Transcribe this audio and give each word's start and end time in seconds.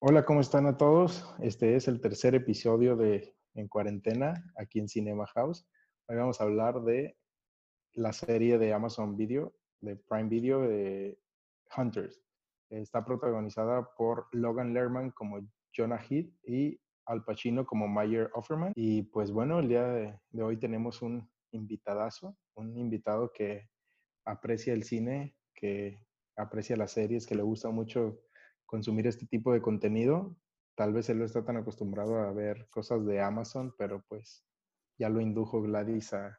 Hola, 0.00 0.24
¿cómo 0.24 0.40
están 0.40 0.66
a 0.66 0.76
todos? 0.76 1.34
Este 1.38 1.76
es 1.76 1.86
el 1.86 2.00
tercer 2.00 2.34
episodio 2.34 2.96
de 2.96 3.34
En 3.54 3.68
Cuarentena, 3.68 4.34
aquí 4.56 4.78
en 4.78 4.88
Cinema 4.88 5.26
House. 5.34 5.66
Hoy 6.08 6.16
vamos 6.16 6.40
a 6.40 6.44
hablar 6.44 6.82
de 6.82 7.18
la 7.92 8.12
serie 8.12 8.56
de 8.56 8.72
Amazon 8.72 9.16
Video, 9.16 9.52
de 9.80 9.96
Prime 9.96 10.28
Video, 10.28 10.62
de 10.62 11.18
Hunters. 11.76 12.22
Está 12.70 13.04
protagonizada 13.04 13.94
por 13.96 14.28
Logan 14.32 14.72
Lerman 14.72 15.10
como 15.10 15.40
Jonah 15.76 16.02
Heath 16.08 16.32
y 16.44 16.80
Al 17.04 17.24
Pacino 17.24 17.66
como 17.66 17.86
Mayer 17.86 18.30
Offerman. 18.34 18.72
Y 18.74 19.02
pues 19.02 19.30
bueno, 19.30 19.58
el 19.58 19.68
día 19.68 19.84
de, 19.88 20.42
hoy 20.42 20.56
tenemos 20.58 21.02
un 21.02 21.30
invitadazo, 21.50 22.36
un 22.54 22.76
invitado 22.78 23.32
que 23.32 23.68
aprecia 24.28 24.72
el 24.74 24.84
cine, 24.84 25.34
que 25.54 26.06
aprecia 26.36 26.76
las 26.76 26.92
series, 26.92 27.26
que 27.26 27.34
le 27.34 27.42
gusta 27.42 27.70
mucho 27.70 28.20
consumir 28.66 29.06
este 29.06 29.26
tipo 29.26 29.52
de 29.52 29.62
contenido. 29.62 30.36
Tal 30.76 30.92
vez 30.92 31.08
él 31.08 31.18
no 31.18 31.24
está 31.24 31.44
tan 31.44 31.56
acostumbrado 31.56 32.18
a 32.20 32.32
ver 32.32 32.68
cosas 32.70 33.04
de 33.06 33.20
Amazon, 33.20 33.74
pero 33.76 34.04
pues 34.08 34.44
ya 34.98 35.08
lo 35.08 35.20
indujo 35.20 35.62
Gladys 35.62 36.12
a, 36.12 36.38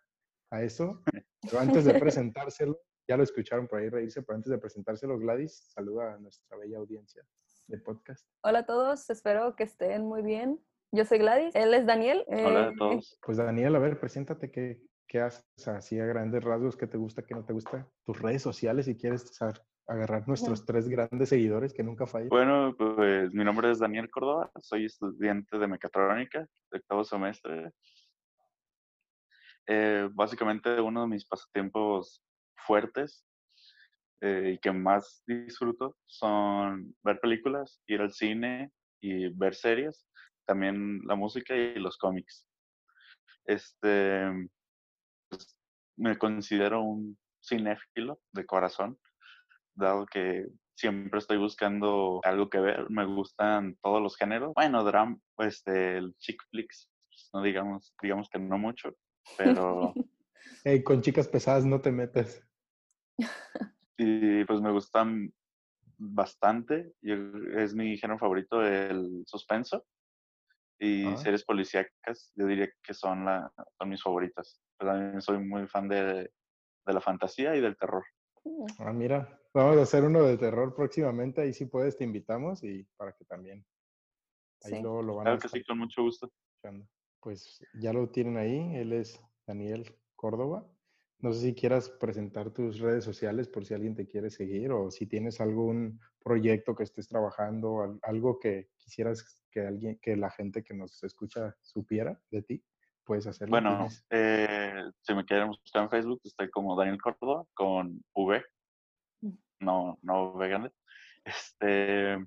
a 0.51 0.61
eso. 0.63 1.01
Pero 1.41 1.59
antes 1.59 1.83
de 1.85 1.99
presentárselo, 1.99 2.79
ya 3.07 3.17
lo 3.17 3.23
escucharon 3.23 3.67
por 3.67 3.79
ahí 3.79 3.89
reírse, 3.89 4.21
pero 4.21 4.35
antes 4.37 4.51
de 4.51 4.59
presentárselo, 4.59 5.17
Gladys, 5.17 5.65
saluda 5.73 6.13
a 6.13 6.19
nuestra 6.19 6.57
bella 6.57 6.77
audiencia 6.77 7.25
de 7.67 7.77
podcast. 7.79 8.25
Hola 8.43 8.59
a 8.59 8.65
todos, 8.65 9.09
espero 9.09 9.55
que 9.55 9.63
estén 9.63 10.05
muy 10.05 10.21
bien. 10.21 10.59
Yo 10.91 11.05
soy 11.05 11.17
Gladys, 11.19 11.55
él 11.55 11.73
es 11.73 11.85
Daniel. 11.85 12.23
Hola 12.27 12.67
a 12.67 12.69
Eh, 12.69 12.75
todos. 12.77 13.19
Pues 13.25 13.37
Daniel, 13.37 13.75
a 13.75 13.79
ver, 13.79 13.99
preséntate, 13.99 14.51
¿qué, 14.51 14.81
qué 15.09 15.19
haces 15.21 15.67
así 15.67 15.99
a 15.99 16.05
grandes 16.05 16.43
rasgos? 16.43 16.77
¿Qué 16.77 16.87
te 16.87 16.97
gusta, 16.97 17.23
qué 17.23 17.33
no 17.33 17.43
te 17.43 17.51
gusta? 17.51 17.85
Tus 18.05 18.21
redes 18.21 18.43
sociales, 18.43 18.85
si 18.85 18.95
quieres 18.95 19.35
saber, 19.35 19.61
agarrar 19.87 20.27
nuestros 20.27 20.65
tres 20.65 20.87
grandes 20.87 21.29
seguidores 21.29 21.73
que 21.73 21.83
nunca 21.83 22.05
fallan. 22.05 22.29
Bueno, 22.29 22.75
pues 22.77 23.33
mi 23.33 23.43
nombre 23.43 23.71
es 23.71 23.79
Daniel 23.79 24.09
Córdoba, 24.09 24.51
soy 24.61 24.85
estudiante 24.85 25.57
de 25.57 25.67
mecatrónica 25.67 26.47
de 26.71 26.77
octavo 26.77 27.03
semestre. 27.03 27.71
Eh, 29.67 30.07
básicamente 30.13 30.79
uno 30.79 31.01
de 31.01 31.07
mis 31.07 31.25
pasatiempos 31.25 32.23
fuertes 32.55 33.25
eh, 34.21 34.53
y 34.53 34.57
que 34.59 34.71
más 34.71 35.23
disfruto 35.25 35.97
son 36.05 36.95
ver 37.03 37.19
películas, 37.19 37.81
ir 37.87 38.01
al 38.01 38.11
cine 38.11 38.71
y 39.01 39.29
ver 39.29 39.55
series, 39.55 40.07
también 40.45 41.01
la 41.05 41.15
música 41.15 41.55
y 41.55 41.79
los 41.79 41.97
cómics. 41.97 42.45
Este, 43.45 44.29
me 45.99 46.17
considero 46.17 46.81
un 46.81 47.17
cinéfilo 47.41 48.19
de 48.31 48.45
corazón, 48.45 48.97
dado 49.75 50.05
que 50.05 50.47
siempre 50.75 51.19
estoy 51.19 51.37
buscando 51.37 52.21
algo 52.23 52.49
que 52.49 52.59
ver. 52.59 52.89
Me 52.89 53.05
gustan 53.05 53.75
todos 53.81 54.01
los 54.01 54.15
géneros. 54.15 54.53
Bueno, 54.55 54.83
drama, 54.83 55.17
este, 55.39 55.97
el 55.97 56.15
chick 56.17 56.41
flicks, 56.49 56.89
no 57.33 57.41
digamos, 57.41 57.93
digamos 58.01 58.29
que 58.29 58.39
no 58.39 58.57
mucho, 58.57 58.95
pero 59.37 59.93
con 60.85 61.01
chicas 61.01 61.27
pesadas 61.27 61.65
no 61.65 61.81
te 61.81 61.91
metas. 61.91 62.41
y 63.97 64.45
pues 64.45 64.61
me 64.61 64.71
gustan 64.71 65.33
bastante. 65.97 66.93
Yo- 67.01 67.15
es 67.57 67.73
mi 67.75 67.97
género 67.97 68.17
favorito 68.19 68.65
el 68.65 69.23
suspenso 69.25 69.85
y 70.79 71.07
Ah. 71.07 71.17
series 71.17 71.43
policíacas. 71.43 72.31
Yo 72.35 72.45
diría 72.45 72.69
que 72.81 72.93
son, 72.93 73.25
la, 73.25 73.51
son 73.77 73.89
mis 73.89 74.01
favoritas. 74.01 74.61
Pero 74.79 74.91
también 74.91 75.21
soy 75.21 75.37
muy 75.39 75.67
fan 75.67 75.87
de, 75.89 76.31
de 76.85 76.93
la 76.93 77.01
fantasía 77.01 77.55
y 77.55 77.61
del 77.61 77.77
terror. 77.77 78.03
Ah, 78.79 78.93
mira, 78.93 79.39
vamos 79.53 79.77
a 79.77 79.81
hacer 79.81 80.03
uno 80.03 80.23
de 80.23 80.37
terror 80.37 80.73
próximamente. 80.73 81.41
Ahí 81.41 81.53
si 81.53 81.65
puedes 81.65 81.97
te 81.97 82.05
invitamos 82.05 82.63
y 82.63 82.83
para 82.95 83.11
que 83.13 83.25
también. 83.25 83.65
Ahí 84.63 84.75
Sí. 84.75 84.81
luego 84.81 85.01
lo 85.03 85.15
van 85.15 85.27
a 85.27 85.37
que 85.37 85.49
sí, 85.49 85.63
con 85.63 85.77
mucho 85.77 86.01
gusto. 86.03 86.31
escuchando. 86.55 86.87
Pues 87.21 87.59
ya 87.73 87.91
lo 87.93 88.09
tienen 88.09 88.37
ahí. 88.37 88.75
Él 88.77 88.93
es 88.93 89.21
Daniel 89.45 89.85
Córdoba. 90.15 90.65
No 91.21 91.33
sé 91.33 91.41
si 91.41 91.53
quieras 91.53 91.89
presentar 91.89 92.51
tus 92.51 92.79
redes 92.79 93.03
sociales 93.03 93.49
por 93.49 93.65
si 93.65 93.73
alguien 93.73 93.93
te 93.93 94.07
quiere 94.07 94.29
seguir 94.29 94.71
o 94.71 94.89
si 94.89 95.05
tienes 95.05 95.41
algún 95.41 95.99
proyecto 96.23 96.73
que 96.75 96.83
estés 96.83 97.09
trabajando, 97.09 97.81
al- 97.81 97.99
algo 98.03 98.39
que 98.39 98.69
quisieras 98.77 99.43
que 99.51 99.59
alguien, 99.67 99.99
que 100.01 100.15
la 100.15 100.29
gente 100.29 100.63
que 100.63 100.73
nos 100.73 101.03
escucha 101.03 101.57
supiera 101.61 102.21
de 102.31 102.41
ti, 102.43 102.63
puedes 103.09 103.25
hacerlo. 103.25 103.49
Bueno, 103.49 103.87
eh, 104.11 104.83
si 105.01 105.15
me 105.15 105.25
quieren 105.25 105.47
buscar 105.47 105.81
en 105.81 105.89
Facebook, 105.89 106.21
estoy 106.23 106.47
como 106.51 106.75
Daniel 106.77 107.01
Córdoba 107.01 107.43
con 107.55 108.03
V, 108.13 108.45
Mm. 109.21 109.33
no, 109.61 109.97
no 110.03 110.33
V 110.33 110.47
grande. 110.47 110.71
Este, 111.25 112.23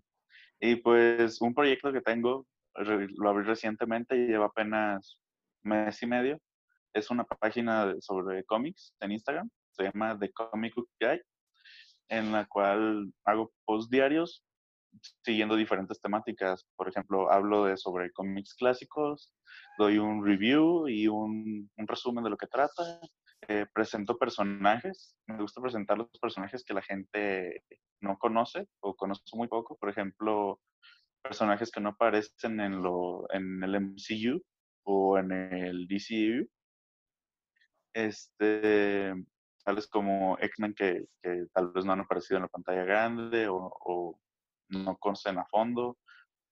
y 0.60 0.76
pues 0.76 1.40
un 1.40 1.54
proyecto 1.54 1.92
que 1.92 2.00
tengo, 2.00 2.46
lo 2.74 3.28
abrí 3.30 3.44
recientemente 3.44 4.16
y 4.16 4.26
lleva 4.26 4.46
apenas 4.46 5.20
mes 5.62 6.02
y 6.02 6.06
medio. 6.06 6.40
Es 6.92 7.10
una 7.10 7.22
página 7.24 7.94
sobre 8.00 8.44
cómics 8.44 8.92
en 9.00 9.12
Instagram, 9.12 9.48
se 9.70 9.84
llama 9.84 10.18
The 10.18 10.32
Comic 10.32 10.74
Book 10.74 10.90
Guide, 11.00 11.24
en 12.08 12.32
la 12.32 12.44
cual 12.46 13.12
hago 13.24 13.52
posts 13.64 13.88
diarios 13.88 14.44
siguiendo 15.24 15.56
diferentes 15.56 16.00
temáticas. 16.00 16.66
Por 16.76 16.88
ejemplo, 16.88 17.30
hablo 17.30 17.64
de 17.64 17.76
sobre 17.76 18.12
cómics 18.12 18.54
clásicos, 18.54 19.32
doy 19.78 19.98
un 19.98 20.24
review 20.24 20.88
y 20.88 21.08
un, 21.08 21.70
un 21.76 21.86
resumen 21.86 22.24
de 22.24 22.30
lo 22.30 22.36
que 22.36 22.46
trata. 22.46 23.00
Eh, 23.48 23.66
presento 23.72 24.16
personajes. 24.18 25.16
Me 25.26 25.40
gusta 25.40 25.60
presentar 25.60 25.98
los 25.98 26.08
personajes 26.20 26.64
que 26.64 26.74
la 26.74 26.82
gente 26.82 27.64
no 28.00 28.16
conoce 28.18 28.68
o 28.80 28.94
conoce 28.94 29.22
muy 29.34 29.48
poco. 29.48 29.76
Por 29.76 29.88
ejemplo, 29.90 30.60
personajes 31.22 31.70
que 31.70 31.80
no 31.80 31.90
aparecen 31.90 32.60
en, 32.60 32.82
lo, 32.82 33.26
en 33.32 33.62
el 33.62 33.76
MCU 33.76 34.42
o 34.84 35.18
en 35.18 35.32
el 35.32 35.86
DCU. 35.86 36.48
Este, 37.94 39.12
tales 39.64 39.86
como 39.86 40.38
X-Men 40.38 40.74
que, 40.74 41.04
que 41.22 41.46
tal 41.52 41.72
vez 41.72 41.84
no 41.84 41.92
han 41.92 42.00
aparecido 42.00 42.38
en 42.38 42.42
la 42.42 42.48
pantalla 42.48 42.84
grande 42.84 43.48
o, 43.48 43.56
o 43.56 44.18
no 44.72 44.96
conocen 44.98 45.38
a 45.38 45.44
fondo. 45.46 45.98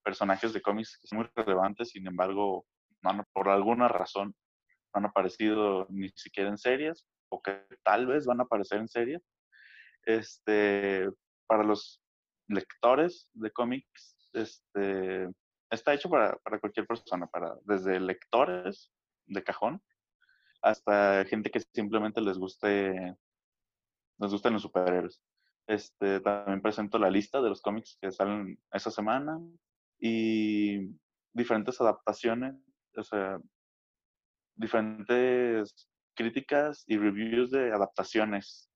Personajes 0.03 0.53
de 0.53 0.63
cómics 0.63 0.99
que 1.01 1.09
son 1.09 1.19
muy 1.19 1.29
relevantes, 1.35 1.91
sin 1.91 2.07
embargo, 2.07 2.67
no 3.03 3.11
han- 3.11 3.27
por 3.33 3.49
alguna 3.49 3.89
razón 3.89 4.35
no 4.95 4.99
han 4.99 5.07
aparecido 5.07 5.87
ni 5.91 6.11
siquiera 6.11 6.51
en 6.51 6.59
series 6.59 7.07
o 7.31 7.41
que 7.43 7.65
tal 7.85 8.07
vez 8.07 8.27
van 8.27 8.41
a 8.41 8.45
aparecer 8.45 8.81
en 8.81 8.89
series. 8.89 9.23
Este, 10.05 11.09
para 11.47 11.63
los 11.65 12.03
lectores 12.49 13.31
de 13.35 13.51
cómics, 13.51 14.17
este, 14.33 15.29
está 15.71 15.95
hecho 15.95 16.11
para, 16.11 16.37
para 16.39 16.59
cualquier 16.59 16.87
persona, 16.87 17.27
para, 17.27 17.57
desde 17.65 18.01
lectores 18.01 18.91
de 19.27 19.43
cajón 19.45 19.83
hasta 20.63 21.25
gente 21.27 21.51
que 21.51 21.61
simplemente 21.61 22.21
les 22.21 22.39
guste, 22.39 23.17
les 24.19 24.31
gusten 24.33 24.53
los 24.53 24.63
superhéroes. 24.63 25.21
Este, 25.67 26.21
también 26.21 26.61
presento 26.63 26.99
la 26.99 27.11
lista 27.11 27.41
de 27.41 27.49
los 27.49 27.63
cómics 27.63 27.97
que 28.01 28.11
salen 28.11 28.59
esa 28.73 28.91
semana 28.91 29.41
y 30.01 30.97
diferentes 31.33 31.81
adaptaciones, 31.81 32.57
o 32.97 33.03
sea, 33.05 33.39
diferentes 34.57 35.89
críticas 36.15 36.85
y 36.87 36.97
reviews 36.99 37.51
de 37.51 37.73
adaptaciones 37.73 38.71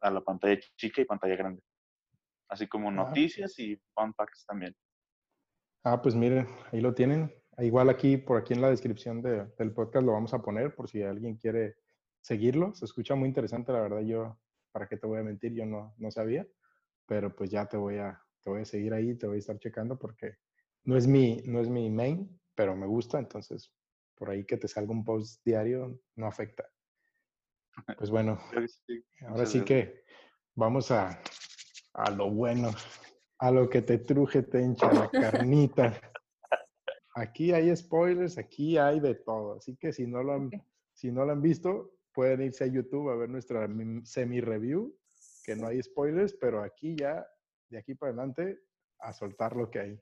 a 0.00 0.10
la 0.10 0.20
pantalla 0.20 0.58
chica 0.76 1.00
y 1.00 1.04
pantalla 1.04 1.36
grande. 1.36 1.62
Así 2.48 2.66
como 2.66 2.88
Ah, 2.88 2.92
noticias 2.92 3.58
y 3.58 3.80
fun 3.94 4.12
facts 4.14 4.44
también. 4.46 4.74
Ah, 5.84 6.00
pues 6.02 6.14
miren, 6.14 6.46
ahí 6.72 6.80
lo 6.80 6.94
tienen. 6.94 7.32
Igual 7.58 7.88
aquí, 7.90 8.16
por 8.16 8.38
aquí 8.38 8.54
en 8.54 8.60
la 8.60 8.70
descripción 8.70 9.22
de- 9.22 9.46
del 9.58 9.72
podcast 9.72 10.04
lo 10.04 10.12
vamos 10.12 10.34
a 10.34 10.42
poner 10.42 10.74
por 10.74 10.88
si 10.88 11.02
alguien 11.02 11.36
quiere 11.36 11.76
seguirlo. 12.20 12.74
Se 12.74 12.84
escucha 12.84 13.14
muy 13.14 13.28
interesante, 13.28 13.72
la 13.72 13.80
verdad. 13.80 14.00
Yo, 14.00 14.38
para 14.72 14.88
qué 14.88 14.96
te 14.96 15.06
voy 15.06 15.20
a 15.20 15.22
mentir, 15.22 15.52
yo 15.52 15.66
no, 15.66 15.94
no 15.98 16.10
sabía, 16.10 16.46
pero 17.06 17.34
pues 17.34 17.50
ya 17.50 17.66
te 17.66 17.76
voy 17.76 17.98
a, 17.98 18.20
te 18.42 18.50
voy 18.50 18.62
a 18.62 18.64
seguir 18.64 18.94
ahí, 18.94 19.14
te 19.14 19.26
voy 19.26 19.36
a 19.36 19.38
estar 19.38 19.58
checando 19.58 19.98
porque 19.98 20.38
no 20.84 20.96
es 20.96 21.06
mi, 21.06 21.42
no 21.46 21.60
es 21.60 21.68
mi 21.68 21.90
main, 21.90 22.40
pero 22.54 22.74
me 22.74 22.86
gusta, 22.86 23.18
entonces 23.18 23.72
por 24.14 24.30
ahí 24.30 24.44
que 24.44 24.56
te 24.56 24.68
salga 24.68 24.92
un 24.92 25.04
post 25.04 25.44
diario 25.44 26.00
no 26.16 26.26
afecta. 26.26 26.64
Pues 27.98 28.10
bueno, 28.10 28.38
sí. 28.86 29.02
Ahora 29.26 29.46
sí 29.46 29.62
que 29.64 30.04
vamos 30.54 30.90
a, 30.90 31.20
a 31.94 32.10
lo 32.10 32.30
bueno, 32.30 32.70
a 33.38 33.50
lo 33.50 33.68
que 33.68 33.82
te 33.82 33.98
truje, 33.98 34.42
te 34.42 34.60
hincha 34.60 34.92
la 34.92 35.10
carnita. 35.10 35.98
Aquí 37.14 37.52
hay 37.52 37.74
spoilers, 37.74 38.38
aquí 38.38 38.76
hay 38.78 39.00
de 39.00 39.14
todo. 39.14 39.56
Así 39.56 39.76
que 39.76 39.92
si 39.92 40.06
no 40.06 40.22
lo 40.22 40.34
han, 40.34 40.50
si 40.92 41.10
no 41.10 41.24
lo 41.24 41.32
han 41.32 41.42
visto, 41.42 41.92
pueden 42.12 42.42
irse 42.42 42.64
a 42.64 42.66
YouTube 42.68 43.10
a 43.10 43.16
ver 43.16 43.28
nuestra 43.28 43.66
mi- 43.68 44.04
semi-review, 44.04 44.96
que 45.44 45.56
no 45.56 45.66
hay 45.66 45.82
spoilers, 45.82 46.34
pero 46.34 46.62
aquí 46.62 46.96
ya, 46.96 47.26
de 47.68 47.78
aquí 47.78 47.94
para 47.94 48.10
adelante, 48.12 48.60
a 48.98 49.12
soltar 49.12 49.56
lo 49.56 49.70
que 49.70 49.80
hay. 49.80 50.00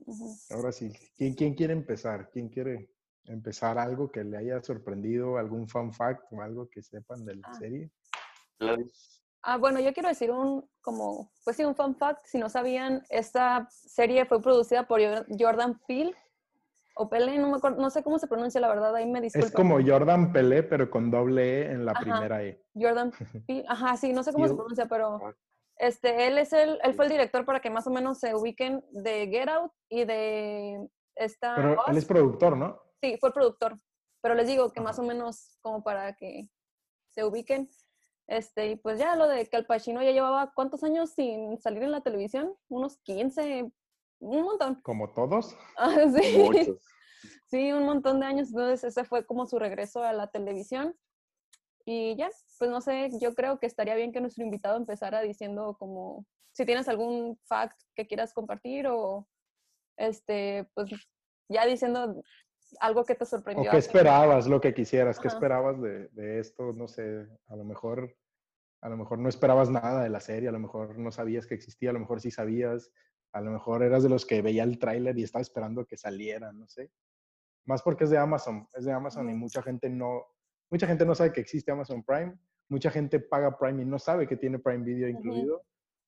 Ujú. 0.00 0.36
Ahora 0.50 0.72
sí, 0.72 0.92
¿quién, 1.16 1.34
quién 1.34 1.54
quiere 1.54 1.72
empezar? 1.72 2.30
¿Quién 2.30 2.48
quiere 2.48 2.90
empezar 3.24 3.78
algo 3.78 4.10
que 4.10 4.24
le 4.24 4.36
haya 4.36 4.62
sorprendido, 4.62 5.38
algún 5.38 5.68
fun 5.68 5.92
fact 5.92 6.24
o 6.32 6.42
algo 6.42 6.68
que 6.68 6.82
sepan 6.82 7.24
de 7.24 7.36
la 7.36 7.48
Ah. 7.48 7.54
serie? 7.54 7.90
Gladys. 8.58 9.22
Ah, 9.42 9.56
bueno, 9.56 9.80
yo 9.80 9.92
quiero 9.94 10.08
decir 10.08 10.30
un, 10.30 10.68
como, 10.80 11.32
pues 11.44 11.56
sí, 11.56 11.64
un 11.64 11.74
fun 11.74 11.94
fact. 11.94 12.26
Si 12.26 12.38
no 12.38 12.48
sabían, 12.48 13.04
esta 13.08 13.68
serie 13.70 14.26
fue 14.26 14.42
producida 14.42 14.86
por 14.86 15.00
Jor- 15.00 15.26
Jordan 15.38 15.80
Peele, 15.86 16.14
o 17.00 17.08
Pele, 17.08 17.38
no 17.38 17.48
me 17.48 17.56
acuerdo, 17.56 17.80
no 17.80 17.90
sé 17.90 18.02
cómo 18.02 18.18
se 18.18 18.26
pronuncia 18.26 18.60
la 18.60 18.68
verdad, 18.68 18.94
ahí 18.94 19.06
me 19.06 19.20
disculpan. 19.20 19.48
Es 19.48 19.54
como 19.54 19.78
Jordan 19.80 20.32
Pelé, 20.32 20.64
pero 20.64 20.90
con 20.90 21.10
doble 21.12 21.62
E 21.62 21.72
en 21.72 21.84
la 21.84 21.92
Ajá. 21.92 22.00
primera 22.00 22.42
E. 22.42 22.60
Jordan 22.74 23.12
ajá, 23.68 23.96
sí, 23.96 24.12
no 24.12 24.22
sé 24.24 24.32
cómo 24.32 24.48
se 24.48 24.54
pronuncia, 24.54 24.86
pero 24.86 25.20
Ah. 25.22 25.34
este, 25.76 26.26
él 26.26 26.38
es 26.38 26.52
el, 26.52 26.80
él 26.82 26.94
fue 26.94 27.04
el 27.04 27.12
director 27.12 27.44
para 27.44 27.60
que 27.60 27.70
más 27.70 27.86
o 27.86 27.90
menos 27.90 28.18
se 28.18 28.34
ubiquen 28.34 28.84
de 28.90 29.28
Get 29.28 29.48
Out 29.48 29.72
y 29.88 30.04
de 30.04 30.88
esta... 31.14 31.54
Pero 31.54 31.76
él 31.86 31.96
es 31.96 32.04
productor, 32.04 32.56
¿no? 32.56 32.80
Sí, 33.00 33.16
fue 33.20 33.28
el 33.28 33.32
productor. 33.32 33.76
Pero 34.20 34.34
les 34.34 34.48
digo 34.48 34.72
que 34.72 34.80
más 34.80 34.98
o 34.98 35.04
menos 35.04 35.56
como 35.60 35.84
para 35.84 36.14
que 36.16 36.50
se 37.14 37.24
ubiquen. 37.24 37.70
Este, 38.26 38.70
y 38.70 38.76
pues 38.76 38.98
ya 38.98 39.14
lo 39.14 39.28
de 39.28 39.46
que 39.46 39.56
Al 39.56 39.66
Pacino 39.66 40.02
ya 40.02 40.10
llevaba 40.10 40.52
cuántos 40.52 40.82
años 40.82 41.10
sin 41.10 41.58
salir 41.60 41.84
en 41.84 41.92
la 41.92 42.00
televisión? 42.02 42.54
Unos 42.68 42.98
15, 42.98 43.70
un 44.20 44.42
montón. 44.42 44.80
Como 44.82 45.10
todos. 45.12 45.56
Ah, 45.76 45.96
sí. 46.12 46.38
Muchos. 46.38 46.84
Sí, 47.46 47.72
un 47.72 47.84
montón 47.84 48.20
de 48.20 48.26
años. 48.26 48.48
Entonces 48.48 48.84
ese 48.84 49.04
fue 49.04 49.24
como 49.26 49.46
su 49.46 49.58
regreso 49.58 50.02
a 50.02 50.12
la 50.12 50.28
televisión. 50.28 50.94
Y 51.84 52.16
ya, 52.16 52.28
pues 52.58 52.70
no 52.70 52.80
sé, 52.80 53.10
yo 53.20 53.34
creo 53.34 53.58
que 53.58 53.66
estaría 53.66 53.94
bien 53.94 54.12
que 54.12 54.20
nuestro 54.20 54.44
invitado 54.44 54.76
empezara 54.76 55.22
diciendo 55.22 55.76
como 55.78 56.26
si 56.52 56.66
tienes 56.66 56.88
algún 56.88 57.38
fact 57.44 57.80
que 57.94 58.06
quieras 58.06 58.34
compartir 58.34 58.86
o 58.88 59.26
este, 59.96 60.68
pues 60.74 60.90
ya 61.48 61.64
diciendo 61.64 62.22
algo 62.80 63.04
que 63.04 63.14
te 63.14 63.24
¿O 63.24 63.26
sorprendió. 63.26 63.70
qué 63.70 63.76
a 63.78 63.80
ti. 63.80 63.86
esperabas, 63.86 64.46
lo 64.46 64.60
que 64.60 64.74
quisieras? 64.74 65.18
¿Qué 65.18 65.28
Ajá. 65.28 65.36
esperabas 65.36 65.80
de, 65.80 66.08
de 66.08 66.40
esto? 66.40 66.72
No 66.74 66.88
sé, 66.88 67.26
a 67.46 67.56
lo 67.56 67.64
mejor, 67.64 68.14
a 68.82 68.88
lo 68.90 68.96
mejor 68.98 69.18
no 69.18 69.28
esperabas 69.30 69.70
nada 69.70 70.02
de 70.02 70.10
la 70.10 70.20
serie, 70.20 70.50
a 70.50 70.52
lo 70.52 70.58
mejor 70.58 70.98
no 70.98 71.10
sabías 71.10 71.46
que 71.46 71.54
existía, 71.54 71.90
a 71.90 71.94
lo 71.94 72.00
mejor 72.00 72.20
sí 72.20 72.30
sabías, 72.30 72.92
a 73.32 73.40
lo 73.40 73.50
mejor 73.50 73.82
eras 73.82 74.02
de 74.02 74.08
los 74.08 74.24
que 74.26 74.42
veía 74.42 74.64
el 74.64 74.78
tráiler 74.78 75.18
y 75.18 75.22
estaba 75.22 75.42
esperando 75.42 75.86
que 75.86 75.96
saliera, 75.96 76.52
no 76.52 76.68
sé. 76.68 76.90
Más 77.66 77.82
porque 77.82 78.04
es 78.04 78.10
de 78.10 78.18
Amazon, 78.18 78.66
es 78.74 78.84
de 78.84 78.92
Amazon 78.92 79.28
y 79.30 79.34
mucha 79.34 79.62
gente 79.62 79.90
no, 79.90 80.24
mucha 80.70 80.86
gente 80.86 81.04
no 81.04 81.14
sabe 81.14 81.32
que 81.32 81.40
existe 81.40 81.70
Amazon 81.70 82.02
Prime, 82.02 82.38
mucha 82.68 82.90
gente 82.90 83.20
paga 83.20 83.58
Prime 83.58 83.82
y 83.82 83.86
no 83.86 83.98
sabe 83.98 84.26
que 84.26 84.36
tiene 84.36 84.58
Prime 84.58 84.84
Video 84.84 85.08
incluido, 85.08 85.62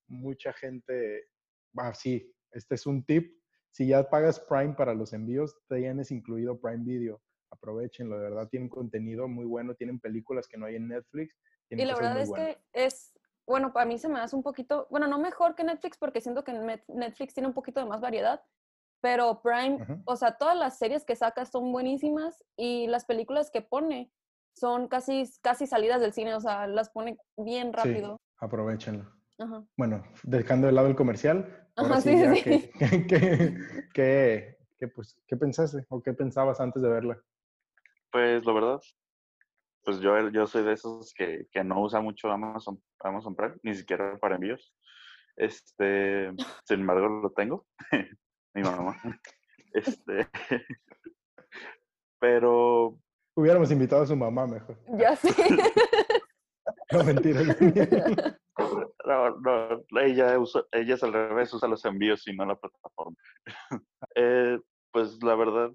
mucha 0.08 0.52
gente, 0.52 1.28
ah, 1.76 1.94
sí, 1.94 2.34
este 2.52 2.75
es 2.75 2.87
un 2.87 3.05
tip, 3.05 3.40
si 3.72 3.87
ya 3.87 4.08
pagas 4.08 4.40
Prime 4.40 4.75
para 4.75 4.94
los 4.94 5.12
envíos, 5.12 5.56
tienes 5.69 6.11
incluido 6.11 6.61
Prime 6.61 6.84
Video. 6.84 7.22
Aprovechenlo, 7.52 8.17
de 8.17 8.22
verdad 8.22 8.49
tienen 8.49 8.69
contenido 8.69 9.28
muy 9.28 9.44
bueno, 9.44 9.75
tienen 9.75 10.00
películas 10.00 10.46
que 10.49 10.56
no 10.56 10.67
hay 10.67 10.76
en 10.76 10.88
Netflix. 10.88 11.37
Y 11.70 11.84
la 11.84 11.94
verdad 11.94 12.20
es 12.20 12.28
buenas. 12.28 12.56
que 12.56 12.62
es, 12.72 13.19
bueno, 13.50 13.73
para 13.73 13.85
mí 13.85 13.99
se 13.99 14.08
me 14.08 14.20
hace 14.20 14.37
un 14.37 14.43
poquito, 14.44 14.87
bueno, 14.91 15.08
no 15.08 15.19
mejor 15.19 15.56
que 15.56 15.64
Netflix 15.64 15.99
porque 15.99 16.20
siento 16.20 16.44
que 16.44 16.52
Net- 16.52 16.85
Netflix 16.87 17.35
tiene 17.35 17.49
un 17.49 17.55
poquito 17.55 17.81
de 17.81 17.87
más 17.87 18.00
variedad, 18.00 18.41
pero 19.00 19.43
Prime, 19.43 19.82
Ujú. 19.82 20.02
o 20.05 20.14
sea, 20.17 20.37
todas 20.38 20.56
las 20.56 20.79
series 20.79 21.05
que 21.05 21.17
saca 21.17 21.44
son 21.44 21.73
buenísimas 21.73 22.44
y 22.56 22.87
las 22.87 23.05
películas 23.05 23.50
que 23.50 23.61
pone 23.61 24.12
son 24.55 24.87
casi, 24.88 25.25
casi 25.43 25.67
salidas 25.67 26.00
del 26.00 26.12
cine, 26.12 26.35
o 26.35 26.41
sea, 26.41 26.67
las 26.69 26.91
pone 26.91 27.19
bien 27.37 27.69
Sí, 27.69 27.73
rápido. 27.76 28.20
aprovechenlo. 28.38 29.11
Ajá. 29.38 29.64
Bueno, 29.76 30.05
dejando 30.23 30.67
de 30.69 30.73
lado 30.73 30.87
el 30.88 30.94
comercial, 30.96 31.69
ahora 31.76 31.94
Ajá, 31.94 32.00
sí, 32.03 32.17
sí, 32.17 32.26
sí. 32.37 32.43
¿qué, 32.43 32.70
qué, 32.79 33.06
qué- 33.06 33.56
qué- 33.94 34.58
qué, 34.79 34.88
pues, 34.88 35.19
¿qué 35.26 35.37
pensaste 35.37 35.85
o 35.88 36.00
qué 36.03 36.12
pensabas 36.12 36.61
antes 36.61 36.82
de 36.82 36.88
verla? 36.88 37.20
Pues 38.12 38.44
la 38.44 38.53
verdad, 38.53 38.81
pues 39.85 40.00
yo, 40.00 40.29
yo 40.31 40.47
soy 40.47 40.62
de 40.65 40.73
esos 40.73 41.12
que, 41.15 41.47
que 41.50 41.65
no 41.65 41.82
usa 41.82 42.00
mucho 42.00 42.31
Amazon, 42.31 42.81
Amazon 43.00 43.35
Prime, 43.35 43.55
ni 43.62 43.75
siquiera 43.75 44.19
para 44.19 44.37
envíos. 44.37 44.75
Este, 45.37 46.31
sin 46.65 46.81
embargo, 46.81 47.09
lo 47.09 47.31
tengo. 47.31 47.67
Mi 48.55 48.62
mamá. 48.62 49.00
Este, 49.73 50.29
pero 52.19 52.99
Hubiéramos 53.35 53.71
invitado 53.71 54.03
a 54.03 54.06
su 54.06 54.17
mamá 54.17 54.47
mejor. 54.47 54.77
Ya 54.99 55.17
sé. 55.17 55.31
No, 56.93 57.05
mentira. 57.05 57.41
no, 59.06 59.31
no, 59.38 60.00
ella, 60.00 60.37
usa, 60.41 60.65
ella 60.73 60.94
es 60.97 61.03
al 61.05 61.12
revés, 61.12 61.55
usa 61.55 61.69
los 61.69 61.85
envíos 61.85 62.27
y 62.27 62.35
no 62.35 62.44
la 62.44 62.56
plataforma. 62.56 63.17
Eh, 64.17 64.59
pues 64.91 65.23
la 65.23 65.37
verdad, 65.37 65.71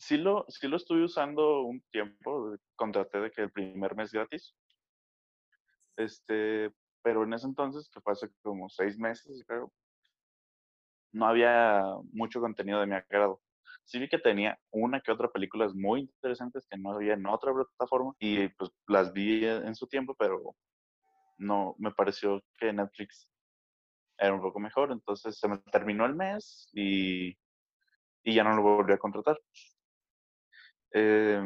sí 0.00 0.16
lo, 0.16 0.46
sí 0.48 0.66
lo 0.66 0.76
estuve 0.76 1.04
usando 1.04 1.62
un 1.62 1.82
tiempo, 1.92 2.56
contraté 2.74 3.20
de 3.20 3.30
que 3.30 3.42
el 3.42 3.52
primer 3.52 3.94
mes 3.94 4.10
gratis. 4.10 4.54
Este, 5.96 6.72
pero 7.02 7.22
en 7.24 7.34
ese 7.34 7.46
entonces, 7.46 7.88
que 7.90 8.00
fue 8.00 8.14
hace 8.14 8.30
como 8.42 8.68
seis 8.70 8.98
meses, 8.98 9.44
creo, 9.46 9.70
no 11.12 11.26
había 11.26 11.84
mucho 12.12 12.40
contenido 12.40 12.80
de 12.80 12.86
mi 12.86 12.94
agrado. 12.94 13.42
Sí 13.84 13.98
vi 13.98 14.08
que 14.08 14.18
tenía 14.18 14.58
una 14.70 15.00
que 15.00 15.12
otra 15.12 15.28
películas 15.28 15.74
muy 15.74 16.00
interesantes 16.00 16.66
que 16.66 16.78
no 16.78 16.92
había 16.92 17.14
en 17.14 17.26
otra 17.26 17.52
plataforma 17.52 18.14
y 18.18 18.48
pues 18.48 18.70
las 18.86 19.12
vi 19.12 19.44
en 19.44 19.74
su 19.74 19.86
tiempo, 19.86 20.14
pero 20.18 20.56
no, 21.38 21.74
me 21.78 21.92
pareció 21.92 22.42
que 22.58 22.72
Netflix 22.72 23.28
era 24.16 24.32
un 24.32 24.40
poco 24.40 24.60
mejor. 24.60 24.92
Entonces 24.92 25.38
se 25.38 25.48
me 25.48 25.58
terminó 25.58 26.06
el 26.06 26.14
mes 26.14 26.70
y, 26.72 27.36
y 28.22 28.34
ya 28.34 28.44
no 28.44 28.54
lo 28.56 28.62
volví 28.62 28.92
a 28.92 28.98
contratar. 28.98 29.38
Eh, 30.92 31.42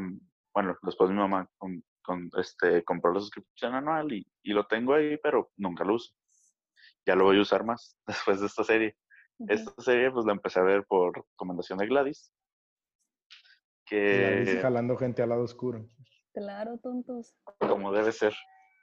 bueno, 0.54 0.76
después 0.82 1.10
mi 1.10 1.16
mamá 1.16 1.48
con, 1.58 1.82
con, 2.02 2.30
este, 2.38 2.84
compró 2.84 3.12
la 3.12 3.20
suscripción 3.20 3.74
anual 3.74 4.12
y, 4.12 4.26
y, 4.42 4.52
lo 4.52 4.66
tengo 4.66 4.94
ahí, 4.94 5.18
pero 5.22 5.50
nunca 5.56 5.84
lo 5.84 5.94
uso. 5.94 6.14
Ya 7.06 7.14
lo 7.14 7.24
voy 7.24 7.38
a 7.38 7.42
usar 7.42 7.64
más 7.64 7.98
después 8.06 8.40
de 8.40 8.46
esta 8.46 8.64
serie. 8.64 8.96
Uh 9.38 9.46
-huh. 9.46 9.52
Esta 9.52 9.82
serie 9.82 10.10
pues 10.10 10.24
la 10.26 10.32
empecé 10.32 10.60
a 10.60 10.64
ver 10.64 10.84
por 10.86 11.14
recomendación 11.16 11.78
de 11.78 11.86
Gladys. 11.86 12.32
Que... 13.86 14.42
Gladys 14.44 14.62
jalando 14.62 14.96
gente 14.96 15.22
al 15.22 15.28
lado 15.30 15.42
oscuro. 15.42 15.88
Claro, 16.32 16.78
tontos. 16.78 17.36
Como 17.58 17.92
debe 17.92 18.12
ser. 18.12 18.34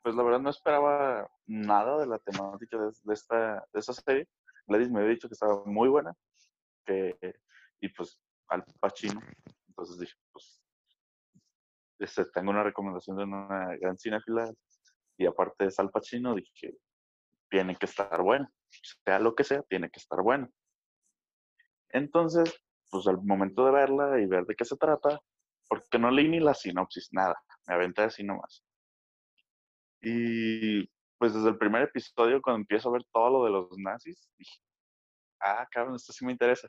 Pues 0.03 0.15
la 0.15 0.23
verdad 0.23 0.39
no 0.39 0.49
esperaba 0.49 1.29
nada 1.45 1.99
de 1.99 2.07
la 2.07 2.17
temática 2.19 2.77
de, 2.77 2.91
de 3.03 3.13
esta, 3.13 3.67
de 3.71 3.79
esta 3.79 3.93
serie. 3.93 4.27
Gladys 4.67 4.89
me 4.89 4.99
había 4.99 5.11
dicho 5.11 5.27
que 5.27 5.33
estaba 5.33 5.63
muy 5.65 5.89
buena. 5.89 6.13
Que, 6.85 7.15
y 7.81 7.89
pues 7.89 8.19
al 8.47 8.63
Pacino. 8.79 9.21
Entonces 9.71 9.99
dije, 9.99 10.13
pues 10.33 10.61
este, 11.99 12.25
tengo 12.25 12.51
una 12.51 12.63
recomendación 12.63 13.15
de 13.15 13.23
una 13.23 13.77
gran 13.77 13.97
cinéfila 13.97 14.51
y 15.17 15.25
aparte 15.25 15.65
de 15.65 15.73
Al 15.77 15.89
Pacino, 15.89 16.35
dije, 16.35 16.75
tiene 17.49 17.75
que 17.77 17.85
estar 17.85 18.21
buena. 18.21 18.51
Sea 19.05 19.19
lo 19.19 19.33
que 19.33 19.45
sea, 19.45 19.61
tiene 19.63 19.89
que 19.89 19.99
estar 19.99 20.21
buena. 20.21 20.49
Entonces, 21.89 22.53
pues 22.89 23.07
al 23.07 23.21
momento 23.23 23.65
de 23.65 23.71
verla 23.71 24.19
y 24.19 24.25
ver 24.25 24.45
de 24.45 24.55
qué 24.55 24.65
se 24.65 24.75
trata, 24.75 25.21
porque 25.69 25.99
no 25.99 26.11
leí 26.11 26.27
ni 26.27 26.39
la 26.41 26.53
sinopsis, 26.53 27.09
nada, 27.11 27.41
me 27.67 27.75
aventé 27.75 28.01
así 28.01 28.23
nomás. 28.23 28.63
Y 30.01 30.85
pues 31.17 31.33
desde 31.33 31.49
el 31.49 31.57
primer 31.57 31.83
episodio, 31.83 32.41
cuando 32.41 32.61
empiezo 32.61 32.89
a 32.89 32.93
ver 32.93 33.03
todo 33.13 33.29
lo 33.29 33.45
de 33.45 33.51
los 33.51 33.77
nazis, 33.77 34.29
dije, 34.37 34.59
ah, 35.39 35.65
cabrón, 35.71 35.95
esto 35.95 36.11
sí 36.11 36.25
me 36.25 36.33
interesa. 36.33 36.67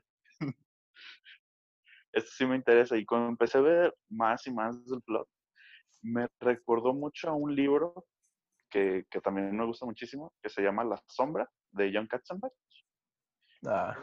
Esto 2.13 2.31
sí 2.35 2.47
me 2.47 2.57
interesa. 2.57 2.97
Y 2.97 3.05
cuando 3.05 3.29
empecé 3.29 3.59
a 3.59 3.63
ver 3.63 3.95
más 4.11 4.47
y 4.47 4.53
más 4.53 4.85
del 4.87 5.03
plot, 5.03 5.29
me 6.03 6.29
recordó 6.41 6.95
mucho 6.95 7.29
a 7.29 7.35
un 7.35 7.55
libro 7.55 8.07
que, 8.71 9.05
que 9.11 9.21
también 9.21 9.57
me 9.57 9.67
gusta 9.67 9.87
muchísimo, 9.87 10.33
que 10.43 10.49
se 10.49 10.63
llama 10.63 10.85
La 10.85 11.01
Sombra, 11.07 11.49
de 11.73 11.91
John 11.93 12.07
Katzenbach. 12.07 12.53
Ah. 13.67 13.97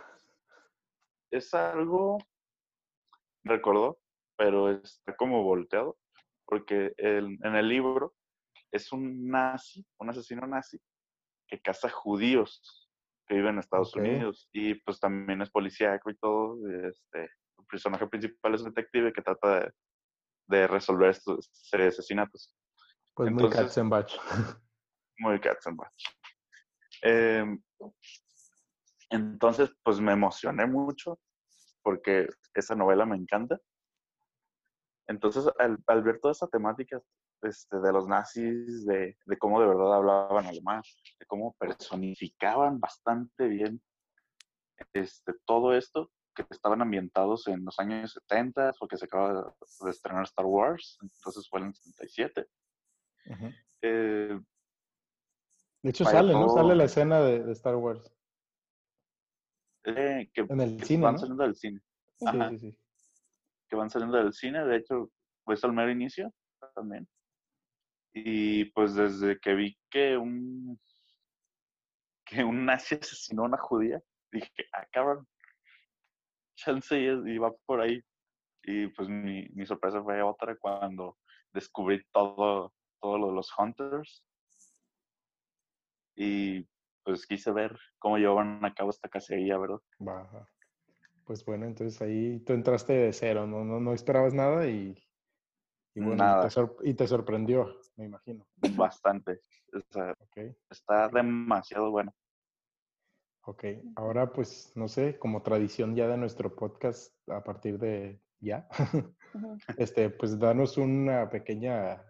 Es 1.32 1.54
algo, 1.54 2.18
recordó, 3.44 4.00
pero 4.38 4.72
está 4.72 5.16
como 5.16 5.44
volteado, 5.44 5.98
porque 6.46 6.94
el, 6.98 7.38
en 7.44 7.56
el 7.56 7.68
libro 7.68 8.16
es 8.72 8.92
un 8.92 9.28
nazi, 9.28 9.86
un 10.00 10.10
asesino 10.10 10.48
nazi, 10.48 10.80
que 11.48 11.60
caza 11.60 11.90
judíos 11.90 12.90
que 13.28 13.36
viven 13.36 13.54
en 13.54 13.60
Estados 13.60 13.96
okay. 13.96 14.10
Unidos 14.10 14.50
y 14.52 14.76
pues 14.76 15.00
también 15.00 15.42
es 15.42 15.52
policíaco 15.52 16.10
y 16.10 16.18
todo. 16.18 16.58
Este, 16.88 17.30
personaje 17.70 18.08
principal 18.08 18.56
es 18.56 18.62
un 18.62 18.74
detective 18.74 19.14
que 19.14 19.22
trata 19.22 19.60
de, 19.60 19.72
de 20.48 20.68
resolver 20.68 21.12
estos 21.12 21.50
serie 21.52 21.86
de 21.86 21.90
asesinatos. 21.90 22.54
Pues 23.14 23.30
Entonces, 23.30 23.58
muy 23.58 23.66
Katzenbach. 23.66 24.14
Muy 25.20 25.40
Katzenbach. 25.40 25.92
Eh, 27.04 27.46
entonces, 29.10 29.72
pues 29.84 30.00
me 30.00 30.14
emocioné 30.14 30.66
mucho 30.66 31.20
porque 31.82 32.28
esa 32.54 32.76
novela 32.76 33.06
me 33.06 33.16
encanta. 33.16 33.60
Entonces, 35.08 35.46
al, 35.58 35.78
al 35.88 36.04
ver 36.04 36.20
toda 36.20 36.34
esa 36.34 36.48
temática 36.48 37.02
este, 37.42 37.80
de 37.80 37.92
los 37.92 38.08
nazis, 38.08 38.86
de, 38.86 39.18
de, 39.26 39.38
cómo 39.38 39.60
de 39.60 39.68
verdad 39.68 39.96
hablaban 39.96 40.46
alemán, 40.46 40.82
de 41.20 41.26
cómo 41.26 41.56
personificaban 41.60 42.80
bastante 42.80 43.48
bien 43.48 43.82
este, 44.94 45.34
todo 45.46 45.74
esto, 45.74 46.12
que 46.46 46.54
estaban 46.56 46.82
ambientados 46.82 47.48
en 47.48 47.66
los 47.66 47.80
años 47.80 48.12
70, 48.14 48.74
porque 48.80 48.98
se 48.98 49.06
acaba 49.06 49.56
de 49.84 49.90
estrenar 49.90 50.24
Star 50.24 50.46
Wars, 50.46 50.98
entonces 51.02 51.48
fue 51.50 51.60
en 51.62 51.68
el 51.68 51.74
77. 51.76 52.48
Uh 53.26 53.32
-huh. 53.34 53.56
eh, 53.82 54.40
De 55.84 55.90
hecho 55.90 56.06
sale, 56.06 56.34
¿no? 56.34 56.50
Sale 56.50 56.76
la 56.76 56.86
escena 56.86 57.22
de, 57.22 57.44
de 57.44 57.52
Star 57.54 57.76
Wars. 57.76 58.12
eh, 59.86 60.30
que, 60.34 60.42
En 60.42 60.62
el 60.62 60.78
que 60.78 60.86
cine, 60.86 61.04
van 61.04 61.14
¿no? 61.16 61.20
saliendo 61.20 61.44
del 61.44 61.56
cine. 61.56 61.82
Sí, 62.18 62.26
Ajá. 62.28 62.50
sí, 62.50 62.60
sí. 62.60 62.78
que 63.70 63.76
van 63.76 63.90
saliendo 63.90 64.18
del 64.18 64.34
cine, 64.34 64.66
de 64.66 64.78
hecho, 64.78 65.10
pues 65.44 65.64
al 65.64 65.74
mero 65.74 65.92
inicio 65.92 66.34
también. 66.76 67.08
Y 68.14 68.66
pues 68.72 68.96
desde 68.96 69.40
que 69.40 69.54
vi 69.54 69.78
que 69.90 70.18
un 70.18 70.80
que 72.26 72.44
un 72.44 72.66
nazi 72.66 72.96
asesinó 73.02 73.44
a 73.44 73.46
una 73.46 73.58
judía, 73.58 74.02
dije, 74.32 74.52
ah, 74.74 74.86
cabrón, 74.92 75.28
chance 76.60 76.98
y 76.98 77.38
va 77.38 77.52
por 77.66 77.82
ahí. 77.82 78.02
Y 78.64 78.88
pues 78.88 79.08
mi, 79.10 79.48
mi 79.50 79.66
sorpresa 79.66 80.04
fue 80.04 80.22
otra 80.22 80.56
cuando 80.58 81.18
descubrí 81.54 82.04
todo, 82.12 82.74
todo 83.02 83.18
lo 83.18 83.28
de 83.28 83.34
los 83.34 83.52
Hunters. 83.58 84.24
Y 86.16 86.68
pues 87.04 87.26
quise 87.26 87.52
ver 87.52 87.78
cómo 87.98 88.18
llevaban 88.18 88.64
a 88.66 88.74
cabo 88.74 88.90
esta 88.90 89.10
cacería, 89.10 89.58
¿verdad? 89.58 89.80
Va. 90.06 90.48
Pues 91.26 91.46
bueno, 91.46 91.66
entonces 91.66 92.02
ahí 92.02 92.40
tú 92.40 92.54
entraste 92.54 92.94
de 92.94 93.14
cero, 93.14 93.48
no, 93.48 93.64
no, 93.64 93.80
no 93.80 93.94
esperabas 93.94 94.34
nada 94.34 94.68
y, 94.68 94.98
y 95.96 96.00
bueno, 96.02 96.16
y 96.16 96.18
Nada. 96.18 96.50
te, 96.50 96.90
y 96.90 96.94
te 96.96 97.08
sorprendió, 97.08 97.80
me 97.96 98.06
imagino. 98.06 98.48
Bastante. 98.76 99.42
O 99.72 99.80
sea, 99.92 100.14
está 100.70 101.08
demasiado 101.10 101.92
bueno. 101.92 102.14
Ok. 103.50 103.64
Ahora 103.96 104.32
pues, 104.32 104.72
no 104.76 104.88
sé, 104.88 105.18
como 105.18 105.42
tradición 105.42 105.96
ya 105.96 106.08
de 106.08 106.18
nuestro 106.18 106.56
podcast 106.56 107.14
a 107.30 107.44
partir 107.44 107.80
de 107.80 108.22
ya, 108.40 108.68
este, 109.78 110.10
pues 110.10 110.38
danos 110.40 110.78
una 110.78 111.30
pequeña, 111.30 112.04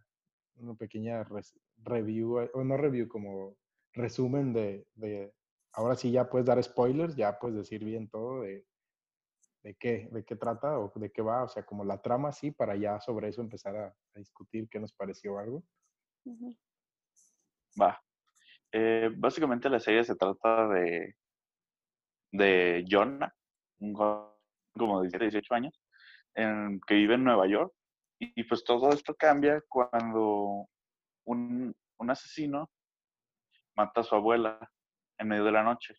una 0.56 0.76
pequeña 0.76 1.24
res- 1.24 1.58
review, 1.78 2.40
eh, 2.40 2.52
o 2.54 2.64
no 2.64 2.78
review, 2.78 3.08
como 3.08 3.56
resumen 3.94 4.54
de, 4.54 4.86
de, 4.96 5.34
ahora 5.74 5.96
sí 5.96 6.12
ya 6.12 6.30
puedes 6.30 6.46
dar 6.46 6.62
spoilers, 6.62 7.16
ya 7.16 7.40
puedes 7.40 7.58
decir 7.58 7.84
bien 7.84 8.10
todo 8.10 8.42
de, 8.42 8.66
de 9.64 9.76
qué, 9.76 10.10
de 10.12 10.24
qué 10.24 10.36
trata 10.36 10.78
o 10.78 10.92
de 10.94 11.12
qué 11.12 11.22
va, 11.22 11.44
o 11.44 11.48
sea, 11.48 11.66
como 11.66 11.84
la 11.86 12.02
trama 12.02 12.32
sí, 12.32 12.52
para 12.52 12.76
ya 12.76 13.00
sobre 13.00 13.30
eso 13.30 13.42
empezar 13.42 13.76
a, 13.76 13.88
a 13.88 14.20
discutir 14.20 14.68
qué 14.70 14.80
nos 14.80 14.94
pareció 14.94 15.40
algo. 15.40 15.64
Va. 17.82 18.00
Eh, 18.72 19.10
básicamente 19.18 19.70
la 19.70 19.80
serie 19.80 20.04
se 20.04 20.16
trata 20.16 20.68
de, 20.68 21.16
de 22.32 22.86
Jonah, 22.90 23.34
un 23.80 23.94
joven 23.94 24.30
como 24.78 25.02
de 25.02 25.08
17, 25.08 25.26
18 25.26 25.54
años, 25.56 25.82
en- 26.36 26.80
que 26.88 26.96
vive 26.96 27.16
en 27.16 27.24
Nueva 27.24 27.48
York. 27.48 27.74
Y, 28.20 28.32
y, 28.40 28.44
pues 28.44 28.64
todo 28.64 28.92
esto 28.92 29.16
cambia 29.16 29.62
cuando 29.70 30.68
un, 31.26 31.76
un 31.98 32.10
asesino 32.10 32.70
mata 33.76 34.02
a 34.02 34.04
su 34.04 34.16
abuela 34.16 34.60
en 35.18 35.28
medio 35.28 35.46
de 35.46 35.52
la 35.52 35.64
noche. 35.64 35.96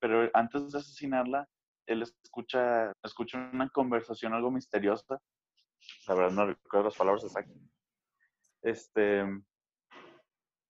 Pero 0.00 0.28
antes 0.34 0.72
de 0.72 0.78
asesinarla, 0.78 1.48
él 1.86 2.02
escucha, 2.02 2.92
escucha 3.02 3.38
una 3.52 3.68
conversación 3.70 4.34
algo 4.34 4.50
misteriosa. 4.50 5.18
La 6.08 6.14
verdad 6.14 6.32
no 6.32 6.46
recuerdo 6.46 6.86
las 6.88 6.96
palabras 6.96 7.24
exactas. 7.24 7.56
Este, 8.62 9.24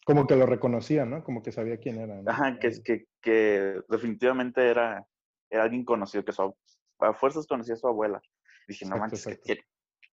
Como 0.04 0.26
que 0.26 0.36
lo 0.36 0.46
reconocía, 0.46 1.04
¿no? 1.06 1.24
Como 1.24 1.42
que 1.42 1.50
sabía 1.52 1.78
quién 1.78 1.98
era. 1.98 2.20
¿no? 2.20 2.30
Ajá, 2.30 2.58
que, 2.58 2.70
que, 2.82 3.06
que 3.22 3.80
definitivamente 3.88 4.68
era, 4.68 5.06
era 5.50 5.62
alguien 5.64 5.84
conocido, 5.84 6.24
que 6.24 6.32
su, 6.32 6.54
a 6.98 7.14
fuerzas 7.14 7.46
conocía 7.46 7.74
a 7.74 7.78
su 7.78 7.88
abuela. 7.88 8.20
Dije, 8.68 8.84
no 8.84 8.96
Exacto, 8.96 9.00
manches, 9.00 9.24
¿qué, 9.26 9.32
exacto. 9.32 9.46
tiene- 9.46 9.64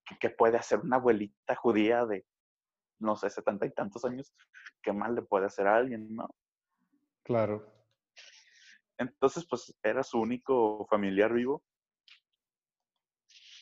qué- 0.05 0.17
qué 0.19 0.29
puede 0.29 0.57
hacer 0.57 0.79
una 0.79 0.95
abuelita 0.97 1.55
judía 1.55 2.05
de, 2.05 2.25
no 2.99 3.15
sé, 3.15 3.29
setenta 3.29 3.65
y 3.65 3.71
tantos 3.71 4.03
años? 4.05 4.33
¿Qué 4.81 4.93
mal 4.93 5.13
le 5.15 5.21
puede 5.23 5.45
hacer 5.45 5.67
a 5.67 5.75
alguien, 5.75 6.15
no? 6.15 6.29
Claro. 7.23 7.65
Entonces, 8.97 9.45
pues, 9.49 9.77
era 9.83 10.03
su 10.03 10.19
único 10.19 10.85
familiar 10.89 11.33
vivo. 11.33 11.63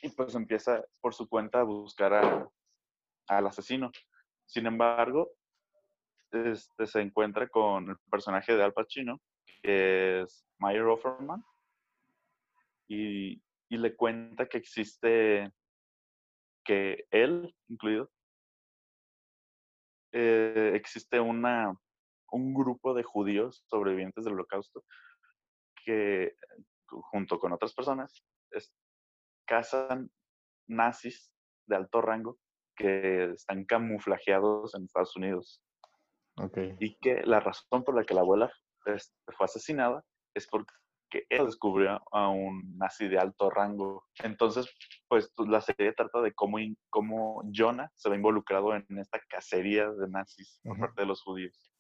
Y 0.02 0.10
pues 0.10 0.34
empieza 0.36 0.84
por 1.02 1.14
su 1.14 1.28
cuenta 1.28 1.60
a 1.62 1.64
buscar 1.64 2.14
a- 2.14 2.50
al 3.28 3.48
asesino. 3.48 3.92
Sin 4.46 4.66
embargo, 4.66 5.32
este, 6.32 6.88
se 6.88 7.02
encuentra 7.02 7.48
con 7.48 7.90
el 7.90 7.98
personaje 8.10 8.56
de 8.56 8.64
Al 8.64 8.74
Pacino, 8.74 9.20
que 9.62 10.22
es 10.22 10.46
Meyer 10.60 10.84
Offerman, 10.84 11.44
y, 12.88 13.42
y 13.70 13.78
le 13.78 13.96
cuenta 13.96 14.48
que 14.48 14.58
existe, 14.58 15.52
que 16.64 17.06
él, 17.12 17.56
incluido, 17.68 18.10
eh, 20.12 20.72
existe 20.76 21.20
una, 21.20 21.76
un 22.32 22.54
grupo 22.54 22.94
de 22.94 23.04
judíos 23.04 23.64
sobrevivientes 23.68 24.24
del 24.26 24.34
holocausto 24.34 24.84
que, 25.86 26.36
junto 26.88 27.40
con 27.40 27.54
otras 27.54 27.74
personas, 27.74 28.24
es- 28.52 28.74
cazan 29.46 30.12
nazis 30.68 31.32
de 31.68 31.76
alto 31.76 32.02
rango 32.02 32.38
que 32.76 33.32
están 33.34 33.66
camuflajeados 33.66 34.76
en 34.76 34.84
Estados 34.84 35.16
Unidos 35.16 35.62
Ok. 36.40 36.58
y 36.80 36.96
que 36.98 37.22
la 37.24 37.40
razón 37.40 37.84
por 37.84 37.96
la 37.96 38.04
que 38.04 38.14
la 38.14 38.22
abuela 38.22 38.52
este, 38.86 39.14
fue 39.38 39.46
asesinada 39.46 40.04
es 40.34 40.48
porque 40.48 40.74
él 41.30 41.46
descubrió 41.46 42.02
a 42.12 42.30
un 42.30 42.78
nazi 42.78 43.08
de 43.08 43.18
alto 43.18 43.50
rango. 43.50 44.06
Entonces, 44.24 44.70
pues 45.08 45.32
la 45.38 45.60
serie 45.60 45.94
trata 45.94 46.22
de 46.22 46.34
cómo, 46.34 46.60
in- 46.60 46.78
cómo 46.90 47.42
Jonah 47.54 47.92
se 47.96 48.10
ve 48.10 48.16
involucrado 48.16 48.76
en 48.76 48.86
esta 49.00 49.20
cacería 49.28 49.90
de 49.92 50.08
nazis 50.08 50.60
por 50.64 50.78
parte 50.80 51.02
de 51.02 51.08
los 51.08 51.22
judíos. 51.24 51.74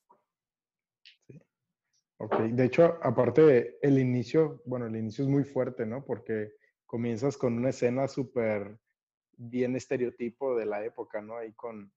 Ok, 2.21 2.37
de 2.39 2.65
hecho, 2.65 2.97
aparte, 3.01 3.77
el 3.81 3.97
inicio, 3.97 4.61
bueno, 4.65 4.87
el 4.87 4.95
inicio 4.97 5.23
es 5.23 5.29
muy 5.29 5.45
fuerte, 5.45 5.85
¿no? 5.85 6.03
Porque 6.03 6.51
comienzas 6.85 7.37
con 7.37 7.53
una 7.53 7.69
escena 7.69 8.07
súper 8.09 8.77
bien 9.37 9.75
estereotipo 9.77 10.55
de 10.57 10.65
la 10.65 10.83
época, 10.83 11.21
¿no? 11.21 11.37
Ahí 11.37 11.53
con, 11.53 11.93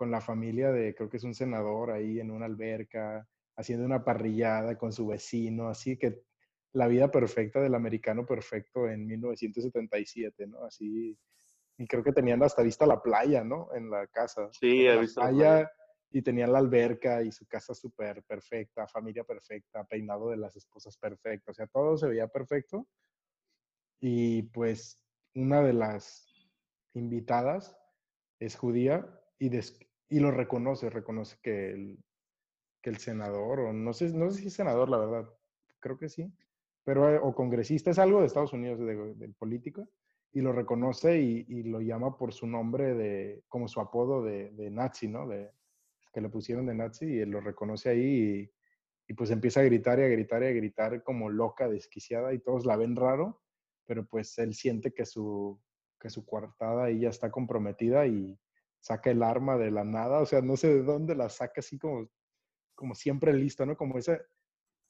con 0.00 0.10
la 0.10 0.22
familia 0.22 0.72
de, 0.72 0.94
creo 0.94 1.10
que 1.10 1.18
es 1.18 1.24
un 1.24 1.34
senador 1.34 1.90
ahí 1.90 2.20
en 2.20 2.30
una 2.30 2.46
alberca, 2.46 3.28
haciendo 3.54 3.84
una 3.84 4.02
parrillada 4.02 4.78
con 4.78 4.94
su 4.94 5.06
vecino, 5.08 5.68
así 5.68 5.98
que 5.98 6.22
la 6.72 6.86
vida 6.86 7.10
perfecta 7.10 7.60
del 7.60 7.74
americano 7.74 8.24
perfecto 8.24 8.88
en 8.88 9.06
1977, 9.06 10.46
¿no? 10.46 10.64
Así, 10.64 11.18
y 11.76 11.86
creo 11.86 12.02
que 12.02 12.12
tenían 12.14 12.42
hasta 12.42 12.62
vista 12.62 12.86
la 12.86 13.02
playa, 13.02 13.44
¿no? 13.44 13.68
En 13.74 13.90
la 13.90 14.06
casa. 14.06 14.48
Sí, 14.58 14.86
he 14.86 14.94
la 14.94 15.00
visto 15.02 15.20
la 15.20 15.28
playa 15.28 15.50
playa. 15.56 15.70
y 16.12 16.22
tenían 16.22 16.50
la 16.52 16.60
alberca 16.60 17.22
y 17.22 17.30
su 17.30 17.46
casa 17.46 17.74
súper 17.74 18.22
perfecta, 18.22 18.86
familia 18.88 19.24
perfecta, 19.24 19.84
peinado 19.84 20.30
de 20.30 20.38
las 20.38 20.56
esposas 20.56 20.96
perfecto, 20.96 21.50
o 21.50 21.54
sea, 21.54 21.66
todo 21.66 21.98
se 21.98 22.08
veía 22.08 22.26
perfecto. 22.26 22.86
Y 24.00 24.44
pues 24.44 25.04
una 25.34 25.60
de 25.60 25.74
las 25.74 26.26
invitadas 26.94 27.76
es 28.38 28.56
judía 28.56 29.06
y, 29.38 29.50
des- 29.50 29.78
y 30.10 30.18
lo 30.18 30.32
reconoce, 30.32 30.90
reconoce 30.90 31.38
que 31.40 31.70
el, 31.70 31.98
que 32.82 32.90
el 32.90 32.98
senador, 32.98 33.60
o 33.60 33.72
no 33.72 33.92
sé, 33.92 34.12
no 34.12 34.30
sé 34.30 34.40
si 34.40 34.46
es 34.48 34.54
senador, 34.54 34.90
la 34.90 34.98
verdad, 34.98 35.30
creo 35.78 35.96
que 35.96 36.08
sí, 36.08 36.30
pero, 36.84 37.08
eh, 37.14 37.20
o 37.22 37.34
congresista, 37.34 37.90
es 37.90 37.98
algo 37.98 38.20
de 38.20 38.26
Estados 38.26 38.52
Unidos, 38.52 38.80
de- 38.80 39.28
político, 39.38 39.88
y 40.32 40.40
lo 40.40 40.52
reconoce 40.52 41.20
y, 41.20 41.62
lo 41.64 41.80
llama 41.80 42.16
por 42.16 42.32
su 42.32 42.46
nombre 42.46 42.94
de, 42.94 43.44
como 43.48 43.68
su 43.68 43.80
apodo 43.80 44.22
de, 44.22 44.50
nazi, 44.70 45.08
¿no? 45.08 45.26
De, 45.28 45.50
que 46.12 46.20
le 46.20 46.28
pusieron 46.28 46.66
de 46.66 46.74
nazi 46.74 47.06
y 47.06 47.18
él 47.20 47.30
lo 47.30 47.40
reconoce 47.40 47.90
ahí 47.90 48.40
y, 48.40 48.52
y 49.08 49.14
pues 49.14 49.30
empieza 49.30 49.60
a 49.60 49.64
gritar 49.64 50.00
y 50.00 50.02
a 50.02 50.08
gritar 50.08 50.42
y 50.42 50.46
a 50.46 50.52
gritar 50.52 51.02
como 51.04 51.30
loca, 51.30 51.68
desquiciada 51.68 52.34
y 52.34 52.40
todos 52.40 52.66
la 52.66 52.76
ven 52.76 52.96
raro, 52.96 53.42
pero 53.86 54.06
pues 54.06 54.36
él 54.38 54.54
siente 54.54 54.92
que 54.92 55.04
su, 55.06 55.60
que 56.00 56.10
su 56.10 56.24
coartada 56.26 56.84
ahí 56.84 57.00
ya 57.00 57.10
está 57.10 57.30
comprometida 57.30 58.06
y 58.06 58.38
saca 58.80 59.10
el 59.10 59.22
arma 59.22 59.56
de 59.56 59.70
la 59.70 59.84
nada, 59.84 60.20
o 60.20 60.26
sea, 60.26 60.40
no 60.40 60.56
sé 60.56 60.68
de 60.68 60.82
dónde 60.82 61.14
la 61.14 61.28
saca 61.28 61.60
así 61.60 61.78
como, 61.78 62.08
como 62.74 62.94
siempre 62.94 63.32
listo, 63.32 63.64
¿no? 63.66 63.76
Como 63.76 63.98
ese, 63.98 64.20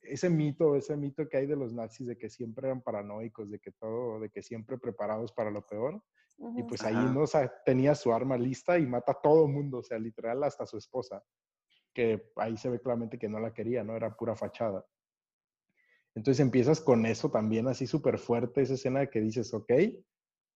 ese 0.03 0.31
mito, 0.31 0.77
ese 0.77 0.97
mito 0.97 1.29
que 1.29 1.39
hay 1.39 1.47
de 1.47 1.57
los 1.57 1.73
nazis 1.73 2.07
de 2.07 2.17
que 2.17 2.31
siempre 2.31 2.69
eran 2.69 2.83
paranoicos, 2.83 3.51
de 3.51 3.59
que 3.59 3.73
todo, 3.73 4.21
de 4.21 4.31
que 4.31 4.43
siempre 4.43 4.79
preparados 4.79 5.33
para 5.33 5.51
lo 5.51 5.67
peor. 5.67 6.03
Y 6.57 6.63
pues 6.63 6.83
ahí, 6.83 6.95
Ajá. 6.95 7.13
¿no? 7.13 7.23
O 7.23 7.27
sea, 7.27 7.53
tenía 7.67 7.95
su 7.95 8.15
arma 8.15 8.39
lista 8.39 8.79
y 8.79 8.87
mata 8.87 9.13
a 9.13 9.21
todo 9.21 9.47
mundo, 9.47 9.79
o 9.79 9.83
sea, 9.83 9.99
literal 9.99 10.43
hasta 10.43 10.65
su 10.65 10.79
esposa, 10.79 11.23
que 11.93 12.31
ahí 12.37 12.57
se 12.57 12.71
ve 12.71 12.81
claramente 12.81 13.19
que 13.19 13.29
no 13.29 13.39
la 13.41 13.53
quería, 13.53 13.85
¿no? 13.85 13.95
Era 13.95 14.17
pura 14.17 14.35
fachada. 14.35 14.87
Entonces 16.15 16.41
empiezas 16.41 16.81
con 16.81 17.05
eso 17.05 17.31
también 17.31 17.69
así 17.69 17.87
súper 17.87 18.19
fuerte, 18.19 18.63
esa 18.63 18.75
escena 18.75 19.07
que 19.07 19.21
dices, 19.21 19.53
ok, 19.53 19.73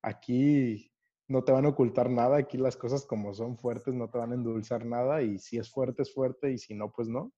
aquí 0.02 0.90
no 1.28 1.42
te 1.42 1.52
van 1.52 1.64
a 1.64 1.70
ocultar 1.70 2.10
nada, 2.10 2.36
aquí 2.36 2.58
las 2.58 2.76
cosas 2.76 3.06
como 3.06 3.32
son 3.34 3.56
fuertes 3.56 3.94
no 3.94 4.10
te 4.10 4.18
van 4.18 4.32
a 4.32 4.34
endulzar 4.34 4.84
nada 4.84 5.22
y 5.22 5.38
si 5.38 5.58
es 5.58 5.70
fuerte 5.70 6.02
es 6.02 6.12
fuerte 6.12 6.50
y 6.50 6.58
si 6.58 6.74
no, 6.74 6.90
pues 6.90 7.08
no. 7.08 7.32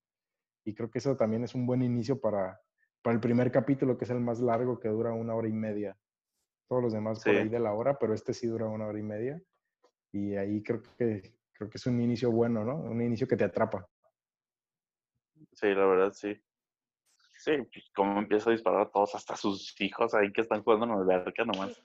Y 0.64 0.74
creo 0.74 0.90
que 0.90 0.98
eso 0.98 1.16
también 1.16 1.44
es 1.44 1.54
un 1.54 1.66
buen 1.66 1.82
inicio 1.82 2.20
para, 2.20 2.60
para 3.02 3.14
el 3.14 3.20
primer 3.20 3.52
capítulo, 3.52 3.96
que 3.96 4.04
es 4.04 4.10
el 4.10 4.20
más 4.20 4.40
largo, 4.40 4.80
que 4.80 4.88
dura 4.88 5.12
una 5.12 5.34
hora 5.34 5.48
y 5.48 5.52
media. 5.52 5.96
Todos 6.68 6.82
los 6.82 6.92
demás 6.92 7.22
por 7.22 7.36
ahí 7.36 7.48
de 7.48 7.60
la 7.60 7.72
hora, 7.72 7.96
pero 7.98 8.12
este 8.12 8.34
sí 8.34 8.48
dura 8.48 8.66
una 8.66 8.86
hora 8.86 8.98
y 8.98 9.04
media. 9.04 9.40
Y 10.10 10.34
ahí 10.34 10.60
creo 10.64 10.82
que, 10.82 11.36
creo 11.52 11.70
que 11.70 11.78
es 11.78 11.86
un 11.86 12.00
inicio 12.00 12.32
bueno, 12.32 12.64
¿no? 12.64 12.74
Un 12.78 13.00
inicio 13.00 13.28
que 13.28 13.36
te 13.36 13.44
atrapa. 13.44 13.88
Sí, 15.52 15.68
la 15.68 15.86
verdad, 15.86 16.12
sí. 16.12 16.34
Sí, 17.38 17.52
pues, 17.72 17.90
como 17.94 18.18
empieza 18.18 18.50
a 18.50 18.54
disparar 18.54 18.80
a 18.80 18.90
todos, 18.90 19.14
hasta 19.14 19.36
sus 19.36 19.80
hijos 19.80 20.12
ahí 20.14 20.32
que 20.32 20.40
están 20.40 20.64
jugando 20.64 20.86
en 20.86 20.92
el 20.92 21.10
alberca, 21.10 21.44
nomás, 21.44 21.80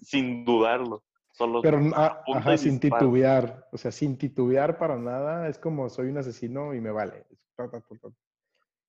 sin 0.00 0.44
dudarlo. 0.44 1.02
Solo 1.40 1.62
Pero 1.62 1.80
ah, 1.94 2.22
ajá, 2.34 2.58
sin 2.58 2.78
titubear, 2.78 3.66
o 3.72 3.78
sea, 3.78 3.90
sin 3.90 4.18
titubear 4.18 4.76
para 4.76 4.98
nada, 4.98 5.48
es 5.48 5.58
como 5.58 5.88
soy 5.88 6.08
un 6.08 6.18
asesino 6.18 6.74
y 6.74 6.82
me 6.82 6.90
vale. 6.90 7.24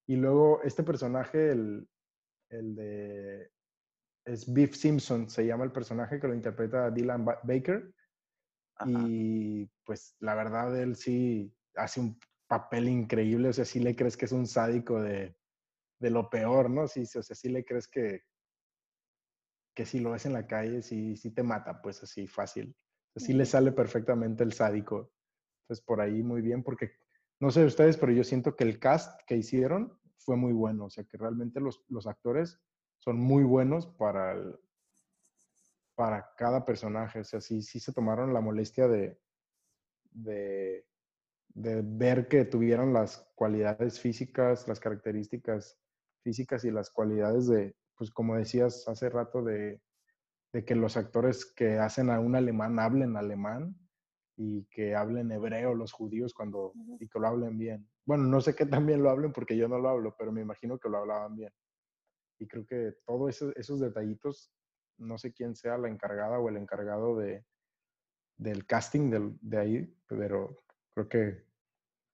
Y 0.05 0.17
luego 0.17 0.61
este 0.61 0.83
personaje, 0.83 1.51
el, 1.51 1.87
el 2.49 2.75
de 2.75 3.51
es 4.25 4.51
Biff 4.51 4.75
Simpson, 4.75 5.29
se 5.29 5.45
llama 5.45 5.63
el 5.63 5.71
personaje 5.71 6.19
que 6.19 6.27
lo 6.27 6.33
interpreta 6.33 6.91
Dylan 6.91 7.23
Baker. 7.23 7.93
Y 8.85 9.65
pues 9.85 10.17
la 10.19 10.35
verdad 10.35 10.77
él 10.77 10.97
sí 10.97 11.55
hace 11.75 12.01
un 12.01 12.19
papel 12.47 12.89
increíble, 12.89 13.47
o 13.47 13.53
sea, 13.53 13.63
sí 13.63 13.79
le 13.79 13.95
crees 13.95 14.17
que 14.17 14.25
es 14.25 14.33
un 14.33 14.45
sádico 14.45 15.01
de, 15.01 15.37
de 16.01 16.09
lo 16.09 16.29
peor, 16.29 16.69
¿no? 16.69 16.85
Sí, 16.85 17.03
o 17.15 17.23
sea, 17.23 17.33
sí 17.33 17.47
le 17.47 17.63
crees 17.63 17.87
que, 17.87 18.23
que 19.73 19.85
si 19.85 19.99
lo 19.99 20.11
ves 20.11 20.25
en 20.25 20.33
la 20.33 20.47
calle, 20.47 20.81
sí, 20.81 21.15
sí 21.15 21.31
te 21.31 21.43
mata, 21.43 21.81
pues 21.81 22.03
así 22.03 22.27
fácil. 22.27 22.75
O 23.13 23.19
sea, 23.19 23.27
sí 23.27 23.33
le 23.33 23.45
sale 23.45 23.71
perfectamente 23.71 24.43
el 24.43 24.53
sádico. 24.53 25.11
Entonces, 25.63 25.85
por 25.85 26.01
ahí 26.01 26.23
muy 26.23 26.41
bien, 26.41 26.63
porque 26.63 26.91
no 27.39 27.51
sé 27.51 27.65
ustedes, 27.65 27.97
pero 27.97 28.11
yo 28.11 28.23
siento 28.23 28.55
que 28.55 28.63
el 28.63 28.79
cast 28.79 29.21
que 29.25 29.37
hicieron 29.37 29.97
fue 30.17 30.35
muy 30.35 30.53
bueno. 30.53 30.85
O 30.85 30.89
sea, 30.89 31.03
que 31.03 31.17
realmente 31.17 31.59
los, 31.59 31.83
los 31.89 32.07
actores 32.07 32.59
son 32.99 33.17
muy 33.17 33.43
buenos 33.43 33.87
para, 33.87 34.35
para 35.95 36.33
cada 36.37 36.65
personaje. 36.65 37.19
O 37.19 37.23
sea, 37.23 37.41
sí, 37.41 37.61
sí 37.61 37.79
se 37.79 37.93
tomaron 37.93 38.33
la 38.33 38.41
molestia 38.41 38.87
de, 38.87 39.19
de, 40.11 40.85
de 41.49 41.81
ver 41.83 42.27
que 42.27 42.45
tuvieron 42.45 42.93
las 42.93 43.29
cualidades 43.35 43.99
físicas, 43.99 44.67
las 44.67 44.79
características 44.79 45.79
físicas 46.23 46.63
y 46.65 46.71
las 46.71 46.91
cualidades 46.91 47.47
de, 47.47 47.75
pues 48.01 48.09
como 48.09 48.35
decías 48.35 48.87
hace 48.87 49.11
rato, 49.11 49.43
de, 49.43 49.79
que 50.65 50.73
los 50.73 50.97
actores 50.97 51.45
que 51.45 51.77
hacen 51.77 52.09
a 52.09 52.19
un 52.19 52.35
alemán 52.35 52.79
hablen 52.79 53.15
alemán 53.15 53.77
y 54.35 54.65
que 54.71 54.95
hablen 54.95 55.31
hebreo 55.31 55.75
los 55.75 55.91
judíos 55.91 56.33
cuando 56.33 56.73
y 56.99 57.07
que 57.07 57.19
lo 57.19 57.27
hablen 57.27 57.59
bien. 57.59 57.87
Bueno, 58.03 58.23
no 58.23 58.41
sé 58.41 58.55
qué 58.55 58.65
también 58.65 59.03
lo 59.03 59.11
hablen 59.11 59.31
porque 59.31 59.55
yo 59.55 59.67
no 59.67 59.77
lo 59.77 59.87
hablo, 59.87 60.15
pero 60.17 60.31
me 60.31 60.41
imagino 60.41 60.79
que 60.79 60.89
lo 60.89 60.97
hablaban 60.97 61.35
bien. 61.35 61.53
Y 62.39 62.47
creo 62.47 62.65
que 62.65 62.95
todos 63.05 63.39
esos, 63.55 63.79
detallitos, 63.79 64.51
no 64.97 65.19
sé 65.19 65.31
quién 65.31 65.55
sea 65.55 65.77
la 65.77 65.87
encargada 65.87 66.39
o 66.39 66.49
el 66.49 66.57
encargado 66.57 67.15
de, 67.19 67.45
del 68.37 68.65
casting 68.65 69.11
del, 69.11 69.37
de 69.41 69.57
ahí, 69.59 69.97
pero 70.07 70.57
creo 70.95 71.07
que 71.07 71.45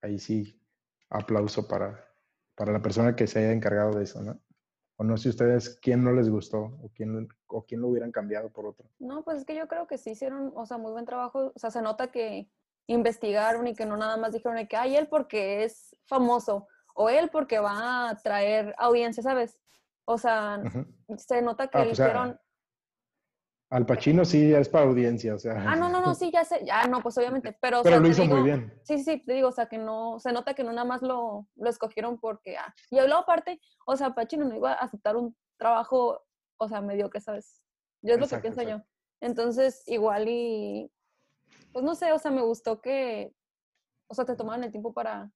ahí 0.02 0.20
sí 0.20 0.62
aplauso 1.10 1.66
para, 1.66 2.06
para 2.56 2.74
la 2.74 2.82
persona 2.82 3.16
que 3.16 3.26
se 3.26 3.40
haya 3.40 3.54
encargado 3.54 3.98
de 3.98 4.04
eso, 4.04 4.22
¿no? 4.22 4.38
O 4.98 5.04
no 5.04 5.16
sé 5.16 5.30
ustedes 5.30 5.78
quién 5.82 6.04
no 6.04 6.12
les 6.12 6.30
gustó 6.30 6.78
o 6.82 6.90
quién, 6.94 7.28
o 7.48 7.66
quién 7.66 7.82
lo 7.82 7.88
hubieran 7.88 8.12
cambiado 8.12 8.50
por 8.50 8.66
otro. 8.66 8.90
No, 9.00 9.24
pues 9.24 9.38
es 9.38 9.46
que 9.46 9.56
yo 9.56 9.68
creo 9.68 9.88
que 9.88 9.98
sí 9.98 10.12
hicieron, 10.12 10.52
o 10.56 10.66
sea, 10.66 10.78
muy 10.78 10.92
buen 10.92 11.06
trabajo. 11.06 11.52
O 11.56 11.60
sea, 11.60 11.70
se 11.70 11.82
nota 11.82 12.08
que 12.08 12.50
investigaron 12.88 13.68
y 13.68 13.76
que 13.76 13.86
no 13.86 13.96
nada 13.96 14.18
más 14.18 14.34
dijeron 14.34 14.66
que, 14.68 14.76
hay 14.76 14.96
él 14.96 15.08
porque 15.08 15.64
es 15.64 15.96
famoso 16.06 16.68
o 16.96 17.10
él 17.10 17.30
porque 17.32 17.60
va 17.60 18.10
a 18.10 18.18
traer 18.18 18.74
audiencia, 18.80 19.22
¿sabes? 19.22 19.60
O 20.06 20.18
sea, 20.18 20.62
se 21.18 21.42
nota 21.42 21.68
que 21.68 21.78
ah, 21.78 21.84
pues, 21.84 21.94
hicieron... 21.94 22.40
Al 23.70 23.86
Pacino 23.86 24.24
sí 24.24 24.54
es 24.54 24.70
para 24.70 24.86
audiencia, 24.86 25.36
o 25.36 25.40
sea. 25.40 25.56
Ah, 25.68 25.76
no, 25.76 25.90
no, 25.90 26.00
no, 26.00 26.16
sí, 26.16 26.32
ya 26.32 26.46
sé, 26.46 26.64
ya 26.66 26.88
no, 26.88 27.02
pues 27.02 27.18
obviamente, 27.18 27.58
pero... 27.60 27.84
Pero 27.84 28.00
lo 28.00 28.08
hizo 28.08 28.24
muy 28.24 28.42
bien. 28.44 28.74
Sí, 28.84 29.04
sí, 29.04 29.22
te 29.26 29.34
digo, 29.34 29.50
o 29.50 29.52
sea, 29.52 29.68
que 29.68 29.78
no, 29.78 30.20
se 30.20 30.32
nota 30.32 30.54
que 30.54 30.64
no 30.64 30.72
nada 30.72 30.86
más 30.88 31.02
lo, 31.02 31.48
lo 31.56 31.70
escogieron 31.70 32.18
porque, 32.18 32.56
ah, 32.56 32.74
y 32.90 32.96
luego 32.96 33.18
aparte, 33.18 33.60
o 33.86 33.98
sea, 33.98 34.16
Pacino 34.16 34.46
no 34.46 34.56
iba 34.56 34.72
a 34.72 34.76
aceptar 34.76 35.18
un 35.18 35.36
trabajo, 35.58 36.24
o 36.58 36.68
sea, 36.70 36.80
mediocre, 36.80 37.20
¿sabes? 37.20 37.62
Yo 38.02 38.14
es 38.14 38.20
lo 38.22 38.28
que 38.28 38.38
pienso 38.38 38.62
yo. 38.62 38.82
Entonces, 39.20 39.84
igual 39.88 40.30
y, 40.30 40.90
pues 41.74 41.84
no 41.84 41.94
sé, 41.96 42.14
o 42.14 42.20
sea, 42.20 42.32
me 42.32 42.44
gustó 42.44 42.80
que, 42.82 43.34
o 44.10 44.14
sea, 44.14 44.24
te 44.24 44.38
tomaron 44.38 44.64
el 44.64 44.72
tiempo 44.72 44.94
para, 44.94 45.30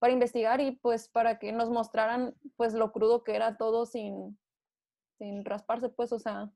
para 0.00 0.12
investigar 0.12 0.60
y 0.60 0.72
pues 0.72 1.08
para 1.08 1.38
que 1.38 1.52
nos 1.52 1.70
mostraran, 1.70 2.34
pues, 2.56 2.74
lo 2.74 2.90
crudo 2.90 3.22
que 3.22 3.36
era 3.36 3.56
todo 3.56 3.86
sin, 3.86 4.36
sin 5.16 5.44
rasparse, 5.44 5.90
pues, 5.90 6.12
o 6.12 6.18
sea, 6.18 6.50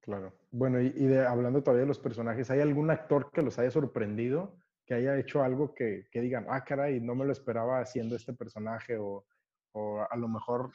Claro. 0.00 0.34
Bueno, 0.50 0.80
y, 0.80 0.90
de, 0.90 1.26
hablando 1.26 1.62
todavía 1.62 1.82
de 1.82 1.88
los 1.88 1.98
personajes, 1.98 2.50
¿hay 2.50 2.60
algún 2.60 2.90
actor 2.90 3.30
que 3.32 3.40
los 3.40 3.58
haya 3.58 3.70
sorprendido? 3.70 4.58
Que 4.84 4.92
haya 4.92 5.18
hecho 5.18 5.42
algo 5.42 5.74
que, 5.74 6.08
que 6.10 6.20
digan, 6.20 6.44
ah, 6.50 6.62
caray, 6.62 7.00
no 7.00 7.14
me 7.14 7.24
lo 7.24 7.32
esperaba 7.32 7.80
haciendo 7.80 8.14
este 8.14 8.34
personaje 8.34 8.98
o, 8.98 9.24
o 9.72 10.02
a 10.02 10.16
lo 10.16 10.28
mejor 10.28 10.72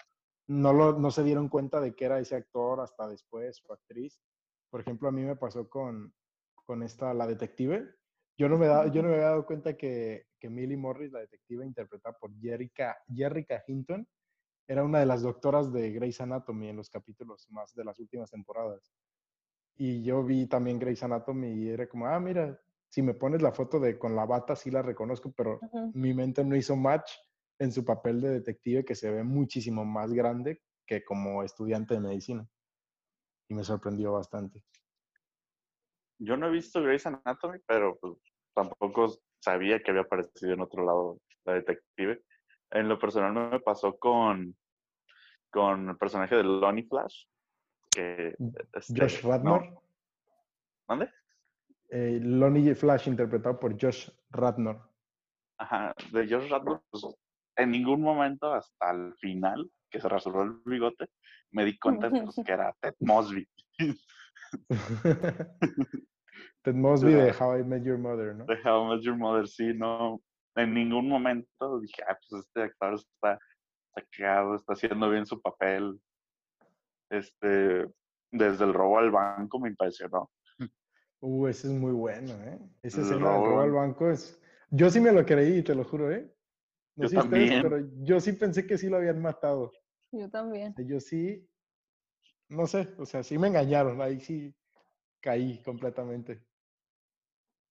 no, 0.47 0.73
lo, 0.73 0.97
no 0.97 1.11
se 1.11 1.23
dieron 1.23 1.47
cuenta 1.47 1.79
de 1.79 1.93
que 1.93 2.05
era 2.05 2.19
ese 2.19 2.35
actor 2.35 2.81
hasta 2.81 3.07
después 3.07 3.61
o 3.67 3.73
actriz. 3.73 4.19
Por 4.71 4.81
ejemplo, 4.81 5.07
a 5.07 5.11
mí 5.11 5.21
me 5.21 5.35
pasó 5.35 5.69
con, 5.69 6.11
con 6.65 6.81
esta, 6.81 7.13
la 7.13 7.27
detective. 7.27 7.87
Yo 8.35 8.49
no 8.49 8.57
me, 8.57 8.65
da, 8.65 8.87
yo 8.87 9.03
no 9.03 9.09
me 9.09 9.15
había 9.15 9.27
dado 9.27 9.45
cuenta 9.45 9.77
que, 9.77 10.25
que 10.39 10.49
Millie 10.49 10.75
Morris, 10.77 11.11
la 11.11 11.19
detective 11.19 11.63
interpretada 11.65 12.17
por 12.17 12.31
Jerrica, 12.39 12.97
Jerrica 13.07 13.63
Hinton, 13.67 14.07
era 14.69 14.83
una 14.83 14.99
de 14.99 15.07
las 15.07 15.23
doctoras 15.23 15.73
de 15.73 15.91
Grey's 15.91 16.21
Anatomy 16.21 16.69
en 16.69 16.75
los 16.77 16.91
capítulos 16.91 17.49
más 17.49 17.73
de 17.73 17.83
las 17.83 17.99
últimas 17.99 18.29
temporadas. 18.29 18.93
Y 19.75 20.03
yo 20.03 20.23
vi 20.23 20.45
también 20.45 20.77
Grey's 20.77 21.01
Anatomy 21.01 21.53
y 21.53 21.69
era 21.69 21.89
como, 21.89 22.05
ah, 22.05 22.19
mira, 22.19 22.61
si 22.87 23.01
me 23.01 23.15
pones 23.15 23.41
la 23.41 23.51
foto 23.51 23.79
de 23.79 23.97
con 23.97 24.15
la 24.15 24.27
bata 24.27 24.55
sí 24.55 24.69
la 24.69 24.83
reconozco, 24.83 25.33
pero 25.35 25.59
mi 25.95 26.13
mente 26.13 26.43
no 26.43 26.55
hizo 26.55 26.75
match 26.75 27.11
en 27.57 27.71
su 27.71 27.83
papel 27.83 28.21
de 28.21 28.29
detective 28.29 28.85
que 28.85 28.93
se 28.93 29.09
ve 29.09 29.23
muchísimo 29.23 29.83
más 29.85 30.13
grande 30.13 30.61
que 30.85 31.03
como 31.03 31.41
estudiante 31.41 31.95
de 31.95 32.01
medicina. 32.01 32.47
Y 33.47 33.55
me 33.55 33.63
sorprendió 33.63 34.13
bastante. 34.13 34.63
Yo 36.19 36.37
no 36.37 36.45
he 36.45 36.51
visto 36.51 36.83
Grey's 36.83 37.07
Anatomy, 37.07 37.57
pero 37.65 37.97
pues, 37.99 38.17
tampoco 38.53 39.17
sabía 39.39 39.81
que 39.81 39.89
había 39.89 40.03
aparecido 40.03 40.53
en 40.53 40.61
otro 40.61 40.85
lado 40.85 41.19
la 41.45 41.53
detective. 41.53 42.23
En 42.71 42.87
lo 42.87 42.99
personal 42.99 43.51
me 43.51 43.59
pasó 43.59 43.97
con, 43.97 44.55
con 45.49 45.89
el 45.89 45.97
personaje 45.97 46.35
de 46.35 46.43
Lonnie 46.43 46.87
Flash, 46.87 47.25
que... 47.89 48.35
Este, 48.73 49.01
Josh 49.01 49.23
Radnor. 49.23 49.81
¿Dónde? 50.87 51.09
Eh, 51.89 52.19
Lonnie 52.21 52.75
Flash 52.75 53.07
interpretado 53.07 53.59
por 53.59 53.79
Josh 53.79 54.09
Radnor. 54.29 54.79
Ajá, 55.57 55.93
de 56.11 56.27
Josh 56.27 56.49
Radnor, 56.49 56.81
pues, 56.89 57.05
en 57.57 57.71
ningún 57.71 58.01
momento 58.01 58.53
hasta 58.53 58.91
el 58.91 59.13
final, 59.15 59.69
que 59.89 59.99
se 59.99 60.07
resolvió 60.07 60.43
el 60.43 60.61
bigote, 60.65 61.09
me 61.51 61.65
di 61.65 61.77
cuenta 61.77 62.09
pues, 62.33 62.35
que 62.45 62.51
era 62.51 62.73
Ted 62.79 62.95
Mosby. 62.99 63.47
Ted 66.61 66.75
Mosby 66.75 67.13
de 67.13 67.33
How 67.33 67.59
I 67.59 67.63
Met 67.63 67.83
Your 67.83 67.97
Mother, 67.97 68.35
¿no? 68.35 68.45
De 68.45 68.55
How 68.63 68.85
I 68.85 68.95
Met 68.95 69.03
Your 69.03 69.17
Mother, 69.17 69.47
sí, 69.47 69.73
no. 69.73 70.21
En 70.61 70.73
ningún 70.73 71.07
momento 71.07 71.79
dije, 71.79 72.03
ah, 72.07 72.17
pues 72.17 72.45
este 72.45 72.63
actor 72.63 72.95
está, 72.95 73.39
está 73.95 74.55
está 74.55 74.73
haciendo 74.73 75.09
bien 75.09 75.25
su 75.25 75.41
papel 75.41 75.99
este, 77.09 77.87
desde 78.31 78.65
el 78.65 78.73
robo 78.73 78.99
al 78.99 79.11
banco 79.11 79.59
me 79.59 79.69
impresionó. 79.69 80.29
Uh, 81.21 81.47
ese 81.47 81.67
es 81.67 81.73
muy 81.73 81.91
bueno, 81.91 82.33
¿eh? 82.45 82.57
Ese 82.81 83.01
escena 83.01 83.33
del 83.33 83.43
robo 83.43 83.59
al 83.59 83.71
banco 83.73 84.09
es... 84.09 84.41
Yo 84.69 84.89
sí 84.89 85.01
me 85.01 85.11
lo 85.11 85.25
creí, 85.25 85.61
te 85.61 85.75
lo 85.75 85.83
juro, 85.83 86.09
¿eh? 86.09 86.33
No 86.95 87.03
yo 87.03 87.09
sé 87.09 87.15
también. 87.17 87.61
pero 87.61 87.85
yo 88.05 88.21
sí 88.21 88.31
pensé 88.31 88.65
que 88.65 88.77
sí 88.77 88.87
lo 88.87 88.95
habían 88.95 89.21
matado. 89.21 89.73
Yo 90.13 90.29
también. 90.29 90.73
Yo 90.77 91.01
sí, 91.01 91.45
no 92.47 92.67
sé, 92.67 92.87
o 92.97 93.05
sea, 93.05 93.21
sí 93.21 93.37
me 93.37 93.49
engañaron, 93.49 94.01
ahí 94.01 94.21
sí 94.21 94.55
caí 95.19 95.61
completamente. 95.63 96.41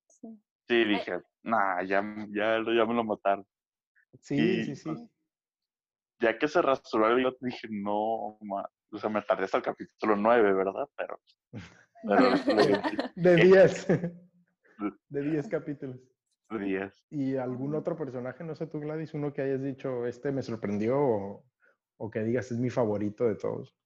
Sí, 0.09 0.39
sí 0.69 0.85
dije, 0.85 1.23
nah, 1.49 1.83
ya, 1.83 2.03
ya, 2.31 2.63
ya 2.63 2.85
me 2.85 2.95
lo 2.95 3.05
mataron. 3.05 3.47
Sí, 4.21 4.65
sí, 4.65 4.77
sí. 4.77 4.89
Pues, 4.89 5.03
ya 6.21 6.39
que 6.39 6.49
se 6.49 6.61
rasuró 6.63 7.09
el 7.09 7.37
dije, 7.41 7.69
no, 7.71 8.39
o 8.91 8.99
sea, 8.99 9.11
me 9.11 9.23
tardé 9.23 9.45
hasta 9.45 9.59
el 9.59 9.63
capítulo 9.63 10.17
9, 10.17 10.53
¿verdad? 10.53 10.89
Pero... 10.97 11.21
de 13.17 13.37
10. 13.37 13.87
de 15.09 15.23
10 15.23 15.49
capítulos. 15.49 16.01
De 16.51 16.59
10. 16.59 17.07
¿Y 17.11 17.37
algún 17.37 17.75
otro 17.75 17.97
personaje, 17.97 18.45
no 18.45 18.55
sé 18.55 18.67
tú, 18.67 18.81
Gladys, 18.81 19.15
uno 19.15 19.33
que 19.33 19.43
hayas 19.43 19.63
dicho, 19.63 20.07
este 20.07 20.33
me 20.33 20.43
sorprendió 20.43 20.99
o, 20.99 21.45
o 21.99 22.11
que 22.11 22.21
digas 22.21 22.51
es 22.51 22.59
mi 22.59 22.71
favorito 22.71 23.25
de 23.25 23.37
todos? 23.37 23.77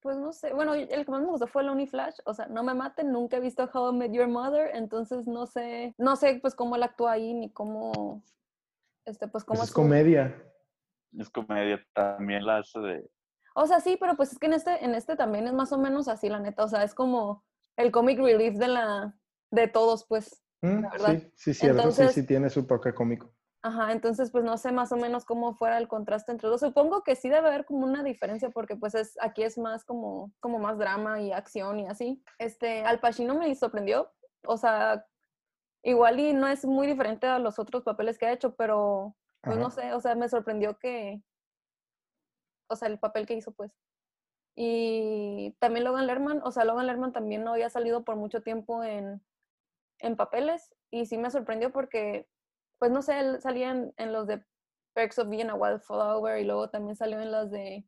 Pues 0.00 0.16
no 0.16 0.32
sé, 0.32 0.52
bueno, 0.54 0.74
el 0.74 1.04
que 1.04 1.10
más 1.10 1.20
me 1.20 1.28
gustó 1.28 1.46
fue 1.46 1.62
Lonely 1.62 1.86
Flash, 1.86 2.16
o 2.24 2.32
sea, 2.32 2.46
no 2.46 2.62
me 2.62 2.72
maten, 2.72 3.12
nunca 3.12 3.36
he 3.36 3.40
visto 3.40 3.68
How 3.72 3.92
I 3.92 3.96
Met 3.96 4.12
Your 4.12 4.28
Mother, 4.28 4.70
entonces 4.74 5.26
no 5.26 5.46
sé, 5.46 5.94
no 5.98 6.16
sé 6.16 6.38
pues 6.40 6.54
cómo 6.54 6.76
él 6.76 6.82
actúa 6.82 7.12
ahí, 7.12 7.34
ni 7.34 7.50
cómo, 7.52 8.22
este, 9.04 9.28
pues 9.28 9.44
cómo... 9.44 9.58
Pues 9.58 9.68
es 9.68 9.74
comedia. 9.74 10.42
Es 11.18 11.28
comedia, 11.28 11.84
también 11.92 12.46
la 12.46 12.58
hace 12.58 12.78
de, 12.78 13.10
o 13.54 13.66
sea, 13.66 13.80
sí, 13.80 13.96
pero 13.98 14.16
pues 14.16 14.32
es 14.32 14.38
que 14.38 14.46
en 14.46 14.54
este, 14.54 14.84
en 14.84 14.94
este 14.94 15.16
también 15.16 15.46
es 15.46 15.52
más 15.52 15.72
o 15.72 15.78
menos 15.78 16.08
así, 16.08 16.28
la 16.28 16.40
neta. 16.40 16.64
O 16.64 16.68
sea, 16.68 16.82
es 16.84 16.94
como 16.94 17.44
el 17.76 17.90
comic 17.90 18.18
relief 18.18 18.56
de 18.56 18.68
la, 18.68 19.14
de 19.50 19.68
todos, 19.68 20.06
pues. 20.06 20.42
Mm, 20.62 20.84
sí, 21.06 21.32
sí, 21.34 21.54
cierto, 21.54 21.90
sí, 21.90 22.08
sí 22.08 22.26
tiene 22.26 22.50
su 22.50 22.66
toque 22.66 22.92
cómico. 22.92 23.32
Ajá, 23.62 23.92
entonces 23.92 24.30
pues 24.30 24.42
no 24.42 24.56
sé 24.56 24.72
más 24.72 24.90
o 24.90 24.96
menos 24.96 25.26
cómo 25.26 25.54
fuera 25.54 25.76
el 25.76 25.86
contraste 25.86 26.32
entre 26.32 26.48
los 26.48 26.60
dos. 26.60 26.70
Supongo 26.70 27.02
que 27.02 27.14
sí 27.14 27.28
debe 27.28 27.48
haber 27.48 27.66
como 27.66 27.84
una 27.84 28.02
diferencia 28.02 28.48
porque 28.48 28.74
pues 28.74 28.94
es, 28.94 29.18
aquí 29.20 29.42
es 29.42 29.58
más 29.58 29.84
como, 29.84 30.32
como 30.40 30.58
más 30.58 30.78
drama 30.78 31.20
y 31.20 31.32
acción 31.32 31.78
y 31.78 31.86
así. 31.86 32.22
Este, 32.38 32.82
Al 32.84 33.00
Pacino 33.00 33.34
me 33.34 33.54
sorprendió, 33.54 34.10
o 34.46 34.56
sea, 34.56 35.06
igual 35.82 36.20
y 36.20 36.32
no 36.32 36.48
es 36.48 36.64
muy 36.64 36.86
diferente 36.86 37.26
a 37.26 37.38
los 37.38 37.58
otros 37.58 37.82
papeles 37.82 38.18
que 38.18 38.26
ha 38.26 38.32
hecho, 38.32 38.54
pero 38.56 39.14
pues 39.42 39.56
no 39.56 39.70
sé, 39.70 39.92
o 39.94 40.00
sea, 40.00 40.14
me 40.14 40.28
sorprendió 40.28 40.78
que, 40.78 41.22
o 42.68 42.76
sea, 42.76 42.88
el 42.88 42.98
papel 42.98 43.26
que 43.26 43.34
hizo 43.34 43.52
pues. 43.52 43.72
Y 44.56 45.56
también 45.58 45.84
Logan 45.84 46.06
Lerman, 46.06 46.40
o 46.44 46.50
sea, 46.50 46.64
Logan 46.64 46.86
Lerman 46.86 47.12
también 47.12 47.44
no 47.44 47.52
había 47.52 47.70
salido 47.70 48.04
por 48.04 48.16
mucho 48.16 48.42
tiempo 48.42 48.84
en, 48.84 49.22
en 49.98 50.16
papeles 50.16 50.74
y 50.90 51.06
sí 51.06 51.18
me 51.18 51.30
sorprendió 51.30 51.72
porque 51.72 52.28
pues 52.80 52.90
no 52.90 53.02
sé, 53.02 53.20
él 53.20 53.40
salía 53.40 53.92
en, 53.96 54.12
los 54.12 54.26
de 54.26 54.42
Perks 54.94 55.18
of 55.18 55.28
Being 55.28 55.50
a 55.50 55.54
Wildflower 55.54 56.40
y 56.40 56.44
luego 56.44 56.70
también 56.70 56.96
salió 56.96 57.20
en 57.20 57.30
los 57.30 57.50
de 57.50 57.86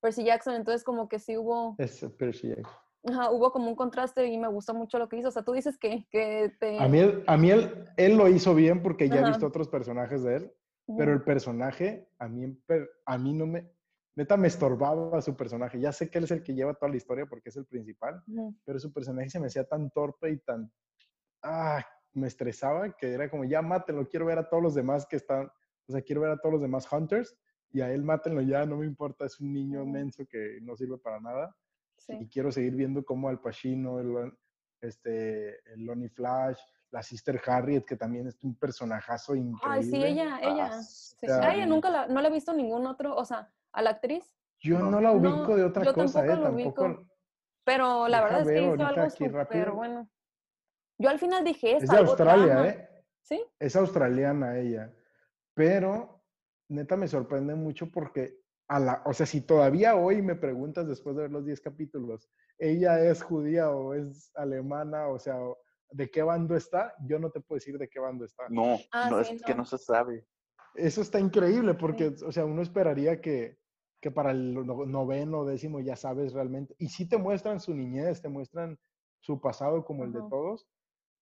Percy 0.00 0.24
Jackson, 0.24 0.54
entonces 0.54 0.82
como 0.82 1.08
que 1.08 1.20
sí 1.20 1.36
hubo... 1.38 1.76
Es 1.78 2.04
Percy 2.18 2.48
Jackson. 2.48 2.74
Ajá, 3.04 3.30
hubo 3.30 3.52
como 3.52 3.68
un 3.68 3.76
contraste 3.76 4.26
y 4.26 4.36
me 4.38 4.48
gustó 4.48 4.74
mucho 4.74 4.98
lo 4.98 5.08
que 5.08 5.16
hizo. 5.16 5.28
O 5.28 5.32
sea, 5.32 5.44
tú 5.44 5.52
dices 5.52 5.78
que, 5.78 6.06
que 6.10 6.52
te... 6.58 6.78
A 6.78 6.88
mí, 6.88 7.00
a 7.26 7.36
mí 7.36 7.50
él, 7.50 7.88
él 7.96 8.16
lo 8.16 8.28
hizo 8.28 8.54
bien 8.54 8.82
porque 8.82 9.08
ya 9.08 9.20
he 9.20 9.28
visto 9.28 9.46
otros 9.46 9.68
personajes 9.68 10.24
de 10.24 10.36
él, 10.36 10.52
pero 10.98 11.12
el 11.12 11.22
personaje 11.22 12.08
a 12.18 12.28
mí, 12.28 12.60
a 13.06 13.18
mí 13.18 13.32
no 13.32 13.46
me... 13.46 13.70
Neta 14.14 14.36
me 14.36 14.48
estorbaba 14.48 15.22
su 15.22 15.36
personaje. 15.36 15.80
Ya 15.80 15.92
sé 15.92 16.10
que 16.10 16.18
él 16.18 16.24
es 16.24 16.32
el 16.32 16.42
que 16.42 16.54
lleva 16.54 16.74
toda 16.74 16.90
la 16.90 16.96
historia 16.96 17.26
porque 17.26 17.48
es 17.48 17.56
el 17.56 17.64
principal, 17.64 18.22
pero 18.64 18.78
su 18.80 18.92
personaje 18.92 19.30
se 19.30 19.40
me 19.40 19.46
hacía 19.46 19.64
tan 19.64 19.88
torpe 19.90 20.30
y 20.30 20.38
tan... 20.38 20.70
Ah, 21.42 21.84
me 22.14 22.26
estresaba, 22.26 22.92
que 22.92 23.12
era 23.12 23.30
como, 23.30 23.44
ya 23.44 23.62
mátenlo, 23.62 24.08
quiero 24.08 24.26
ver 24.26 24.38
a 24.38 24.48
todos 24.48 24.62
los 24.62 24.74
demás 24.74 25.06
que 25.06 25.16
están, 25.16 25.50
o 25.86 25.92
sea, 25.92 26.02
quiero 26.02 26.20
ver 26.22 26.30
a 26.30 26.38
todos 26.38 26.54
los 26.54 26.62
demás 26.62 26.90
Hunters 26.90 27.36
y 27.70 27.80
a 27.80 27.90
él 27.90 28.02
mátenlo 28.02 28.42
ya, 28.42 28.66
no 28.66 28.76
me 28.76 28.86
importa, 28.86 29.24
es 29.24 29.40
un 29.40 29.52
niño 29.52 29.84
menso 29.86 30.26
que 30.26 30.58
no 30.62 30.76
sirve 30.76 30.98
para 30.98 31.20
nada. 31.20 31.56
Y 32.08 32.28
quiero 32.28 32.50
seguir 32.50 32.74
viendo 32.74 33.04
cómo 33.04 33.28
Al 33.28 33.40
Pacino, 33.40 34.00
el, 34.00 34.32
este, 34.80 35.60
el 35.72 35.86
Lonnie 35.86 36.08
Flash, 36.08 36.58
la 36.90 37.02
Sister 37.02 37.40
Harriet, 37.46 37.84
que 37.84 37.96
también 37.96 38.26
es 38.26 38.42
un 38.42 38.56
personajazo 38.56 39.34
increíble. 39.34 39.78
Ay, 39.78 39.82
sí, 39.84 39.96
ella, 39.96 40.38
ella. 40.42 40.70
Ah, 40.72 40.82
sí. 40.82 41.26
a 41.30 41.54
ella 41.54 41.66
nunca 41.66 41.88
la, 41.90 42.08
no 42.08 42.20
la 42.20 42.28
he 42.28 42.32
visto 42.32 42.52
ningún 42.52 42.86
otro, 42.86 43.16
o 43.16 43.24
sea, 43.24 43.50
a 43.72 43.82
la 43.82 43.90
actriz. 43.90 44.36
Yo 44.60 44.78
no, 44.78 45.00
la 45.00 45.12
ubico 45.12 45.56
de 45.56 45.64
otra 45.64 45.92
cosa, 45.92 46.24
¿eh? 46.26 46.36
Tampoco. 46.36 47.06
Pero 47.64 48.08
la 48.08 48.22
verdad 48.22 48.40
es 48.42 48.48
que 48.48 48.62
hizo 48.62 48.86
algo 48.86 49.10
súper 49.10 49.70
bueno. 49.70 50.08
Yo 51.02 51.10
al 51.10 51.18
final 51.18 51.44
dije, 51.44 51.76
es, 51.76 51.82
es 51.82 51.90
de 51.90 51.96
Australia, 51.98 52.68
¿eh? 52.68 52.88
Sí. 53.22 53.42
Es 53.58 53.76
australiana 53.76 54.58
ella. 54.58 54.94
Pero 55.54 56.22
neta 56.68 56.96
me 56.96 57.08
sorprende 57.08 57.54
mucho 57.54 57.90
porque 57.90 58.40
a 58.68 58.78
la, 58.78 59.02
o 59.04 59.12
sea, 59.12 59.26
si 59.26 59.42
todavía 59.42 59.96
hoy 59.96 60.22
me 60.22 60.34
preguntas 60.34 60.86
después 60.88 61.16
de 61.16 61.22
ver 61.22 61.30
los 61.30 61.44
10 61.44 61.60
capítulos, 61.60 62.30
ella 62.58 63.04
es 63.04 63.22
judía 63.22 63.70
o 63.70 63.94
es 63.94 64.30
alemana, 64.34 65.08
o 65.08 65.18
sea, 65.18 65.36
¿de 65.90 66.10
qué 66.10 66.22
bando 66.22 66.56
está? 66.56 66.94
Yo 67.04 67.18
no 67.18 67.30
te 67.30 67.40
puedo 67.40 67.58
decir 67.58 67.76
de 67.78 67.88
qué 67.88 67.98
bando 68.00 68.24
está. 68.24 68.44
No, 68.48 68.78
ah, 68.92 69.10
no 69.10 69.20
es 69.20 69.42
que 69.42 69.54
no 69.54 69.64
se 69.64 69.78
sabe. 69.78 70.26
Eso 70.74 71.02
está 71.02 71.20
increíble 71.20 71.74
porque, 71.74 72.14
o 72.24 72.32
sea, 72.32 72.44
uno 72.44 72.62
esperaría 72.62 73.20
que, 73.20 73.58
que 74.00 74.10
para 74.10 74.30
el 74.30 74.54
noveno, 74.54 75.44
décimo 75.44 75.80
ya 75.80 75.96
sabes 75.96 76.32
realmente. 76.32 76.74
Y 76.78 76.88
sí 76.88 77.08
te 77.08 77.18
muestran 77.18 77.60
su 77.60 77.74
niñez, 77.74 78.22
te 78.22 78.28
muestran 78.28 78.78
su 79.20 79.40
pasado 79.40 79.84
como 79.84 80.04
el 80.04 80.12
de 80.12 80.20
todos, 80.30 80.66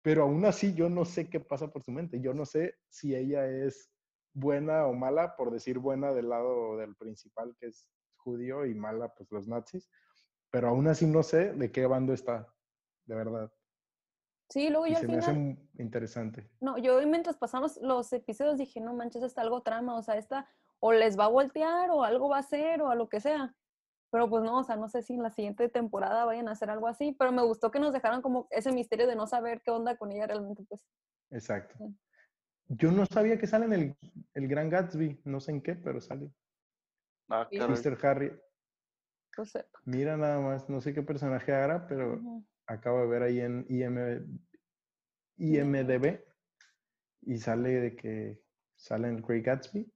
pero 0.02 0.22
aún 0.22 0.44
así 0.44 0.74
yo 0.74 0.88
no 0.88 1.04
sé 1.04 1.28
qué 1.28 1.40
pasa 1.40 1.68
por 1.68 1.82
su 1.82 1.90
mente. 1.90 2.20
Yo 2.20 2.34
no 2.34 2.46
sé 2.46 2.76
si 2.88 3.14
ella 3.14 3.46
es 3.46 3.90
buena 4.32 4.86
o 4.86 4.94
mala, 4.94 5.36
por 5.36 5.50
decir 5.50 5.78
buena 5.78 6.12
del 6.12 6.28
lado 6.28 6.76
del 6.76 6.96
principal, 6.96 7.54
que 7.58 7.66
es 7.66 7.88
judío, 8.16 8.66
y 8.66 8.74
mala, 8.74 9.12
pues 9.14 9.30
los 9.30 9.48
nazis. 9.48 9.90
Pero 10.50 10.68
aún 10.68 10.88
así 10.88 11.06
no 11.06 11.22
sé 11.22 11.52
de 11.52 11.70
qué 11.70 11.86
bando 11.86 12.12
está, 12.12 12.52
de 13.06 13.14
verdad. 13.14 13.52
Sí, 14.48 14.68
luego 14.68 14.86
yo 14.86 14.96
al 14.96 15.06
final... 15.06 15.16
Me 15.16 15.22
hace 15.22 15.68
interesante. 15.78 16.50
No, 16.60 16.76
yo 16.78 17.00
mientras 17.06 17.36
pasamos 17.36 17.78
los 17.80 18.12
episodios 18.12 18.58
dije, 18.58 18.80
no 18.80 18.94
manches, 18.94 19.22
está 19.22 19.42
algo 19.42 19.62
trama, 19.62 19.96
o 19.96 20.02
sea, 20.02 20.16
esta 20.16 20.48
o 20.80 20.92
les 20.92 21.18
va 21.18 21.26
a 21.26 21.28
voltear 21.28 21.90
o 21.90 22.02
algo 22.02 22.28
va 22.28 22.38
a 22.38 22.40
hacer 22.40 22.82
o 22.82 22.88
a 22.88 22.94
lo 22.94 23.08
que 23.08 23.20
sea. 23.20 23.54
Pero 24.10 24.28
pues 24.28 24.42
no, 24.42 24.58
o 24.58 24.64
sea, 24.64 24.76
no 24.76 24.88
sé 24.88 25.02
si 25.02 25.14
en 25.14 25.22
la 25.22 25.30
siguiente 25.30 25.68
temporada 25.68 26.24
vayan 26.24 26.48
a 26.48 26.52
hacer 26.52 26.70
algo 26.70 26.88
así, 26.88 27.14
pero 27.18 27.32
me 27.32 27.42
gustó 27.42 27.70
que 27.70 27.78
nos 27.78 27.92
dejaran 27.92 28.22
como 28.22 28.48
ese 28.50 28.72
misterio 28.72 29.06
de 29.06 29.14
no 29.14 29.26
saber 29.26 29.62
qué 29.62 29.70
onda 29.70 29.96
con 29.96 30.10
ella 30.10 30.26
realmente, 30.26 30.64
pues. 30.68 30.86
Exacto. 31.30 31.76
Yo 32.66 32.90
no 32.90 33.06
sabía 33.06 33.38
que 33.38 33.46
sale 33.46 33.66
en 33.66 33.72
el, 33.72 33.96
el 34.34 34.48
Gran 34.48 34.68
Gatsby, 34.68 35.22
no 35.24 35.40
sé 35.40 35.52
en 35.52 35.62
qué, 35.62 35.74
pero 35.74 36.00
sale. 36.00 36.30
Ah, 37.28 37.48
Mr. 37.50 37.98
Harry. 38.04 38.32
Pues 39.34 39.52
Mira 39.84 40.16
nada 40.16 40.40
más, 40.40 40.68
no 40.68 40.80
sé 40.80 40.92
qué 40.92 41.02
personaje 41.02 41.52
hará, 41.52 41.86
pero 41.86 42.20
acabo 42.66 43.00
de 43.00 43.06
ver 43.06 43.22
ahí 43.22 43.40
en 43.40 43.64
IMDB 45.38 46.20
y 47.22 47.38
sale 47.38 47.70
de 47.70 47.96
que 47.96 48.42
sale 48.76 49.08
en 49.08 49.16
el 49.16 49.22
Great 49.22 49.44
Gatsby. 49.44 49.92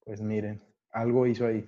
Pues 0.00 0.20
miren, 0.20 0.62
algo 0.90 1.26
hizo 1.26 1.46
ahí. 1.46 1.64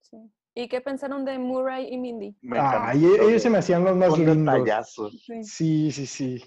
Sí. 0.00 0.30
¿Y 0.58 0.66
qué 0.66 0.80
pensaron 0.80 1.24
de 1.24 1.38
Murray 1.38 1.86
y 1.88 1.96
Mindy? 1.96 2.36
ah, 2.54 2.92
ellos 2.92 3.40
se 3.40 3.48
me 3.48 3.58
hacían 3.58 3.84
los 3.84 3.96
más 3.96 4.10
un 4.10 4.26
lindos. 4.26 4.54
Detallazo. 4.54 5.08
Sí, 5.44 5.92
sí, 5.92 6.04
sí. 6.04 6.42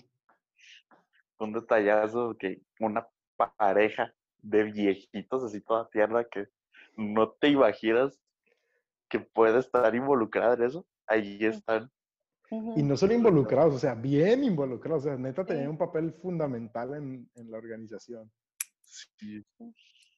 Un 1.39 1.53
detallazo 1.53 2.35
que 2.37 2.61
una 2.81 3.07
pareja 3.37 4.13
de 4.41 4.65
viejitos 4.65 5.45
así 5.45 5.61
toda 5.61 5.89
tierna 5.89 6.25
que 6.25 6.47
no 6.97 7.31
te 7.31 7.47
imaginas 7.47 8.19
que 9.07 9.21
puede 9.21 9.59
estar 9.59 9.95
involucrada 9.95 10.55
en 10.55 10.63
eso. 10.63 10.85
Ahí 11.07 11.37
están. 11.45 11.89
Y 12.75 12.83
no 12.83 12.97
solo 12.97 13.13
involucrados, 13.13 13.75
o 13.75 13.79
sea, 13.79 13.95
bien 13.95 14.43
involucrados. 14.43 15.05
O 15.05 15.07
sea, 15.07 15.17
neta 15.17 15.45
tenía 15.45 15.69
un 15.69 15.77
papel 15.77 16.11
fundamental 16.21 16.95
en, 16.95 17.29
en 17.35 17.49
la 17.49 17.57
organización. 17.57 18.29
Sí. 18.81 19.41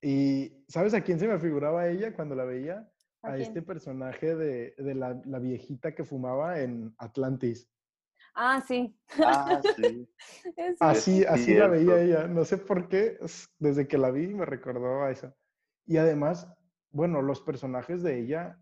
Y 0.02 0.52
¿sabes 0.68 0.96
a 0.96 1.02
quién 1.02 1.20
se 1.20 1.28
me 1.28 1.38
figuraba 1.38 1.88
ella 1.88 2.12
cuando 2.16 2.34
la 2.34 2.44
veía? 2.44 2.90
A, 3.24 3.38
este 3.38 3.62
personaje 3.62 4.36
de, 4.36 4.96
la, 4.96 5.40
viejita 5.40 5.96
que 5.96 6.04
fumaba 6.04 6.60
en 6.60 6.94
Atlantis. 6.98 7.70
Ah, 8.36 8.64
sí. 8.68 8.96
Ah, 9.24 9.62
sí. 9.78 10.10
así 10.80 11.26
así 11.26 11.54
la 11.54 11.68
veía 11.68 12.02
ella. 12.02 12.28
No 12.28 12.46
sé 12.46 12.58
por 12.58 12.88
qué, 12.90 13.18
desde 13.60 13.88
que 13.88 13.98
la 13.98 14.12
vi 14.12 14.28
me 14.28 14.46
recordó 14.46 15.04
a 15.04 15.12
esa. 15.12 15.36
Y 15.86 15.98
además, 15.98 16.52
bueno, 16.92 17.22
los 17.22 17.42
personajes 17.42 18.04
de 18.04 18.20
ella, 18.20 18.60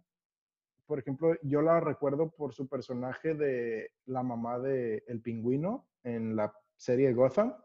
por 0.85 0.99
ejemplo, 0.99 1.35
yo 1.41 1.61
la 1.61 1.79
recuerdo 1.79 2.31
por 2.31 2.53
su 2.53 2.67
personaje 2.67 3.33
de 3.33 3.91
la 4.05 4.23
mamá 4.23 4.59
de 4.59 5.03
El 5.07 5.21
Pingüino 5.21 5.87
en 6.03 6.35
la 6.35 6.53
serie 6.75 7.13
Gotham. 7.13 7.55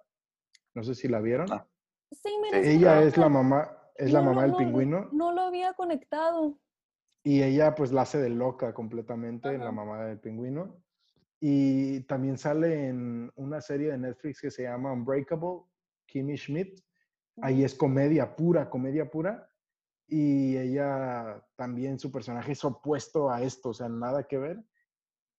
No 0.75 0.83
sé 0.83 0.95
si 0.95 1.09
la 1.09 1.21
vieron. 1.21 1.51
Ah. 1.51 1.67
Sí, 2.13 2.31
Ella 2.53 3.03
es 3.03 3.17
la 3.17 3.29
mamá, 3.29 3.77
es 3.97 4.13
la 4.13 4.23
mamá 4.23 4.43
del 4.43 4.55
pingüino. 4.55 5.09
No 5.13 5.33
lo 5.33 5.43
había 5.43 5.73
conectado. 5.73 6.59
Y 7.27 7.43
ella 7.43 7.75
pues 7.75 7.91
la 7.91 8.03
hace 8.03 8.19
de 8.19 8.31
loca 8.31 8.73
completamente, 8.73 9.49
en 9.49 9.65
la 9.65 9.73
mamá 9.73 10.05
del 10.05 10.21
pingüino. 10.21 10.81
Y 11.41 12.03
también 12.03 12.39
sale 12.39 12.87
en 12.87 13.33
una 13.35 13.61
serie 13.61 13.91
de 13.91 13.99
Netflix 13.99 14.41
que 14.41 14.51
se 14.53 14.63
llama 14.63 14.93
Unbreakable, 14.93 15.63
Kimmy 16.07 16.37
Schmidt. 16.37 16.81
Ahí 17.43 17.65
es 17.65 17.75
comedia 17.75 18.37
pura, 18.37 18.71
comedia 18.71 19.11
pura. 19.11 19.51
Y 20.07 20.57
ella 20.57 21.45
también, 21.57 21.99
su 21.99 22.13
personaje 22.13 22.53
es 22.53 22.65
opuesto 22.65 23.29
a 23.29 23.43
esto, 23.43 23.71
o 23.71 23.75
sea, 23.75 23.89
nada 23.89 24.29
que 24.29 24.39
ver. 24.39 24.65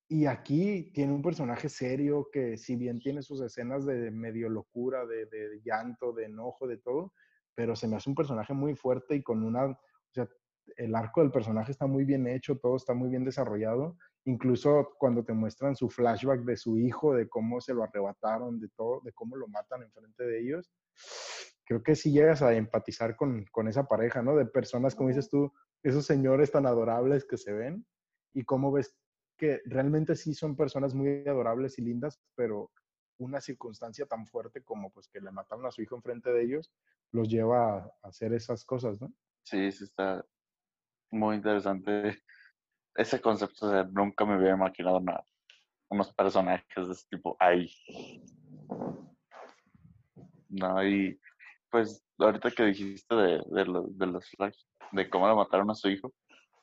Y 0.10 0.26
aquí 0.26 0.92
tiene 0.94 1.14
un 1.14 1.22
personaje 1.22 1.70
serio 1.70 2.28
que 2.34 2.58
si 2.58 2.76
bien 2.76 3.00
tiene 3.00 3.22
sus 3.22 3.40
escenas 3.40 3.86
de 3.86 4.12
medio 4.12 4.50
locura, 4.50 5.06
de, 5.06 5.26
de 5.26 5.62
llanto, 5.64 6.12
de 6.12 6.26
enojo, 6.26 6.68
de 6.68 6.80
todo, 6.80 7.14
pero 7.56 7.78
se 7.78 7.88
me 7.88 7.96
hace 7.96 8.10
un 8.10 8.16
personaje 8.18 8.54
muy 8.54 8.76
fuerte 8.76 9.16
y 9.16 9.24
con 9.24 9.42
una, 9.42 9.68
o 9.68 9.78
sea, 10.12 10.28
el 10.76 10.96
arco 10.96 11.22
del 11.22 11.32
personaje 11.32 11.72
está 11.72 11.88
muy 11.88 12.04
bien 12.04 12.28
hecho, 12.28 12.58
todo 12.58 12.76
está 12.76 12.94
muy 12.94 13.10
bien 13.10 13.24
desarrollado. 13.24 13.98
Incluso 14.26 14.96
cuando 15.00 15.24
te 15.24 15.34
muestran 15.34 15.76
su 15.76 15.90
flashback 15.90 16.42
de 16.42 16.58
su 16.58 16.78
hijo, 16.78 17.14
de 17.14 17.30
cómo 17.30 17.62
se 17.62 17.74
lo 17.74 17.84
arrebataron, 17.84 18.60
de 18.60 18.68
todo, 18.70 19.02
de 19.02 19.14
cómo 19.14 19.36
lo 19.38 19.48
matan 19.48 19.84
enfrente 19.84 20.24
de 20.26 20.42
ellos, 20.42 20.72
creo 21.66 21.84
que 21.84 21.96
sí 21.96 22.12
llegas 22.12 22.42
a 22.42 22.54
empatizar 22.54 23.16
con, 23.16 23.46
esa 23.68 23.88
pareja, 23.88 24.22
¿no? 24.22 24.36
De 24.36 24.46
personas, 24.46 24.96
como 24.96 25.10
dices 25.10 25.30
tú, 25.30 25.52
esos 25.84 26.06
señores 26.06 26.52
tan 26.52 26.66
adorables 26.66 27.26
que 27.26 27.38
se 27.38 27.54
ven 27.54 27.86
y 28.34 28.44
cómo 28.44 28.72
ves 28.72 28.96
que 29.38 29.62
realmente 29.66 30.16
sí 30.16 30.34
son 30.34 30.56
personas 30.56 30.94
muy 30.94 31.28
adorables 31.28 31.78
y 31.78 31.84
lindas, 31.84 32.20
pero 32.36 32.72
una 33.20 33.42
circunstancia 33.42 34.06
tan 34.06 34.26
fuerte 34.26 34.64
como 34.64 34.92
pues 34.92 35.08
que 35.08 35.20
le 35.22 35.32
mataron 35.32 35.66
a 35.66 35.72
su 35.72 35.82
hijo 35.82 35.96
enfrente 35.96 36.32
de 36.32 36.44
ellos 36.44 36.72
los 37.12 37.30
lleva 37.30 37.78
a 37.78 37.92
hacer 38.04 38.34
esas 38.34 38.64
cosas, 38.66 39.02
¿no? 39.02 39.14
Sí, 39.44 39.72
sí 39.72 39.86
está, 39.86 40.26
muy 41.12 41.38
interesante 41.38 42.22
ese 42.96 43.22
concepto. 43.22 43.70
de 43.70 43.86
nunca 43.92 44.26
me 44.26 44.34
había 44.34 44.52
imaginado 44.52 45.00
nada, 45.00 45.26
unos 45.90 46.14
personajes 46.14 46.88
de 46.88 46.94
este 46.94 47.16
tipo 47.16 47.36
ahí. 47.40 47.72
No, 50.50 50.86
y 50.86 51.20
pues 51.70 52.04
ahorita 52.18 52.52
que 52.52 52.64
dijiste 52.66 53.16
de, 53.16 53.44
de, 53.48 53.66
los, 53.66 53.98
de 53.98 54.08
los 54.08 54.30
flash, 54.30 54.58
de 54.92 55.10
cómo 55.10 55.28
le 55.28 55.36
mataron 55.36 55.70
a 55.70 55.76
su 55.76 55.90
hijo, 55.90 56.14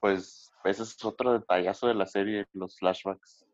pues 0.01 0.51
ese 0.65 0.83
es 0.83 1.05
otro 1.05 1.33
detallazo 1.33 1.87
de 1.87 1.95
la 1.95 2.07
serie, 2.07 2.47
los 2.53 2.79
flashbacks. 2.79 3.47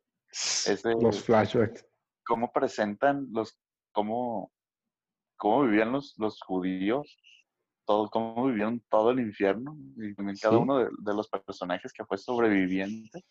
los 1.00 1.22
flashbacks. 1.22 1.86
Cómo 2.24 2.52
presentan 2.52 3.28
los, 3.32 3.58
cómo, 3.92 4.52
cómo 5.36 5.62
vivían 5.62 5.92
los, 5.92 6.14
los 6.18 6.40
judíos, 6.40 7.18
todo, 7.90 8.08
cómo 8.08 8.46
vivieron 8.46 8.80
todo 8.88 9.10
el 9.10 9.18
infierno, 9.18 9.76
y 9.96 10.14
también 10.14 10.38
cada 10.40 10.58
uno 10.58 10.78
de, 10.78 10.88
de, 10.96 11.12
los 11.12 11.28
personajes 11.28 11.92
que 11.92 12.04
fue 12.04 12.18
sobreviviente, 12.18 13.24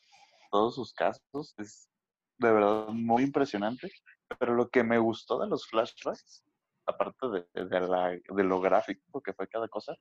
todos 0.51 0.75
sus 0.75 0.91
casos, 0.91 1.55
es 1.57 1.87
de 2.39 2.51
verdad 2.51 2.87
muy 2.89 3.23
impresionante. 3.23 3.89
Pero 4.37 4.55
lo 4.55 4.67
que 4.67 4.83
me 4.83 4.97
gustó 4.97 5.39
de 5.39 5.47
los 5.47 5.65
flashbacks, 5.65 6.43
aparte 6.85 7.29
de, 7.29 7.65
de, 7.69 7.79
la, 7.79 8.09
de 8.09 8.43
lo 8.43 8.59
gráfico 8.59 9.21
que 9.21 9.31
fue 9.31 9.47
cada 9.47 9.69
cosa, 9.69 9.95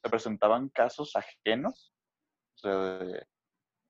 se 0.00 0.08
presentaban 0.08 0.68
casos 0.68 1.16
ajenos 1.16 1.92
de, 2.62 3.26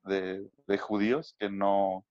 de, 0.05 0.50
de 0.68 0.78
judíos 0.78 1.37
que 1.38 1.50
no, 1.50 2.07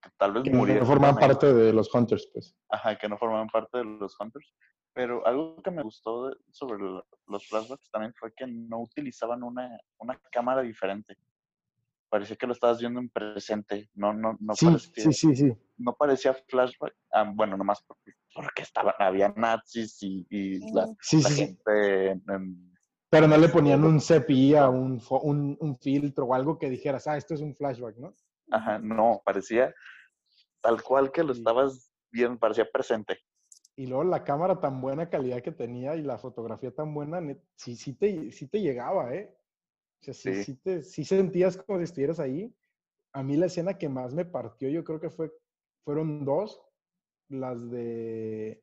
que 0.00 0.10
tal 0.18 0.34
vez 0.34 0.44
que 0.44 0.50
no 0.50 0.86
forman 0.86 1.16
parte 1.16 1.52
de 1.52 1.72
los 1.72 1.92
Hunters, 1.92 2.28
pues. 2.32 2.54
Ajá, 2.68 2.96
que 2.96 3.08
no 3.08 3.18
formaban 3.18 3.48
parte 3.48 3.78
de 3.78 3.84
los 3.84 4.14
Hunters. 4.20 4.54
Pero 4.94 5.26
algo 5.26 5.62
que 5.62 5.70
me 5.70 5.82
gustó 5.82 6.30
sobre 6.50 6.78
los 7.26 7.48
flashbacks 7.48 7.90
también 7.90 8.12
fue 8.14 8.32
que 8.34 8.46
no 8.46 8.80
utilizaban 8.80 9.42
una, 9.42 9.78
una 9.98 10.20
cámara 10.30 10.62
diferente. 10.62 11.16
Parecía 12.10 12.36
que 12.36 12.46
lo 12.46 12.52
estabas 12.52 12.78
viendo 12.78 13.00
en 13.00 13.08
presente. 13.08 13.88
No, 13.94 14.12
no, 14.12 14.36
no 14.38 14.54
sí, 14.54 14.66
parecía, 14.66 15.04
sí, 15.04 15.12
sí, 15.12 15.36
sí. 15.36 15.52
No 15.78 15.94
parecía 15.94 16.34
flashback. 16.34 16.94
Ah, 17.10 17.30
bueno, 17.34 17.56
nomás 17.56 17.82
porque, 17.82 18.12
porque 18.34 18.62
estaban, 18.62 18.94
había 18.98 19.32
nazis 19.34 20.02
y, 20.02 20.26
y 20.28 20.72
la, 20.72 20.88
sí, 21.00 21.22
la 21.22 21.28
sí, 21.30 21.36
gente 21.36 22.10
en, 22.10 22.22
en, 22.28 22.76
Pero 23.08 23.26
no 23.26 23.38
le 23.38 23.48
ponían 23.48 23.82
un 23.84 23.98
CPI 23.98 24.56
a 24.56 24.68
un, 24.68 25.00
un, 25.22 25.56
un, 25.58 25.78
filtro 25.78 26.26
o 26.26 26.34
algo 26.34 26.58
que 26.58 26.68
dijeras, 26.68 27.06
ah, 27.06 27.16
esto 27.16 27.32
es 27.32 27.40
un 27.40 27.54
flashback, 27.54 27.96
¿no? 27.96 28.14
Ajá, 28.50 28.78
no, 28.78 29.22
parecía 29.24 29.74
tal 30.62 30.82
cual 30.82 31.10
que 31.10 31.24
lo 31.24 31.32
estabas 31.32 31.90
viendo, 32.10 32.38
parecía 32.38 32.70
presente. 32.70 33.18
Y 33.76 33.86
luego 33.86 34.04
la 34.04 34.22
cámara 34.22 34.60
tan 34.60 34.80
buena 34.80 35.08
calidad 35.08 35.42
que 35.42 35.52
tenía 35.52 35.96
y 35.96 36.02
la 36.02 36.18
fotografía 36.18 36.70
tan 36.70 36.92
buena, 36.92 37.20
sí, 37.54 37.74
sí, 37.74 37.94
te, 37.94 38.30
sí 38.30 38.46
te 38.46 38.60
llegaba, 38.60 39.14
¿eh? 39.14 39.34
O 40.00 40.04
sea, 40.04 40.14
sí, 40.14 40.34
sí. 40.34 40.44
sí, 40.44 40.54
te, 40.56 40.82
sí 40.82 41.04
sentías 41.04 41.56
como 41.56 41.78
si 41.78 41.84
estuvieras 41.84 42.20
ahí. 42.20 42.54
A 43.14 43.22
mí 43.22 43.36
la 43.36 43.46
escena 43.46 43.78
que 43.78 43.88
más 43.88 44.14
me 44.14 44.24
partió, 44.24 44.68
yo 44.68 44.84
creo 44.84 45.00
que 45.00 45.10
fue, 45.10 45.32
fueron 45.84 46.24
dos. 46.24 46.60
Las 47.28 47.70
de 47.70 48.62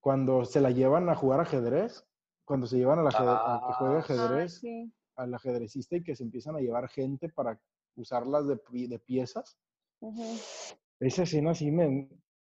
cuando 0.00 0.44
se 0.44 0.60
la 0.60 0.70
llevan 0.70 1.08
a 1.08 1.14
jugar 1.14 1.40
ajedrez, 1.40 2.06
cuando 2.44 2.66
se 2.66 2.76
llevan 2.76 2.98
a, 2.98 3.02
la 3.02 3.10
ah, 3.12 3.56
a 3.56 3.66
que 3.66 3.74
juegue 3.74 3.98
ajedrez, 3.98 4.54
ah, 4.56 4.58
sí. 4.60 4.92
al 5.16 5.34
ajedrecista 5.34 5.96
y 5.96 6.04
que 6.04 6.14
se 6.14 6.24
empiezan 6.24 6.56
a 6.56 6.60
llevar 6.60 6.88
gente 6.88 7.28
para 7.28 7.58
usarlas 7.96 8.46
de, 8.46 8.60
de 8.86 8.98
piezas. 8.98 9.58
Uh 10.00 10.12
-huh. 10.12 10.78
Esa 11.00 11.22
escena 11.24 11.54
sí 11.54 11.70
me, 11.70 12.08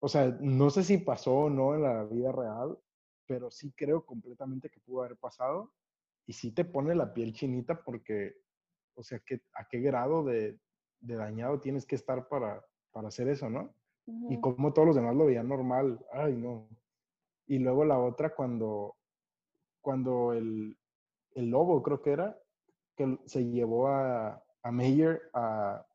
o 0.01 0.09
sea, 0.09 0.37
no 0.41 0.71
sé 0.71 0.85
si 0.85 0.99
pasó 0.99 1.35
o 1.35 1.51
no 1.51 1.75
en 1.75 1.83
la 1.83 2.05
vida 2.05 2.33
real, 2.33 2.79
pero 3.27 3.51
sí 3.51 3.73
creo 3.73 4.05
completamente 4.05 4.71
que 4.71 4.81
pudo 4.81 5.03
haber 5.03 5.17
pasado. 5.17 5.73
Y 6.27 6.35
sí 6.35 6.53
te 6.53 6.65
pone 6.65 6.95
la 6.95 7.13
piel 7.13 7.33
chinita 7.33 7.83
porque, 7.83 8.37
o 8.95 9.03
sea, 9.03 9.19
¿qué, 9.21 9.43
¿a 9.55 9.67
qué 9.67 9.81
grado 9.81 10.25
de, 10.25 10.59
de, 11.01 11.15
dañado 11.17 11.61
tienes 11.61 11.87
que 11.87 11.95
estar 11.95 12.29
para, 12.29 12.65
para 12.93 13.09
hacer 13.09 13.29
eso, 13.29 13.49
no? 13.49 13.75
Uh 14.07 14.33
Y 14.33 14.41
como 14.41 14.73
todos 14.73 14.89
los 14.89 14.97
demás 14.97 15.17
lo 15.17 15.27
veían 15.27 15.49
normal, 15.49 15.99
ay, 16.13 16.37
no. 16.37 16.69
Y 17.47 17.59
luego 17.59 17.85
la 17.85 17.99
otra 17.99 18.35
cuando, 18.35 18.97
cuando 19.81 20.33
el, 20.35 20.77
el 21.35 21.51
lobo, 21.51 21.83
creo 21.83 22.03
que 22.03 22.13
era, 22.13 22.39
que 22.95 23.19
se 23.25 23.47
llevó 23.47 23.89
a, 23.89 24.43
a 24.63 24.71
Mayer 24.71 25.31
a, 25.33 25.87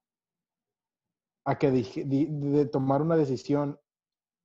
a 1.46 1.58
que 1.58 1.72
de, 1.72 2.66
tomar 2.72 3.02
una 3.02 3.16
decisión 3.16 3.80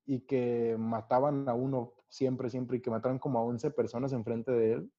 y 0.09 0.21
que 0.21 0.75
mataban 0.79 1.47
a 1.51 1.55
uno 1.55 1.93
siempre, 2.09 2.49
siempre, 2.49 2.79
y 2.79 2.81
que 2.81 2.91
mataron 2.91 3.19
como 3.19 3.39
a 3.39 3.43
11 3.43 3.71
personas 3.73 4.15
enfrente 4.15 4.51
de 4.51 4.73
él. 4.73 4.93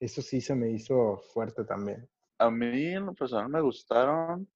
Eso 0.00 0.22
sí 0.22 0.40
se 0.40 0.54
me 0.54 0.70
hizo 0.70 1.18
fuerte 1.34 1.62
también. 1.64 2.08
A 2.38 2.50
mí 2.50 2.86
en 2.86 3.04
lo 3.04 3.12
personal 3.12 3.50
me 3.50 3.60
gustaron, 3.60 4.48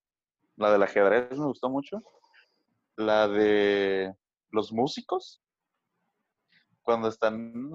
la 0.57 0.73
del 0.73 0.83
ajedrez 0.83 1.39
me 1.39 1.45
gustó 1.45 1.69
mucho, 1.69 2.03
la 2.97 3.29
de 3.29 4.17
los 4.53 4.73
músicos, 4.73 5.43
cuando 6.81 7.09
están, 7.09 7.71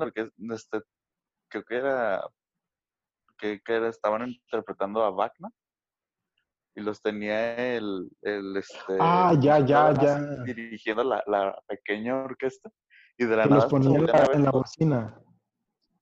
este, 0.51 0.81
creo 1.47 1.63
que 1.63 1.75
era, 1.75 2.27
que, 3.37 3.61
que 3.61 3.87
estaban 3.87 4.27
interpretando 4.27 5.03
a 5.03 5.11
Wagner 5.11 5.51
y 6.75 6.81
los 6.81 7.01
tenía 7.01 7.75
el, 7.75 8.09
el 8.21 8.55
este 8.57 8.97
ah 8.99 9.33
ya 9.39 9.59
ya 9.59 9.93
ya 9.93 10.43
dirigiendo 10.43 11.03
la, 11.03 11.23
la, 11.27 11.61
pequeña 11.67 12.23
orquesta 12.23 12.69
y 13.17 13.25
de 13.25 13.35
la 13.35 13.43
que 13.43 13.49
nada 13.49 13.61
los 13.61 13.71
ponía 13.71 13.97
en 13.97 14.05
la, 14.05 14.29
en 14.33 14.43
la, 14.45 14.51
bocina 14.51 15.21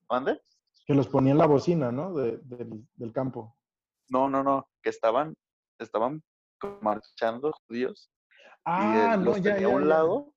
¿Mande? 0.10 0.41
que 0.86 0.93
los 0.93 1.08
ponía 1.08 1.32
en 1.32 1.38
la 1.39 1.47
bocina 1.47 1.91
no 1.91 2.13
de, 2.13 2.38
de, 2.43 2.84
del 2.95 3.13
campo 3.13 3.58
no 4.10 4.29
no 4.29 4.43
no 4.43 4.69
que 4.84 4.89
estaban 4.89 5.36
estaban 5.79 6.21
marchando 6.82 7.51
judíos 7.67 8.12
ah 8.65 9.15
y 9.15 9.17
no 9.19 9.25
los 9.25 9.38
ya, 9.38 9.53
tenía 9.53 9.67
ya, 9.67 9.73
a 9.73 9.75
un 9.75 9.82
ya. 9.82 9.88
lado 9.88 10.34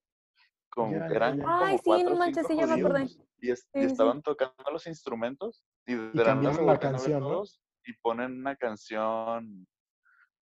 como 0.70 0.96
eran 0.96 1.36
ya, 1.38 1.44
ya. 1.44 1.44
como 1.44 1.64
Ay, 1.64 1.78
sí, 1.78 1.84
cuatro 1.84 2.08
no 2.10 2.14
o 2.14 2.18
manches, 2.18 2.46
cinco 2.46 2.62
sí, 2.62 2.68
ya 2.68 2.74
me 2.74 2.80
acordé. 2.80 3.02
y, 3.02 3.04
es- 3.04 3.18
y 3.42 3.50
Sí, 3.50 3.58
sí, 3.74 3.80
sí. 3.80 3.86
estaban 3.92 4.22
tocando 4.22 4.70
los 4.72 4.86
instrumentos 4.86 5.64
y 5.86 5.94
de 5.94 6.10
Y 6.14 6.16
la 6.16 6.34
nada 6.34 6.62
la 6.62 6.78
canción, 6.78 7.22
¿no? 7.22 7.42
y 7.84 7.92
ponen 8.00 8.38
una 8.38 8.56
canción 8.56 9.66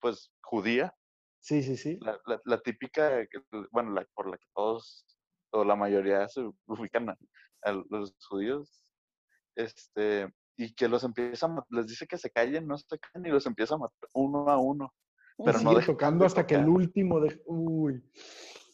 pues 0.01 0.33
judía 0.43 0.95
sí 1.41 1.63
sí 1.63 1.77
sí 1.77 1.99
la, 2.01 2.21
la, 2.27 2.41
la 2.45 2.61
típica, 2.61 3.27
bueno, 3.73 3.93
la, 3.93 4.07
por 4.15 4.29
la 4.31 4.37
que 4.39 4.47
todos, 4.55 5.07
o 5.53 5.65
la 5.65 5.77
mayoría 5.77 6.29
se 6.29 6.43
ubican 6.67 7.11
a, 7.11 7.17
a 7.63 7.73
los 7.91 8.15
judíos, 8.29 8.85
este, 9.57 10.29
y 10.57 10.75
que 10.75 10.89
los 10.89 11.05
empieza 11.05 11.47
a 11.47 11.65
les 11.71 11.87
dice 11.87 12.07
que 12.07 12.19
se 12.19 12.31
callen, 12.31 12.67
no 12.67 12.77
se 12.79 12.99
callen, 12.99 13.27
y 13.29 13.31
los 13.33 13.47
empieza 13.47 13.75
a 13.75 13.79
matar 13.79 14.09
uno 14.15 14.49
a 14.51 14.59
uno. 14.59 14.93
Pero 15.43 15.61
no 15.61 15.75
dejan 15.75 15.87
tocando 15.87 16.21
de 16.21 16.27
hasta 16.27 16.47
que 16.47 16.55
el 16.57 16.69
último 16.69 17.21
de 17.21 17.41
uy 17.47 18.03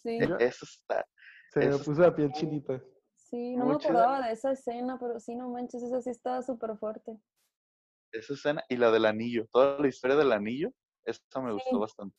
Sí, 0.03 0.19
Mira. 0.21 0.37
Eso 0.41 0.65
está, 0.65 1.07
se 1.53 1.61
me 1.61 1.79
puso 1.79 2.01
la 2.03 2.15
piel 2.15 2.33
chinita 2.33 2.83
sí, 3.17 3.57
no 3.57 3.67
muy 3.67 3.75
me 3.75 3.81
chida. 3.81 3.91
acordaba 3.91 4.27
de 4.27 4.33
esa 4.33 4.53
escena, 4.53 4.99
pero 4.99 5.19
sí, 5.21 5.35
no 5.37 5.49
manches, 5.51 5.83
esa 5.83 6.01
sí 6.01 6.11
estaba 6.11 6.43
súper 6.43 6.77
fuerte. 6.77 7.19
esa 8.13 8.35
escena, 8.35 8.65
y 8.69 8.77
la 8.77 8.91
del 8.91 9.05
anillo, 9.05 9.47
toda 9.53 9.79
la 9.79 9.89
historia 9.89 10.17
del 10.17 10.33
anillo, 10.33 10.71
esa 11.07 11.41
me 11.41 11.51
Sí. 11.51 11.55
gustó 11.55 11.81
bastante. 11.81 12.17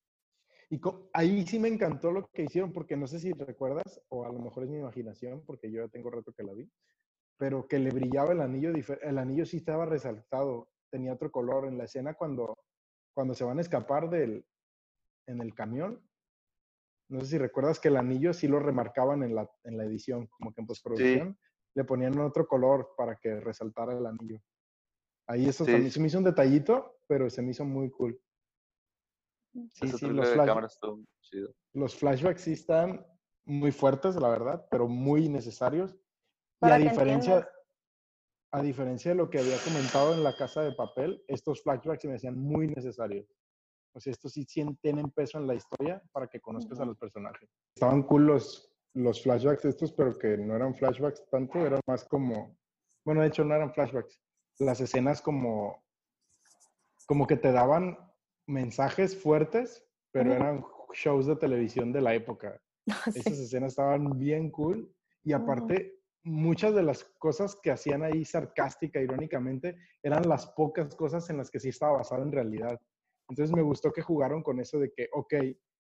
Y 0.70 0.82
ahí 1.14 1.46
sí 1.48 1.60
me 1.60 1.70
encantó 1.70 2.12
lo 2.12 2.28
que 2.28 2.44
hicieron, 2.44 2.74
porque 2.74 2.98
no 2.98 3.08
sé 3.08 3.20
si 3.20 3.32
recuerdas, 3.32 4.02
o 4.10 4.26
a 4.26 4.32
lo 4.32 4.40
mejor 4.40 4.64
es 4.64 4.70
mi 4.70 4.80
imaginación, 4.80 5.46
porque 5.46 5.72
yo 5.72 5.84
ya 5.86 5.90
tengo 5.90 6.12
rato 6.12 6.34
que 6.34 6.44
la 6.44 6.54
vi, 6.54 6.70
pero 7.38 7.68
que 7.68 7.80
le 7.80 7.92
brillaba 7.92 8.34
el 8.34 8.42
anillo, 8.42 8.72
el 9.02 9.18
anillo 9.18 9.46
sí 9.46 9.58
estaba 9.58 9.86
resaltado, 9.86 10.72
tenía 10.90 11.14
otro 11.14 11.32
color 11.32 11.68
en 11.68 11.78
la 11.78 11.86
escena 11.86 12.16
cuando, 12.16 12.54
cuando 13.14 13.34
se 13.34 13.46
van 13.46 13.60
a 13.60 13.62
escapar 13.62 14.10
del, 14.10 14.46
en 15.28 15.42
el 15.42 15.54
camión. 15.54 16.02
No 17.10 17.22
sé 17.22 17.28
si 17.28 17.38
recuerdas 17.38 17.80
que 17.80 17.88
el 17.88 17.96
anillo 17.96 18.34
sí 18.34 18.50
lo 18.50 18.60
remarcaban 18.60 19.24
en 19.24 19.36
la, 19.36 19.50
en 19.64 19.78
la 19.78 19.86
edición, 19.86 20.28
como 20.28 20.54
que 20.54 20.60
en 20.62 20.68
postproducción, 20.68 21.40
le 21.76 21.84
ponían 21.86 22.20
otro 22.20 22.46
color 22.46 22.94
para 22.98 23.16
que 23.16 23.40
resaltara 23.40 23.98
el 23.98 24.06
anillo. 24.06 24.42
Ahí 25.28 25.48
eso 25.48 25.64
Sí. 25.64 25.72
también 25.72 25.92
se 25.92 26.00
me 26.02 26.08
hizo 26.08 26.18
un 26.18 26.24
detallito, 26.26 26.98
pero 27.08 27.30
se 27.30 27.42
me 27.42 27.52
hizo 27.52 27.64
muy 27.64 27.90
cool. 27.92 28.20
Sí, 29.72 29.88
sí, 29.90 30.08
los 30.08 30.30
flash- 30.30 30.78
chido. 31.22 31.54
los 31.74 31.96
flashbacks 31.96 32.42
sí 32.42 32.54
están 32.54 33.06
muy 33.46 33.72
fuertes, 33.72 34.16
la 34.16 34.30
verdad, 34.30 34.68
pero 34.70 34.88
muy 34.88 35.30
necesarios. 35.30 35.96
Y 36.62 36.70
a 36.70 36.78
diferencia, 36.78 37.34
entiendas. 37.36 37.54
a 38.52 38.62
diferencia 38.62 39.12
de 39.12 39.16
lo 39.18 39.30
que 39.30 39.40
había 39.40 39.58
comentado 39.64 40.14
en 40.14 40.24
la 40.24 40.36
casa 40.36 40.62
de 40.62 40.72
papel, 40.74 41.24
estos 41.28 41.62
flashbacks 41.64 42.02
se 42.02 42.08
me 42.08 42.16
hacían 42.16 42.38
muy 42.38 42.68
necesarios. 42.68 43.26
O 43.94 44.00
sea, 44.00 44.12
estos 44.12 44.34
sí 44.34 44.46
tien- 44.46 44.78
tienen 44.82 45.10
peso 45.12 45.38
en 45.38 45.48
la 45.48 45.56
historia 45.56 46.02
para 46.12 46.28
que 46.28 46.40
conozcas 46.40 46.78
a 46.80 46.82
Ujú. 46.84 46.90
los 46.92 46.98
personajes. 46.98 47.50
Estaban 47.76 48.04
cool 48.04 48.28
los, 48.28 48.72
los 48.94 49.22
flashbacks 49.24 49.66
estos, 49.66 49.92
pero 49.92 50.18
que 50.18 50.38
no 50.38 50.56
eran 50.56 50.76
flashbacks 50.76 51.28
tanto, 51.30 51.60
eran 51.66 51.80
más 51.88 52.04
como, 52.06 52.56
bueno, 53.06 53.22
de 53.22 53.28
hecho 53.28 53.44
no 53.44 53.56
eran 53.56 53.74
flashbacks. 53.74 54.20
Las 54.60 54.82
escenas 54.82 55.22
como, 55.22 55.84
como 57.08 57.26
que 57.28 57.38
te 57.38 57.52
daban 57.52 57.98
mensajes 58.48 59.16
fuertes, 59.22 59.86
pero 60.12 60.34
eran 60.34 60.66
shows 60.94 61.28
de 61.28 61.36
televisión 61.36 61.92
de 61.92 62.02
la 62.02 62.16
época. 62.16 62.60
Sí. 63.14 63.20
Esas 63.20 63.40
escenas 63.40 63.74
estaban 63.74 64.18
bien 64.18 64.50
cool 64.50 64.90
y 65.22 65.34
aparte 65.34 65.98
muchas 66.24 66.74
de 66.74 66.84
las 66.84 67.04
cosas 67.04 67.56
que 67.56 67.72
hacían 67.72 68.04
ahí 68.04 68.24
sarcástica, 68.26 69.02
irónicamente, 69.02 69.78
eran 70.02 70.28
las 70.28 70.48
pocas 70.48 70.96
cosas 70.96 71.30
en 71.30 71.38
las 71.38 71.52
que 71.52 71.60
sí 71.60 71.70
estaba 71.70 71.98
basado 71.98 72.24
en 72.24 72.32
realidad. 72.32 72.80
Entonces 73.30 73.56
me 73.56 73.62
gustó 73.62 73.92
que 73.92 74.02
jugaron 74.02 74.44
con 74.44 74.60
eso 74.60 74.80
de 74.80 74.92
que, 74.92 75.10
ok, 75.14 75.34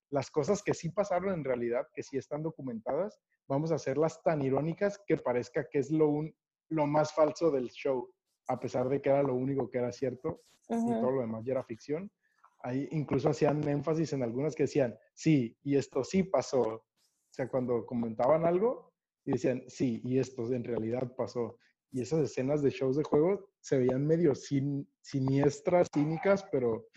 las 0.09 0.31
cosas 0.31 0.63
que 0.63 0.73
sí 0.73 0.89
pasaron 0.89 1.33
en 1.33 1.43
realidad, 1.43 1.87
que 1.93 2.03
sí 2.03 2.17
están 2.17 2.43
documentadas, 2.43 3.19
vamos 3.47 3.71
a 3.71 3.75
hacerlas 3.75 4.21
tan 4.23 4.41
irónicas 4.41 5.01
que 5.05 5.17
parezca 5.17 5.67
que 5.69 5.79
es 5.79 5.91
lo, 5.91 6.07
un, 6.07 6.35
lo 6.69 6.87
más 6.87 7.13
falso 7.13 7.51
del 7.51 7.69
show, 7.69 8.09
a 8.47 8.59
pesar 8.59 8.87
de 8.89 9.01
que 9.01 9.09
era 9.09 9.23
lo 9.23 9.35
único 9.35 9.69
que 9.69 9.79
era 9.79 9.91
cierto 9.91 10.41
y 10.69 10.91
todo 10.99 11.11
lo 11.11 11.21
demás 11.21 11.43
ya 11.45 11.53
era 11.53 11.63
ficción. 11.63 12.09
Ahí 12.59 12.87
incluso 12.91 13.29
hacían 13.29 13.67
énfasis 13.67 14.13
en 14.13 14.23
algunas 14.23 14.55
que 14.55 14.63
decían, 14.63 14.97
sí, 15.13 15.57
y 15.63 15.75
esto 15.75 16.03
sí 16.03 16.23
pasó. 16.23 16.61
O 16.61 16.83
sea, 17.31 17.47
cuando 17.47 17.85
comentaban 17.85 18.45
algo 18.45 18.93
y 19.25 19.33
decían, 19.33 19.63
sí, 19.67 20.01
y 20.03 20.17
esto 20.17 20.51
en 20.51 20.63
realidad 20.63 21.13
pasó. 21.15 21.57
Y 21.91 22.01
esas 22.01 22.19
escenas 22.19 22.61
de 22.61 22.69
shows 22.69 22.97
de 22.97 23.03
juego 23.03 23.49
se 23.59 23.77
veían 23.77 24.05
medio 24.05 24.35
sin, 24.35 24.89
siniestras, 25.01 25.87
cínicas, 25.93 26.43
pero, 26.51 26.87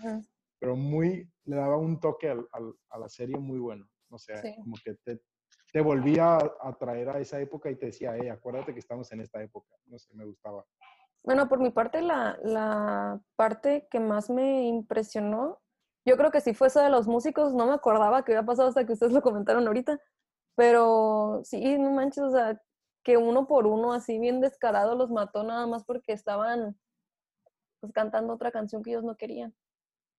pero 0.59 0.77
muy, 0.77 1.31
le 1.45 1.57
daba 1.57 1.77
un 1.77 2.01
toque 2.01 2.29
al, 2.29 2.47
a 2.89 2.99
la 2.99 3.09
serie 3.09 3.39
muy 3.39 3.59
bueno. 3.59 3.89
O 4.09 4.19
sea, 4.19 4.43
como 4.57 4.77
que 4.85 4.95
te, 5.05 5.21
te 5.73 5.81
volvía 5.81 6.37
a, 6.37 6.77
traer 6.79 7.09
a 7.11 7.21
esa 7.21 7.41
época 7.41 7.71
y 7.71 7.77
te 7.77 7.87
decía, 7.87 8.17
hey, 8.19 8.29
acuérdate 8.29 8.73
que 8.73 8.81
estamos 8.81 9.11
en 9.13 9.21
esta 9.21 9.43
época. 9.43 9.75
No 9.87 9.99
sé, 9.99 10.13
me 10.15 10.25
gustaba. 10.25 10.67
Bueno, 11.23 11.49
por 11.49 11.61
mi 11.61 11.71
parte, 11.71 12.03
la, 12.03 12.39
la 12.43 13.21
parte 13.37 13.87
que 13.91 14.01
más 14.01 14.31
me 14.31 14.67
impresionó, 14.67 15.61
yo 16.07 16.17
creo 16.17 16.31
que 16.31 16.41
si 16.41 16.55
fuese 16.55 16.81
de 16.81 16.91
los 16.91 17.07
músicos, 17.07 17.53
no 17.53 17.67
me 17.67 17.75
acordaba 17.75 18.25
que 18.25 18.33
había 18.33 18.47
pasado 18.47 18.69
hasta 18.69 18.87
que 18.87 18.95
ustedes 18.95 19.13
lo 19.13 19.21
comentaron 19.23 19.67
ahorita, 19.67 20.01
pero 20.57 21.41
sí, 21.45 21.79
no 21.79 21.91
manches, 21.93 22.25
o 22.25 22.31
sea, 22.31 22.61
que 23.03 23.17
uno 23.17 23.47
por 23.47 23.67
uno, 23.67 23.93
así 23.93 24.19
bien 24.19 24.41
descarado, 24.41 24.95
los 24.95 25.11
mató 25.11 25.43
nada 25.45 25.67
más 25.67 25.85
porque 25.85 26.13
estaban 26.13 26.79
pues 27.81 27.93
cantando 27.93 28.35
otra 28.35 28.51
canción 28.51 28.83
que 28.83 28.91
ellos 28.91 29.05
no 29.05 29.17
querían. 29.17 29.55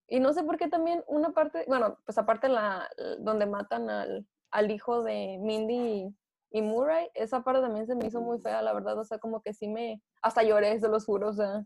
Y 0.07 0.19
no 0.19 0.33
sé 0.33 0.43
por 0.43 0.57
qué 0.57 0.67
también 0.67 1.03
una 1.07 1.31
parte, 1.31 1.63
bueno, 1.67 1.97
pues 2.05 2.17
aparte 2.17 2.49
la 2.49 2.89
donde 3.19 3.45
matan 3.45 3.89
al, 3.89 4.27
al 4.51 4.71
hijo 4.71 5.03
de 5.03 5.37
Mindy 5.39 6.13
y 6.51 6.61
Murray, 6.61 7.09
esa 7.13 7.43
parte 7.43 7.61
también 7.61 7.87
se 7.87 7.95
me 7.95 8.05
hizo 8.05 8.19
muy 8.19 8.39
fea, 8.39 8.61
la 8.61 8.73
verdad, 8.73 8.99
o 8.99 9.05
sea, 9.05 9.19
como 9.19 9.41
que 9.41 9.53
sí 9.53 9.69
me, 9.69 10.01
hasta 10.21 10.43
lloré, 10.43 10.79
se 10.79 10.89
los 10.89 11.05
juro, 11.05 11.29
o 11.29 11.33
sea. 11.33 11.65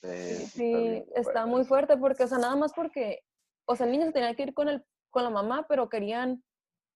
Sí, 0.00 1.04
está, 1.16 1.46
muy 1.46 1.64
fuerte 1.64 1.96
porque, 1.96 2.22
o 2.22 2.28
sea, 2.28 2.38
nada 2.38 2.54
más 2.54 2.72
porque, 2.72 3.20
o 3.66 3.74
sea, 3.74 3.86
el 3.86 3.92
niño 3.92 4.06
se 4.06 4.12
tenía 4.12 4.34
que 4.36 4.44
ir 4.44 4.54
con, 4.54 4.68
el, 4.68 4.84
con 5.10 5.24
la 5.24 5.30
mamá, 5.30 5.66
pero 5.68 5.88
querían, 5.88 6.44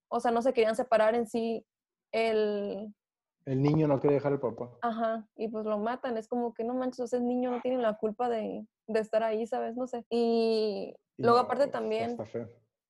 o 0.09 0.21
sea, 0.21 0.31
no 0.31 0.41
se 0.41 0.53
querían 0.53 0.77
separar 0.77 1.17
en 1.17 1.27
sí 1.27 1.67
el... 2.13 2.95
El 3.45 3.63
niño 3.63 3.89
no 3.89 3.99
quiere 3.99 4.15
dejar 4.15 4.33
al 4.33 4.41
papá. 4.41 4.71
Ajá, 4.83 5.27
y 5.35 5.49
pues 5.49 5.65
lo 5.65 5.79
matan, 5.79 6.17
es 6.17 6.29
como 6.29 6.55
que 6.55 6.63
no 6.63 6.75
manches, 6.75 7.01
o 7.01 7.07
sea, 7.09 7.19
el 7.19 7.27
niño 7.27 7.51
no 7.51 7.61
tiene 7.61 7.79
la 7.79 7.97
culpa 7.97 8.29
de, 8.29 8.65
de 8.87 9.01
estar 9.01 9.25
ahí, 9.25 9.49
¿sabes? 9.49 9.77
No 9.77 9.89
sé. 9.89 10.05
Y, 10.11 10.95
luego 11.17 11.39
aparte 11.39 11.67
también... 11.67 12.11
Está 12.11 12.27
fea. 12.27 12.49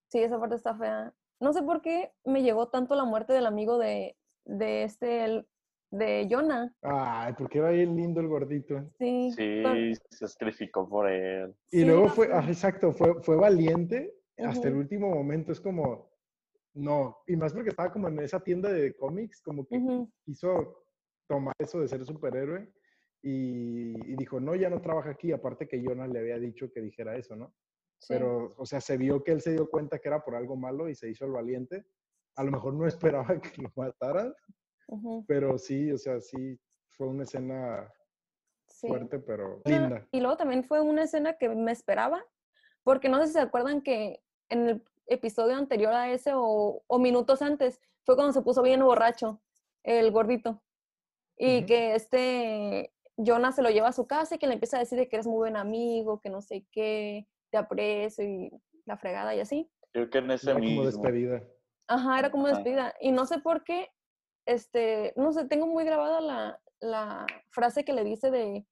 Sí, 0.09 0.23
esa 0.23 0.39
parte 0.39 0.57
está 0.57 0.75
fea 0.75 1.15
no 1.41 1.53
sé 1.53 1.63
por 1.63 1.81
qué 1.83 2.13
me 2.25 2.43
llegó 2.43 2.69
tanto 2.69 2.95
la 2.95 3.05
muerte 3.05 3.33
del 3.33 3.47
amigo 3.47 3.79
de, 3.79 4.17
de 4.45 4.85
este, 4.85 5.45
de 5.91 6.29
Jonah. 6.31 6.75
Ay, 6.83 7.35
porque 7.37 7.59
era 7.59 7.71
bien 7.71 7.97
lindo 7.97 8.21
el 8.21 8.29
gordito. 8.29 8.91
Sí. 8.99 9.33
Sí, 9.33 9.63
se 10.11 10.29
sacrificó 10.29 10.89
por 10.89 11.11
él. 11.11 11.55
Y 11.71 11.85
luego 11.85 12.09
fue, 12.09 12.29
ah, 12.33 12.45
exacto, 12.47 12.93
fue, 12.93 13.23
fue 13.23 13.37
valiente 13.37 14.15
hasta 14.39 14.69
el 14.69 14.77
último 14.77 15.09
momento. 15.11 15.53
Es 15.53 15.61
como, 15.61 16.11
no, 16.75 17.19
y 17.27 17.37
más 17.37 17.53
porque 17.53 17.71
estaba 17.71 17.93
como 17.93 18.09
en 18.09 18.21
esa 18.21 18.41
tienda 18.41 18.71
de 18.71 18.95
cómics, 18.95 19.41
como 19.43 19.67
que 19.67 19.81
quiso 20.25 20.85
tomar 21.27 21.55
eso 21.59 21.81
de 21.81 21.89
ser 21.89 22.05
superhéroe 22.05 22.69
y, 23.23 24.13
y, 24.13 24.17
dijo, 24.17 24.41
no, 24.41 24.55
ya 24.55 24.71
no 24.71 24.81
trabaja 24.81 25.11
aquí, 25.11 25.31
aparte 25.31 25.69
que 25.69 25.83
Jonah 25.85 26.07
le 26.07 26.21
había 26.21 26.39
dicho 26.39 26.73
que 26.73 26.81
dijera 26.81 27.17
eso, 27.17 27.37
¿no? 27.37 27.55
Pero, 28.09 28.55
o 28.57 28.67
sea, 28.67 28.81
se 28.81 28.97
vio 28.97 29.23
que 29.23 29.33
él 29.33 29.41
se 29.41 29.53
dio 29.53 29.69
cuenta 29.69 29.99
que 29.99 30.09
era 30.09 30.25
por 30.25 30.35
algo 30.35 30.57
malo 30.57 30.89
y 30.89 30.95
se 30.95 31.09
hizo 31.09 31.25
el 31.27 31.33
valiente. 31.33 31.85
A 32.37 32.45
lo 32.45 32.51
mejor 32.51 32.75
no 32.75 32.87
esperaba 32.87 33.27
que 33.43 33.63
lo 33.63 33.71
mataran, 33.77 34.35
pero 35.27 35.59
sí, 35.59 35.93
o 35.93 35.99
sea, 35.99 36.21
sí, 36.21 36.59
fue 36.89 37.09
una 37.09 37.25
escena 37.25 37.93
fuerte, 38.67 39.19
pero 39.19 39.61
linda. 39.65 40.07
Y 40.13 40.21
luego 40.21 40.37
también 40.37 40.65
fue 40.65 40.81
una 40.81 41.05
escena 41.05 41.35
que 41.35 41.49
me 41.49 41.73
esperaba, 41.73 42.25
porque 42.83 43.09
no 43.09 43.21
sé 43.21 43.29
si 43.29 43.33
se 43.35 43.41
acuerdan 43.41 43.83
que 43.83 44.23
en 44.49 44.69
el 44.69 44.85
episodio 45.07 45.57
anterior 45.57 45.93
a 45.93 46.11
ese 46.11 46.33
o, 46.35 46.83
o 46.87 46.99
minutos 46.99 47.43
antes 47.43 47.81
fue 48.05 48.17
cuando 48.17 48.33
se 48.33 48.43
puso 48.43 48.63
bien 48.63 48.81
borracho 48.81 49.41
el 49.83 50.11
gordito. 50.11 50.63
Y 51.43 51.65
que 51.65 51.95
este 51.95 52.93
Jonah 53.17 53.53
se 53.53 53.63
lo 53.63 53.71
lleva 53.71 53.89
a 53.89 53.93
su 53.93 54.07
casa 54.07 54.35
y 54.35 54.39
que 54.39 54.47
le 54.47 54.55
empieza 54.55 54.77
a 54.77 54.81
decir 54.81 55.09
que 55.09 55.17
eres 55.17 55.27
muy 55.27 55.37
buen 55.37 55.57
amigo, 55.57 56.21
que 56.21 56.31
no 56.31 56.43
sé 56.43 56.67
qué, 56.71 57.27
te 57.51 57.59
aprecio 57.59 58.25
y 58.25 58.51
la 58.87 58.97
fregada 58.97 59.35
y 59.35 59.41
así. 59.41 59.71
Creo 59.93 60.11
que 60.11 60.19
en 60.19 60.31
ese 60.31 60.51
era 60.51 60.61
como 60.61 60.85
despedida. 60.85 61.43
Ajá, 61.89 62.19
era 62.19 62.31
como 62.31 62.47
despedida. 62.47 62.95
Y 63.01 63.13
no 63.13 63.27
sé 63.27 63.41
por 63.41 63.65
qué, 63.65 63.89
este, 64.47 65.13
no 65.17 65.33
sé, 65.33 65.47
tengo 65.47 65.67
muy 65.67 65.85
grabada 65.85 66.21
la, 66.21 66.61
la 66.81 67.27
frase 67.51 67.85
que 67.85 67.93
le 67.93 68.05
dice 68.05 68.31
de, 68.31 68.67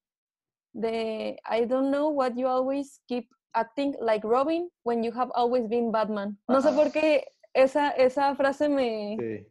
de, 0.72 1.40
I 1.44 1.66
don't 1.66 1.88
know 1.88 2.10
what 2.10 2.34
you 2.36 2.46
always 2.46 3.02
keep 3.06 3.28
acting 3.54 3.96
like 4.00 4.26
Robin 4.26 4.70
when 4.84 5.02
you 5.02 5.12
have 5.12 5.30
always 5.34 5.68
been 5.68 5.90
Batman. 5.90 6.38
No 6.48 6.60
sé 6.60 6.72
por 6.72 6.92
qué 6.92 7.24
esa, 7.54 7.90
esa 7.90 8.34
frase 8.36 8.68
me, 8.68 9.46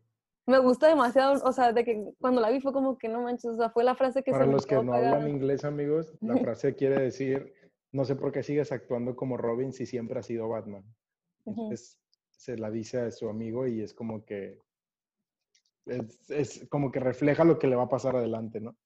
me 0.46 0.60
gusta 0.60 0.88
demasiado, 0.88 1.44
o 1.44 1.52
sea, 1.52 1.74
de 1.74 1.84
que 1.84 2.14
cuando 2.20 2.40
la 2.40 2.50
vi 2.50 2.62
fue 2.62 2.72
como 2.72 2.98
que 2.98 3.10
no 3.10 3.22
manches, 3.22 3.52
o 3.52 3.58
sea, 3.58 3.70
fue 3.70 3.84
la 3.84 3.96
frase 3.96 4.24
que 4.24 4.32
Para 4.32 4.46
los 4.46 4.66
que 4.66 4.76
no 4.76 4.94
hablan 4.94 5.28
inglés, 5.28 5.66
amigos, 5.66 6.14
la 6.22 6.38
frase 6.38 6.76
quiere 6.76 7.02
decir 7.02 7.54
no 7.98 8.06
sé 8.06 8.16
por 8.16 8.32
qué 8.32 8.44
sigues 8.44 8.72
actuando 8.72 9.16
como 9.16 9.38
Robin 9.38 9.74
si 9.74 9.88
siempre 9.88 10.20
ha 10.20 10.24
sido 10.24 10.48
Batman. 10.48 10.86
se 12.30 12.58
la 12.58 12.70
dice 12.70 13.00
a 13.00 13.12
su 13.12 13.28
amigo 13.28 13.66
y 13.66 13.82
es 13.82 13.96
como 13.96 14.24
que 14.24 14.62
es, 15.88 16.68
como 16.70 16.92
que 16.92 17.00
refleja 17.00 17.44
lo 17.44 17.58
que 17.58 17.68
le 17.68 17.76
va 17.76 17.84
a 17.84 17.90
pasar 17.90 18.16
adelante, 18.16 18.62
¿no? 18.62 18.78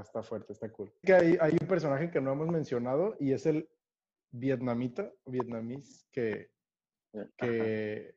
está, 0.00 0.22
fuerte, 0.22 0.52
está 0.52 0.70
cool. 0.70 0.92
Que 1.02 1.12
hay, 1.12 1.36
hay, 1.40 1.56
un 1.60 1.66
personaje 1.66 2.10
que 2.10 2.20
no 2.20 2.32
hemos 2.32 2.48
mencionado 2.48 3.16
y 3.18 3.32
es 3.32 3.46
el 3.46 3.68
vietnamita, 4.30 5.12
vietnamís, 5.26 6.06
que, 6.12 6.50
que, 7.36 8.14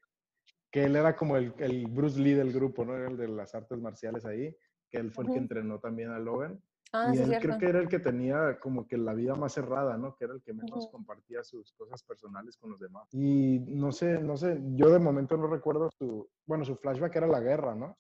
que 0.69 0.83
él 0.83 0.95
era 0.95 1.15
como 1.15 1.37
el, 1.37 1.53
el, 1.57 1.87
Bruce 1.87 2.19
Lee 2.19 2.33
del 2.33 2.53
grupo, 2.53 2.85
¿no? 2.85 2.95
Era 2.95 3.09
el 3.09 3.17
de 3.17 3.27
las 3.27 3.55
artes 3.55 3.79
marciales 3.79 4.25
ahí, 4.25 4.55
que 4.89 4.99
él 4.99 5.11
fue 5.11 5.25
el 5.25 5.31
que 5.31 5.39
entrenó 5.39 5.79
también 5.79 6.11
a 6.11 6.19
Logan. 6.19 6.61
Ah, 6.97 7.11
y 7.13 7.17
él 7.17 7.37
creo 7.41 7.57
que 7.57 7.65
era 7.65 7.79
el 7.79 7.89
que 7.89 7.99
tenía 7.99 8.57
como 8.59 8.87
que 8.87 8.97
la 8.97 9.13
vida 9.13 9.35
más 9.35 9.51
cerrada, 9.51 9.97
¿no? 9.97 10.15
Que 10.15 10.25
era 10.25 10.33
el 10.33 10.41
que 10.41 10.53
menos 10.53 10.87
compartía 10.87 11.43
sus 11.43 11.73
cosas 11.73 12.01
personales 12.03 12.55
con 12.55 12.71
los 12.71 12.79
demás. 12.79 13.13
Y 13.13 13.59
no 13.67 13.91
sé, 13.91 14.19
no 14.19 14.37
sé, 14.37 14.61
yo 14.75 14.89
de 14.89 14.99
momento 14.99 15.35
no 15.35 15.47
recuerdo 15.47 15.89
su, 15.91 16.29
bueno, 16.45 16.63
su 16.63 16.77
flashback 16.77 17.17
era 17.17 17.27
la 17.27 17.41
guerra, 17.41 17.75
¿no? 17.75 17.97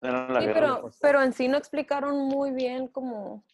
Era 0.00 0.26
la 0.28 0.40
sí, 0.40 0.46
guerra. 0.46 0.60
Pero, 0.60 0.90
pero 1.02 1.22
en 1.22 1.32
sí 1.34 1.48
no 1.48 1.58
explicaron 1.58 2.16
muy 2.28 2.52
bien 2.52 2.88
como... 2.88 3.44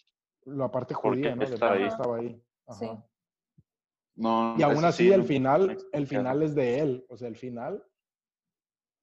La 0.44 0.70
parte 0.70 0.94
judía, 0.94 1.34
¿no? 1.34 1.42
Estaba 1.42 1.72
ahí. 1.72 1.84
estaba 1.84 2.16
ahí. 2.16 2.42
Sí. 2.78 2.90
No, 4.14 4.54
y 4.56 4.62
aún 4.62 4.84
así 4.84 5.10
el 5.10 5.24
final, 5.24 5.78
el 5.92 6.06
final 6.06 6.42
es 6.42 6.54
de 6.54 6.78
él, 6.78 7.06
o 7.08 7.16
sea, 7.16 7.26
el 7.26 7.36
final, 7.36 7.82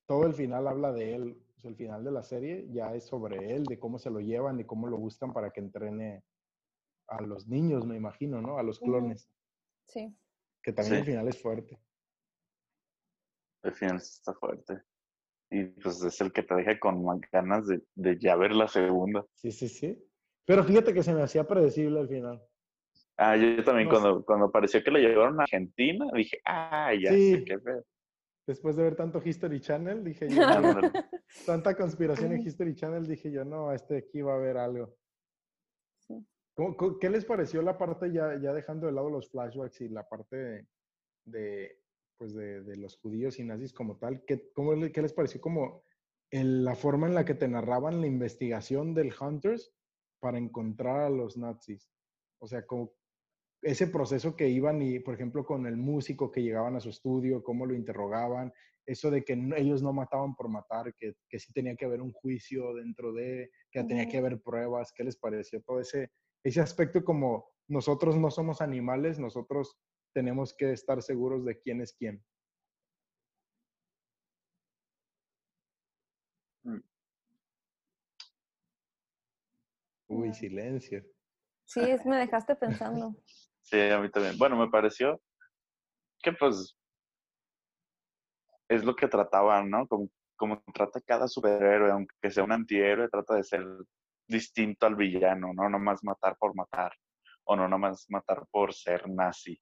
todo 0.06 0.26
el 0.26 0.34
final 0.34 0.68
habla 0.68 0.92
de 0.94 1.16
él, 1.16 1.44
pues, 1.58 1.66
el 1.66 1.76
final 1.76 2.04
de 2.04 2.12
la 2.12 2.22
serie 2.22 2.68
ya 2.70 2.94
es 2.94 3.06
sobre 3.08 3.56
él, 3.56 3.64
de 3.64 3.80
cómo 3.80 3.98
se 3.98 4.12
lo 4.12 4.20
llevan 4.20 4.60
y 4.60 4.66
cómo 4.66 4.88
lo 4.88 4.98
buscan 4.98 5.34
para 5.34 5.50
que 5.50 5.60
entrene 5.60 6.24
a 7.08 7.22
los 7.22 7.48
niños, 7.48 7.86
me 7.86 7.96
imagino, 7.96 8.42
¿no? 8.42 8.60
A 8.60 8.64
los 8.64 8.80
clones. 8.80 9.28
Sí. 9.88 10.16
Que 10.62 10.72
también 10.72 10.98
el 10.98 11.06
final 11.06 11.28
es 11.28 11.42
fuerte. 11.42 11.80
El 13.64 13.74
final 13.74 13.98
está 13.98 14.34
fuerte. 14.36 14.84
Y 15.50 15.64
pues 15.64 16.04
es 16.04 16.22
el 16.22 16.32
que 16.32 16.44
te 16.44 16.54
deja 16.54 16.78
con 16.80 17.04
ganas 17.32 17.66
de, 17.66 17.82
de 17.96 18.20
ya 18.20 18.36
ver 18.36 18.52
la 18.52 18.68
segunda. 18.68 19.26
Sí, 19.34 19.52
sí, 19.52 19.68
sí. 19.68 19.98
Pero 20.46 20.64
fíjate 20.64 20.94
que 20.94 21.02
se 21.02 21.14
me 21.14 21.24
hacía 21.24 21.48
predecible 21.48 22.00
al 22.00 22.08
final. 22.08 22.44
Ah, 23.16 23.36
yo 23.36 23.64
también 23.64 23.90
cuando, 23.90 24.24
cuando 24.24 24.52
pareció 24.52 24.84
que 24.84 24.92
lo 24.92 25.00
llevaron 25.00 25.40
a 25.40 25.44
Argentina, 25.44 26.06
dije, 26.14 26.40
ah, 26.46 26.92
ya 26.94 27.12
sé 27.12 27.44
qué 27.46 27.58
ver 27.58 27.84
después 28.48 28.78
de 28.78 28.84
ver 28.84 28.96
tanto 28.96 29.22
History 29.24 29.60
Channel, 29.60 30.04
dije 30.04 30.28
yo, 30.30 30.42
tanta 31.46 31.76
conspiración 31.76 32.34
en 32.34 32.42
History 32.42 32.76
Channel, 32.76 33.08
dije 33.08 33.32
yo, 33.32 33.44
no, 33.46 33.74
este 33.74 33.98
aquí 33.98 34.22
va 34.22 34.34
a 34.34 34.38
haber 34.38 34.58
algo. 34.58 34.96
¿Qué 37.00 37.10
les 37.10 37.26
pareció 37.26 37.62
la 37.62 37.78
parte, 37.78 38.12
ya, 38.12 38.40
ya 38.42 38.52
dejando 38.52 38.88
de 38.88 38.94
lado 38.94 39.10
los 39.10 39.30
flashbacks 39.30 39.82
y 39.82 39.90
la 39.90 40.08
parte 40.08 40.68
de, 41.26 41.80
pues 42.18 42.34
de, 42.34 42.76
los 42.78 42.98
judíos 42.98 43.38
y 43.40 43.44
nazis 43.44 43.74
como 43.74 43.98
tal? 43.98 44.24
¿Qué, 44.26 44.52
cómo, 44.54 44.74
qué 44.92 45.02
les 45.02 45.14
pareció 45.14 45.40
como 45.40 45.84
la 46.32 46.76
forma 46.76 47.08
en 47.08 47.14
la 47.14 47.26
que 47.26 47.36
te 47.36 47.48
narraban 47.48 48.02
la 48.02 48.08
investigación 48.08 48.96
del 48.96 49.14
Hunters 49.20 49.72
para 50.20 50.40
encontrar 50.40 51.02
a 51.02 51.10
los 51.10 51.38
nazis? 51.38 51.92
O 52.40 52.48
sea, 52.48 52.66
como, 52.66 52.94
ese 53.62 53.88
proceso 53.88 54.36
que 54.36 54.50
iban 54.50 54.82
y, 54.82 55.00
por 55.00 55.14
ejemplo, 55.14 55.46
con 55.46 55.66
el 55.66 55.78
músico 55.78 56.32
que 56.32 56.42
llegaban 56.42 56.76
a 56.76 56.80
su 56.80 56.90
estudio, 56.90 57.44
cómo 57.44 57.66
lo 57.66 57.74
interrogaban, 57.74 58.54
eso 58.88 59.12
de 59.12 59.24
que 59.24 59.34
ellos 59.58 59.84
no 59.84 59.92
mataban 59.92 60.34
por 60.34 60.48
matar, 60.48 60.96
que, 60.96 61.14
que 61.30 61.40
sí 61.40 61.52
tenía 61.52 61.76
que 61.76 61.86
haber 61.86 62.02
un 62.02 62.14
juicio 62.14 62.74
dentro 62.74 63.12
de, 63.14 63.52
que 63.70 63.84
tenía 63.84 64.08
que 64.08 64.18
haber 64.18 64.42
pruebas, 64.42 64.94
¿qué 64.96 65.04
les 65.04 65.18
pareció 65.18 65.62
todo 65.62 65.82
ese, 65.82 66.10
ese 66.44 66.62
aspecto 66.62 67.04
como 67.04 67.52
nosotros 67.68 68.16
no 68.16 68.32
somos 68.32 68.62
animales, 68.62 69.20
nosotros 69.20 69.78
tenemos 70.14 70.56
que 70.56 70.72
estar 70.72 71.04
seguros 71.04 71.44
de 71.44 71.60
quién 71.60 71.82
es 71.82 71.94
quién? 71.94 72.24
Mm. 76.64 76.82
Uy, 80.08 80.34
silencio. 80.34 81.04
Sí, 81.70 81.82
me 82.06 82.16
dejaste 82.16 82.56
pensando. 82.56 83.14
sí, 83.62 83.78
a 83.78 84.00
mí 84.00 84.10
también. 84.10 84.38
Bueno, 84.38 84.56
me 84.56 84.70
pareció 84.70 85.22
que 86.24 86.32
pues 86.32 86.78
es 88.70 88.84
lo 88.84 88.96
que 88.96 89.08
trataban, 89.08 89.70
¿no? 89.70 89.88
Como, 89.88 90.10
como 90.36 90.62
trata 90.74 91.02
cada 91.02 91.28
superhéroe, 91.28 91.92
aunque 91.92 92.32
sea 92.32 92.44
un 92.44 92.52
antihéroe, 92.52 93.10
trata 93.10 93.36
de 93.36 93.44
ser 93.44 93.66
distinto 94.28 94.86
al 94.86 94.96
villano, 94.96 95.54
¿no? 95.54 95.70
No 95.70 95.80
más 95.80 96.04
matar 96.04 96.36
por 96.38 96.56
matar, 96.56 96.94
o 97.46 97.56
no 97.56 97.68
nomás 97.68 98.06
matar 98.10 98.46
por 98.52 98.74
ser 98.74 99.10
nazi, 99.10 99.60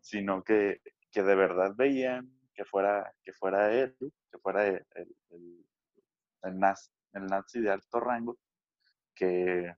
sino 0.00 0.42
que, 0.42 0.80
que 1.10 1.22
de 1.22 1.34
verdad 1.34 1.74
veían 1.76 2.30
que 2.54 2.64
fuera, 2.64 3.12
que 3.22 3.32
fuera 3.32 3.72
él, 3.72 3.96
que 3.98 4.38
fuera 4.38 4.66
el, 4.66 4.86
el, 4.94 5.16
el- 5.30 5.66
el 6.44 6.58
nazi, 6.58 6.90
el 7.14 7.26
nazi 7.26 7.60
de 7.60 7.70
alto 7.70 7.98
rango, 8.00 8.38
que 9.14 9.74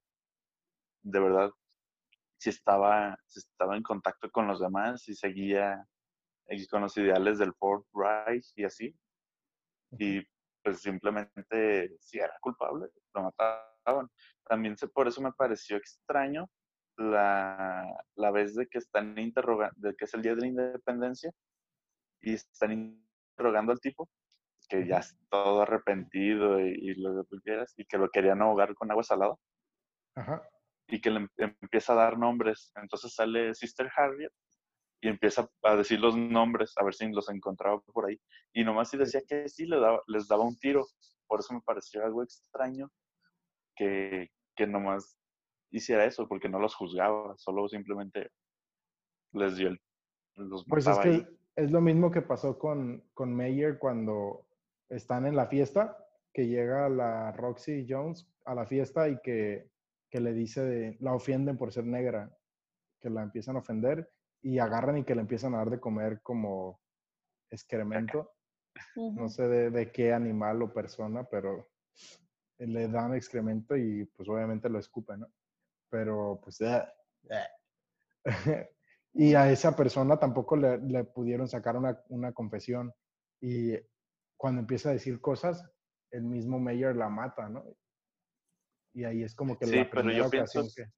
de 1.02 1.20
verdad 1.20 1.50
si 2.38 2.50
estaba, 2.50 3.18
si 3.26 3.40
estaba 3.40 3.76
en 3.76 3.82
contacto 3.82 4.30
con 4.30 4.46
los 4.46 4.60
demás 4.60 5.08
y 5.08 5.14
seguía 5.14 5.86
eh, 6.49 6.66
con 6.68 6.82
los 6.82 6.96
ideales 6.96 7.38
del 7.38 7.55
Fourth 7.55 7.86
Reich 7.92 8.53
y 8.57 8.64
así, 8.64 8.94
y 9.99 10.22
pues 10.62 10.80
simplemente 10.80 11.96
si 12.01 12.18
era 12.18 12.34
culpable, 12.40 12.88
lo 13.14 13.22
mataban. 13.22 14.09
También 14.44 14.76
se, 14.76 14.88
por 14.88 15.09
eso 15.09 15.20
me 15.20 15.32
pareció 15.32 15.76
extraño 15.76 16.49
la, 16.96 17.86
la 18.16 18.30
vez 18.30 18.55
de 18.55 18.66
que 18.66 18.78
están 18.78 19.18
interrogando, 19.18 19.74
de 19.76 19.94
que 19.94 20.05
es 20.05 20.14
el 20.14 20.22
día 20.22 20.34
de 20.34 20.40
la 20.42 20.46
independencia 20.46 21.32
y 22.20 22.34
están 22.34 22.72
interrogando 22.72 23.72
al 23.72 23.80
tipo 23.80 24.09
que 24.68 24.86
ya 24.86 24.99
es 24.99 25.16
todo 25.30 25.62
arrepentido 25.62 26.61
y, 26.61 26.72
y 26.72 26.94
lo 26.94 27.24
que 27.24 27.40
quieras, 27.40 27.72
y 27.76 27.86
que 27.86 27.96
lo 27.96 28.11
querían 28.11 28.42
ahogar 28.42 28.74
con 28.74 28.90
agua 28.90 29.03
salada 29.03 29.34
Ajá. 30.14 30.46
y 30.86 31.01
que 31.01 31.11
le 31.11 31.20
em- 31.38 31.57
empieza 31.61 31.94
a 31.94 31.96
dar 31.96 32.18
nombres. 32.18 32.70
Entonces 32.76 33.14
sale 33.14 33.55
Sister 33.55 33.90
Harriet 33.96 34.32
y 35.01 35.09
empieza 35.09 35.49
a 35.62 35.76
decir 35.76 36.01
los 36.01 36.16
nombres, 36.16 36.72
a 36.76 36.84
ver 36.84 36.94
si 36.94 37.09
los 37.12 37.28
encontraba 37.30 37.80
por 37.80 38.07
ahí. 38.07 38.20
Y 38.53 38.64
nomás 38.64 38.90
si 38.90 38.96
decía 38.96 39.20
que 39.26 39.49
sí, 39.49 39.66
le 39.66 39.78
daba, 39.78 40.03
les 40.07 40.26
daba 40.26 40.44
un 40.44 40.59
tiro. 40.59 40.86
Por 41.26 41.40
eso 41.40 41.55
me 41.55 41.61
pareció 41.61 42.05
algo 42.05 42.22
extraño 42.22 42.90
que, 43.76 44.30
que 44.57 44.66
nomás 44.66 45.16
hiciera 45.70 46.05
eso, 46.05 46.26
porque 46.26 46.49
no 46.49 46.59
los 46.59 46.74
juzgaba, 46.74 47.36
solo 47.36 47.68
simplemente 47.68 48.30
les 49.32 49.57
dio 49.57 49.68
el, 49.68 49.80
los 50.36 50.64
Pues 50.66 50.86
es 50.86 50.99
que 50.99 51.09
ahí. 51.09 51.26
es 51.57 51.70
lo 51.70 51.80
mismo 51.80 52.11
que 52.11 52.22
pasó 52.22 52.59
con, 52.59 53.05
con 53.14 53.34
Mayer 53.34 53.78
cuando 53.78 54.46
están 54.88 55.26
en 55.26 55.36
la 55.36 55.46
fiesta, 55.46 55.96
que 56.32 56.46
llega 56.46 56.88
la 56.88 57.32
Roxy 57.32 57.86
Jones 57.88 58.26
a 58.46 58.55
la 58.55 58.66
fiesta 58.66 59.09
y 59.09 59.18
que, 59.20 59.70
que 60.11 60.20
le 60.20 60.32
dice, 60.32 60.62
de- 60.62 60.96
la 61.01 61.12
ofienden 61.14 61.59
por 61.59 61.70
ser 61.72 61.84
negra, 61.84 62.34
que 63.01 63.11
la 63.11 63.22
empiezan 63.22 63.57
a 63.57 63.61
ofender 63.61 64.11
y 64.43 64.59
agarran 64.59 64.99
y 64.99 65.05
que 65.05 65.14
le 65.14 65.20
empiezan 65.22 65.55
a 65.55 65.59
dar 65.59 65.70
de 65.70 65.80
comer 65.80 66.20
como 66.22 66.80
excremento, 67.51 68.32
no 68.97 69.28
sé 69.28 69.49
de, 69.49 69.70
de 69.70 69.91
qué 69.91 70.12
animal 70.12 70.62
o 70.62 70.72
persona, 70.72 71.24
pero 71.24 71.68
le 72.59 72.89
dan 72.89 73.14
excremento 73.14 73.76
y 73.76 74.05
pues 74.05 74.28
obviamente 74.28 74.68
lo 74.68 74.78
escupen, 74.78 75.20
¿no? 75.20 75.28
Pero 75.91 76.41
pues... 76.43 76.59
y 79.14 79.34
a 79.34 79.51
esa 79.51 79.74
persona 79.74 80.18
tampoco 80.18 80.57
le, 80.57 80.78
le 80.78 81.05
pudieron 81.05 81.49
sacar 81.49 81.76
una, 81.76 82.03
una 82.09 82.32
confesión. 82.32 82.93
Y 83.41 83.74
cuando 84.36 84.61
empieza 84.61 84.91
a 84.91 84.93
decir 84.93 85.20
cosas, 85.20 85.64
el 86.11 86.24
mismo 86.24 86.59
Mayer 86.59 86.97
la 86.97 87.09
mata, 87.09 87.49
¿no? 87.49 87.64
Y 88.95 89.05
ahí 89.05 89.22
es 89.22 89.34
como 89.34 89.59
que 89.59 89.66
Sí, 89.66 89.76
la 89.76 89.91
pero 89.91 90.03
primera 90.03 90.24
yo 90.24 90.30
pienso 90.30 90.61
ocasión 90.61 90.86
que... 90.86 90.93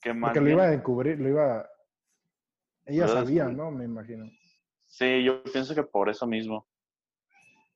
que 0.00 0.14
Porque 0.18 0.40
lo 0.40 0.50
iba 0.50 0.64
a 0.64 0.70
descubrir, 0.70 1.20
lo 1.20 1.28
iba... 1.28 1.68
Ella 2.88 3.06
sabía. 3.06 3.44
¿no? 3.48 3.70
Me 3.70 3.84
imagino. 3.84 4.30
sí, 4.86 5.22
yo 5.22 5.42
pienso 5.44 5.74
que 5.74 5.82
por 5.82 6.08
eso 6.08 6.26
mismo. 6.26 6.66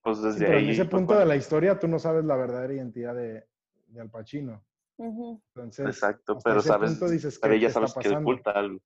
Pues 0.02 0.18
Sí, 0.18 0.24
desde 0.24 0.46
pero 0.46 0.58
ahí 0.58 0.64
en 0.64 0.70
ese 0.70 0.84
punto 0.86 1.14
de 1.16 1.26
la 1.26 1.36
historia 1.36 1.78
tú 1.78 1.86
no 1.86 1.98
sabes 1.98 2.24
la 2.24 2.34
verdadera 2.36 2.74
identidad 2.74 3.14
de, 3.14 3.46
de 3.86 4.00
Al 4.00 4.10
Pacino. 4.10 4.64
Entonces, 4.98 5.86
Exacto, 5.86 6.38
pero 6.42 6.60
ese 6.60 6.68
sabes, 6.68 6.90
punto 6.90 7.08
dices, 7.08 7.38
pero 7.40 7.54
¿qué, 7.54 7.60
ya 7.60 7.70
sabes 7.70 7.94
que 7.94 8.08
oculta 8.08 8.50
algo. 8.52 8.80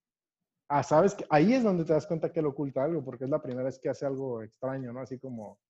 Ah, 0.68 0.82
sabes 0.82 1.14
que 1.14 1.24
ahí 1.30 1.54
es 1.54 1.62
donde 1.62 1.84
te 1.84 1.92
das 1.92 2.06
cuenta 2.06 2.32
que 2.32 2.40
él 2.40 2.46
oculta 2.46 2.82
algo, 2.82 3.04
porque 3.04 3.24
es 3.24 3.30
la 3.30 3.40
primera 3.40 3.64
vez 3.64 3.78
que 3.78 3.88
hace 3.88 4.04
algo 4.04 4.42
extraño, 4.42 4.92
¿no? 4.92 5.00
Así 5.00 5.18
como, 5.18 5.60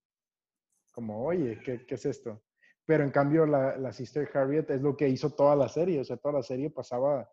como, 0.90 1.26
oye, 1.26 1.60
¿qué, 1.64 1.84
qué 1.84 1.94
es 1.96 2.06
esto? 2.06 2.42
Pero 2.86 3.04
en 3.04 3.10
cambio, 3.10 3.44
la, 3.44 3.76
la 3.76 3.92
Sister 3.92 4.28
Harriet 4.32 4.70
es 4.70 4.80
lo 4.80 4.96
que 4.96 5.08
hizo 5.08 5.30
toda 5.30 5.54
la 5.54 5.68
serie, 5.68 6.00
o 6.00 6.04
sea, 6.04 6.16
toda 6.16 6.34
la 6.34 6.42
serie 6.42 6.70
pasaba 6.70 7.28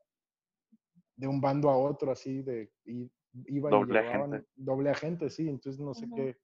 de 1.15 1.27
un 1.27 1.39
bando 1.41 1.69
a 1.69 1.77
otro, 1.77 2.11
así, 2.11 2.41
de, 2.41 2.71
y, 2.85 3.11
iban 3.47 3.71
Doble 3.71 3.99
y 3.99 4.03
llevaban 4.03 4.33
agente. 4.33 4.49
doble 4.55 4.89
agente, 4.89 5.29
sí, 5.29 5.47
entonces 5.49 5.81
no 5.81 5.93
sé 5.93 6.07
qué, 6.15 6.37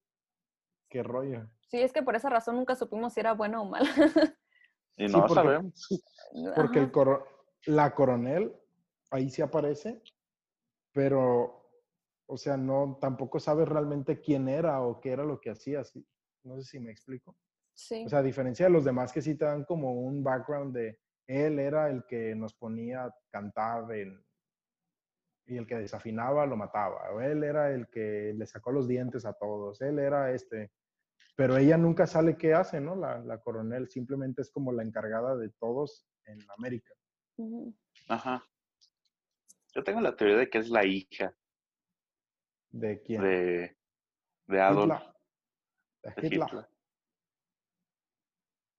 qué 0.89 1.03
rollo. 1.03 1.49
Sí, 1.67 1.79
es 1.79 1.93
que 1.93 2.01
por 2.03 2.15
esa 2.15 2.29
razón 2.29 2.55
nunca 2.55 2.75
supimos 2.75 3.13
si 3.13 3.19
era 3.19 3.33
buena 3.33 3.61
o 3.61 3.65
mala. 3.65 3.89
Y 4.97 5.07
Sí, 5.07 5.13
no 5.13 5.19
porque- 5.21 5.33
sabemos. 5.35 5.87
Porque 6.55 6.79
el 6.79 6.91
coro- 6.91 7.25
la 7.65 7.93
coronel, 7.95 8.53
ahí 9.11 9.29
sí 9.29 9.41
aparece, 9.41 10.01
pero, 10.91 11.71
o 12.27 12.37
sea, 12.37 12.57
no, 12.57 12.97
tampoco 12.99 13.39
sabes 13.39 13.67
realmente 13.67 14.19
quién 14.19 14.47
era 14.49 14.81
o 14.81 14.99
qué 14.99 15.11
era 15.11 15.23
lo 15.23 15.39
que 15.39 15.51
hacía, 15.51 15.83
sí. 15.83 16.05
No 16.43 16.55
sé 16.57 16.63
si 16.63 16.79
me 16.79 16.91
explico. 16.91 17.35
Sí. 17.73 18.03
O 18.05 18.09
sea, 18.09 18.19
a 18.19 18.23
diferencia 18.23 18.65
de 18.65 18.71
los 18.71 18.83
demás 18.83 19.11
que 19.13 19.21
sí 19.21 19.35
te 19.35 19.45
dan 19.45 19.63
como 19.63 19.93
un 19.93 20.23
background 20.23 20.75
de 20.75 20.99
él 21.27 21.59
era 21.59 21.89
el 21.89 22.05
que 22.05 22.35
nos 22.35 22.53
ponía 22.53 23.05
a 23.05 23.15
cantar 23.31 23.91
en- 23.93 24.21
y 25.49 25.57
el 25.57 25.67
que 25.67 25.75
desafinaba 25.75 26.45
lo 26.45 26.55
mataba, 26.55 27.11
o 27.11 27.21
él 27.21 27.43
era 27.43 27.71
el 27.73 27.87
que 27.89 28.33
le 28.35 28.45
sacó 28.45 28.71
los 28.71 28.87
dientes 28.87 29.25
a 29.25 29.33
todos, 29.33 29.81
él 29.81 29.99
era 29.99 30.31
este. 30.31 30.71
Pero 31.35 31.57
ella 31.57 31.77
nunca 31.77 32.05
sale 32.05 32.37
qué 32.37 32.53
hace, 32.53 32.79
¿no? 32.81 32.95
La, 32.95 33.19
la 33.19 33.39
coronel 33.39 33.87
simplemente 33.89 34.41
es 34.41 34.51
como 34.51 34.71
la 34.71 34.83
encargada 34.83 35.35
de 35.37 35.49
todos 35.49 36.05
en 36.25 36.39
América. 36.57 36.93
Ajá. 38.09 38.43
Yo 39.73 39.83
tengo 39.83 40.01
la 40.01 40.15
teoría 40.15 40.37
de 40.37 40.49
que 40.49 40.57
es 40.57 40.69
la 40.69 40.85
hija 40.85 41.33
¿De 42.71 43.01
quién? 43.01 43.21
de, 43.21 43.77
de 44.47 44.61
Adolf 44.61 44.93
Hitler. 44.93 45.13
De 46.03 46.27
Hitler. 46.27 46.47
Hitler. 46.47 46.65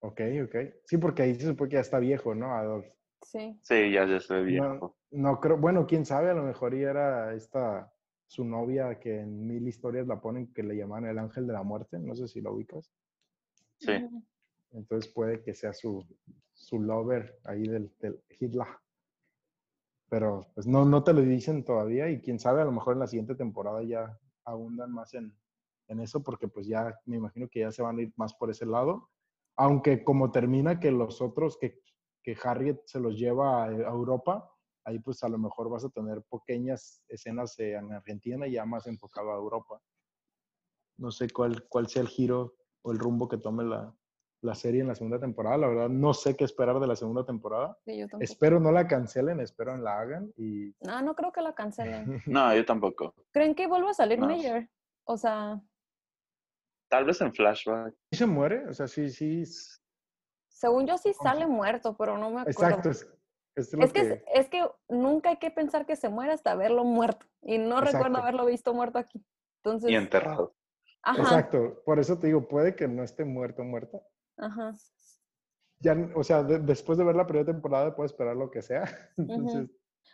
Ok, 0.03 0.21
ok. 0.45 0.55
Sí, 0.85 0.97
porque 0.97 1.23
ahí 1.23 1.35
se 1.35 1.47
supone 1.47 1.69
que 1.69 1.75
ya 1.75 1.81
está 1.81 1.99
viejo, 1.99 2.33
¿no? 2.35 2.53
Adolf. 2.55 2.87
Sí. 3.21 3.59
Sí, 3.61 3.91
ya, 3.91 4.05
ya 4.05 4.19
se 4.19 4.33
ve 4.35 4.39
No, 4.57 4.69
viejo. 4.69 4.97
No 5.11 5.39
creo, 5.39 5.57
bueno, 5.57 5.85
quién 5.85 6.05
sabe, 6.05 6.29
a 6.29 6.33
lo 6.33 6.43
mejor 6.43 6.73
y 6.73 6.83
era 6.83 7.33
esta, 7.33 7.91
su 8.27 8.45
novia 8.45 8.97
que 8.97 9.19
en 9.19 9.45
mil 9.45 9.67
historias 9.67 10.07
la 10.07 10.21
ponen 10.21 10.53
que 10.53 10.63
le 10.63 10.77
llaman 10.77 11.05
el 11.05 11.19
ángel 11.19 11.45
de 11.47 11.53
la 11.53 11.63
muerte, 11.63 11.99
no 11.99 12.15
sé 12.15 12.29
si 12.29 12.39
lo 12.39 12.53
ubicas. 12.53 12.89
Sí. 13.77 14.07
Entonces 14.71 15.11
puede 15.11 15.43
que 15.43 15.53
sea 15.53 15.73
su, 15.73 16.05
su 16.53 16.79
lover 16.79 17.39
ahí 17.43 17.63
del, 17.63 17.91
del 17.99 18.23
Hitler. 18.29 18.67
Pero 20.09 20.47
pues 20.53 20.65
no, 20.65 20.85
no 20.85 21.03
te 21.03 21.11
lo 21.11 21.21
dicen 21.21 21.65
todavía 21.65 22.09
y 22.09 22.21
quién 22.21 22.39
sabe, 22.39 22.61
a 22.61 22.65
lo 22.65 22.71
mejor 22.71 22.93
en 22.93 22.99
la 22.99 23.07
siguiente 23.07 23.35
temporada 23.35 23.83
ya 23.83 24.17
abundan 24.45 24.93
más 24.93 25.13
en, 25.13 25.35
en 25.87 25.99
eso 25.99 26.23
porque 26.23 26.47
pues 26.47 26.67
ya 26.67 26.97
me 27.05 27.17
imagino 27.17 27.49
que 27.49 27.61
ya 27.61 27.71
se 27.71 27.81
van 27.81 27.97
a 27.97 28.01
ir 28.01 28.13
más 28.15 28.33
por 28.33 28.49
ese 28.49 28.65
lado. 28.65 29.09
Aunque 29.57 30.05
como 30.05 30.31
termina 30.31 30.79
que 30.79 30.91
los 30.91 31.21
otros, 31.21 31.57
que, 31.57 31.81
que 32.23 32.37
Harriet 32.41 32.79
se 32.85 33.01
los 33.01 33.17
lleva 33.17 33.63
a, 33.63 33.65
a 33.65 33.91
Europa, 33.91 34.50
ahí 34.85 34.99
pues 34.99 35.23
a 35.23 35.29
lo 35.29 35.37
mejor 35.37 35.69
vas 35.69 35.85
a 35.85 35.89
tener 35.89 36.21
pequeñas 36.23 37.03
escenas 37.07 37.57
en 37.59 37.91
Argentina 37.93 38.47
y 38.47 38.53
ya 38.53 38.65
más 38.65 38.87
enfocado 38.87 39.31
a 39.31 39.37
Europa. 39.37 39.81
No 40.97 41.11
sé 41.11 41.29
cuál, 41.29 41.67
cuál 41.67 41.87
sea 41.87 42.01
el 42.01 42.07
giro 42.07 42.55
o 42.83 42.91
el 42.91 42.99
rumbo 42.99 43.27
que 43.27 43.37
tome 43.37 43.63
la, 43.63 43.93
la 44.41 44.55
serie 44.55 44.81
en 44.81 44.87
la 44.87 44.95
segunda 44.95 45.19
temporada. 45.19 45.57
La 45.57 45.67
verdad, 45.67 45.89
no 45.89 46.13
sé 46.13 46.35
qué 46.35 46.43
esperar 46.43 46.79
de 46.79 46.87
la 46.87 46.95
segunda 46.95 47.25
temporada. 47.25 47.77
Sí, 47.85 47.97
yo 47.97 48.07
tampoco. 48.07 48.23
Espero 48.23 48.59
no 48.59 48.71
la 48.71 48.87
cancelen, 48.87 49.39
espero 49.39 49.77
la 49.77 49.99
hagan 49.99 50.31
y 50.37 50.73
No, 50.81 51.01
no 51.01 51.15
creo 51.15 51.31
que 51.31 51.41
la 51.41 51.53
cancelen. 51.53 52.05
No, 52.27 52.53
yo 52.55 52.65
tampoco. 52.65 53.15
¿Creen 53.31 53.55
que 53.55 53.67
vuelva 53.67 53.91
a 53.91 53.93
salir 53.93 54.19
No. 54.19 54.27
Mayer? 54.27 54.69
O 55.05 55.17
sea, 55.17 55.61
Tal 56.89 57.05
vez 57.05 57.21
en 57.21 57.33
flashback. 57.33 57.95
¿Sí 58.11 58.17
se 58.17 58.25
muere, 58.25 58.67
o 58.67 58.73
sea, 58.73 58.85
sí, 58.85 59.09
sí. 59.09 59.43
según 60.49 60.85
yo 60.85 60.97
sí 60.97 61.13
¿Cómo 61.17 61.29
sale 61.29 61.47
muerto, 61.47 61.95
pero 61.95 62.17
no 62.17 62.29
me 62.31 62.41
acuerdo. 62.41 62.75
Exacto, 62.75 63.20
es, 63.55 63.67
es 63.67 63.73
lo 63.73 63.83
Es 63.85 63.93
que, 63.93 64.01
que, 64.01 64.23
es 64.33 64.49
que 64.49 64.65
nunca 64.89 65.29
hay 65.29 65.37
que 65.37 65.51
pensar 65.51 65.85
que 65.85 65.95
se 65.95 66.09
muere 66.09 66.31
hasta 66.33 66.55
verlo 66.55 66.83
muerto. 66.83 67.25
Y 67.41 67.57
no 67.57 67.81
recuerdo 67.81 68.17
haberlo 68.17 68.45
visto 68.45 68.73
muerto 68.73 68.97
aquí. 68.99 69.25
Entonces, 69.63 69.89
Y 69.91 69.95
enterrado. 69.95 70.55
ajá, 71.03 71.21
exacto, 71.21 71.81
por 71.85 71.99
eso 71.99 72.17
te 72.17 72.27
digo, 72.27 72.47
puede 72.47 72.75
que 72.75 72.87
no 72.87 73.03
esté 73.03 73.25
muerto, 73.25 73.63
muerta. 73.63 73.99
ajá. 74.37 74.73
Ya, 75.83 75.95
o 76.15 76.23
sea, 76.23 76.43
de- 76.43 76.59
después 76.59 76.97
de 76.99 77.03
ver 77.03 77.15
la 77.15 77.25
primera 77.25 77.51
temporada 77.51 77.95
puedes 77.95 78.11
esperar 78.11 78.35
lo 78.35 78.51
que 78.51 78.61
sea. 78.61 78.83
Entonces, 79.17 79.69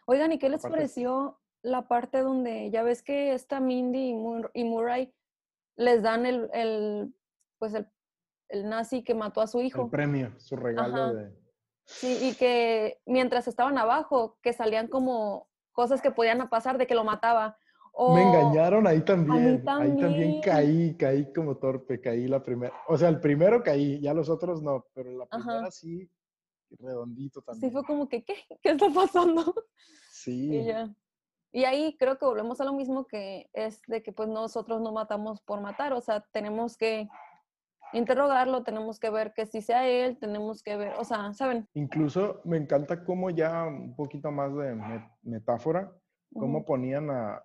Oigan, 0.06 0.32
¿y 0.32 0.40
qué 0.40 0.48
les 0.50 0.62
Aparte 0.62 0.78
pareció 0.78 1.42
la 1.62 1.88
parte 1.90 2.20
donde 2.22 2.70
ya 2.72 2.84
ves 2.84 3.04
que 3.04 3.34
esta 3.34 3.60
Mindy 3.60 4.10
y, 4.12 4.14
Mur- 4.16 4.52
y 4.54 4.64
Murray 4.64 5.14
les 5.76 6.02
dan 6.02 6.26
el, 6.26 6.50
el 6.54 7.14
pues 7.60 7.74
el, 7.74 7.88
el 8.48 8.70
nazi 8.70 9.04
que 9.04 9.14
mató 9.14 9.42
a 9.42 9.48
su 9.48 9.60
el 9.60 9.66
hijo? 9.66 9.90
premio, 9.90 10.34
su 10.40 10.56
regalo 10.56 10.96
Ajá. 11.04 11.14
de... 11.14 11.47
Sí, 11.88 12.18
y 12.22 12.36
que 12.36 13.00
mientras 13.06 13.48
estaban 13.48 13.78
abajo, 13.78 14.38
que 14.42 14.52
salían 14.52 14.88
como 14.88 15.48
cosas 15.72 16.02
que 16.02 16.12
podían 16.12 16.48
pasar 16.50 16.78
de 16.78 16.86
que 16.86 16.96
lo 16.96 17.06
mataba. 17.06 17.58
Me 18.14 18.24
engañaron 18.24 18.86
ahí 18.86 19.02
también. 19.02 19.48
Ahí 19.48 19.64
también 19.64 20.42
caí, 20.42 20.96
caí 20.98 21.34
como 21.34 21.56
torpe, 21.56 22.00
caí 22.00 22.28
la 22.28 22.44
primera. 22.44 22.74
O 22.88 22.98
sea, 22.98 23.10
el 23.10 23.20
primero 23.20 23.64
caí, 23.64 24.00
ya 24.02 24.14
los 24.14 24.30
otros 24.30 24.62
no, 24.62 24.86
pero 24.94 25.12
la 25.18 25.26
primera 25.26 25.72
sí, 25.72 26.08
redondito 26.78 27.42
también. 27.42 27.72
Sí, 27.72 27.74
fue 27.74 27.84
como 27.86 28.08
que, 28.08 28.24
¿qué? 28.24 28.36
¿Qué 28.62 28.72
está 28.72 28.90
pasando? 28.94 29.56
Sí. 30.12 30.58
Y, 30.58 30.66
ya. 30.66 30.94
y 31.54 31.64
ahí 31.64 31.96
creo 31.98 32.18
que 32.18 32.26
volvemos 32.26 32.60
a 32.60 32.66
lo 32.66 32.74
mismo 32.74 33.06
que 33.06 33.50
es 33.54 33.82
de 33.88 34.04
que 34.04 34.12
pues 34.12 34.28
nosotros 34.28 34.82
no 34.82 34.92
matamos 34.92 35.42
por 35.42 35.62
matar, 35.62 35.94
o 35.94 36.02
sea, 36.02 36.20
tenemos 36.32 36.76
que 36.76 37.08
interrogarlo, 37.94 38.64
tenemos 38.64 39.00
que 39.00 39.10
ver 39.10 39.34
que 39.34 39.46
si 39.46 39.62
sea 39.62 39.88
él, 39.88 40.18
tenemos 40.18 40.62
que 40.64 40.76
ver, 40.76 40.94
o 40.98 41.04
sea, 41.04 41.34
¿saben? 41.34 41.68
Incluso 41.74 42.42
me 42.46 42.58
encanta 42.58 43.04
cómo 43.04 43.30
ya 43.30 43.66
un 43.66 43.96
poquito 43.96 44.32
más 44.32 44.56
de 44.56 44.76
metáfora, 45.24 45.92
cómo 46.34 46.66
ponían 46.66 47.10
a, 47.10 47.44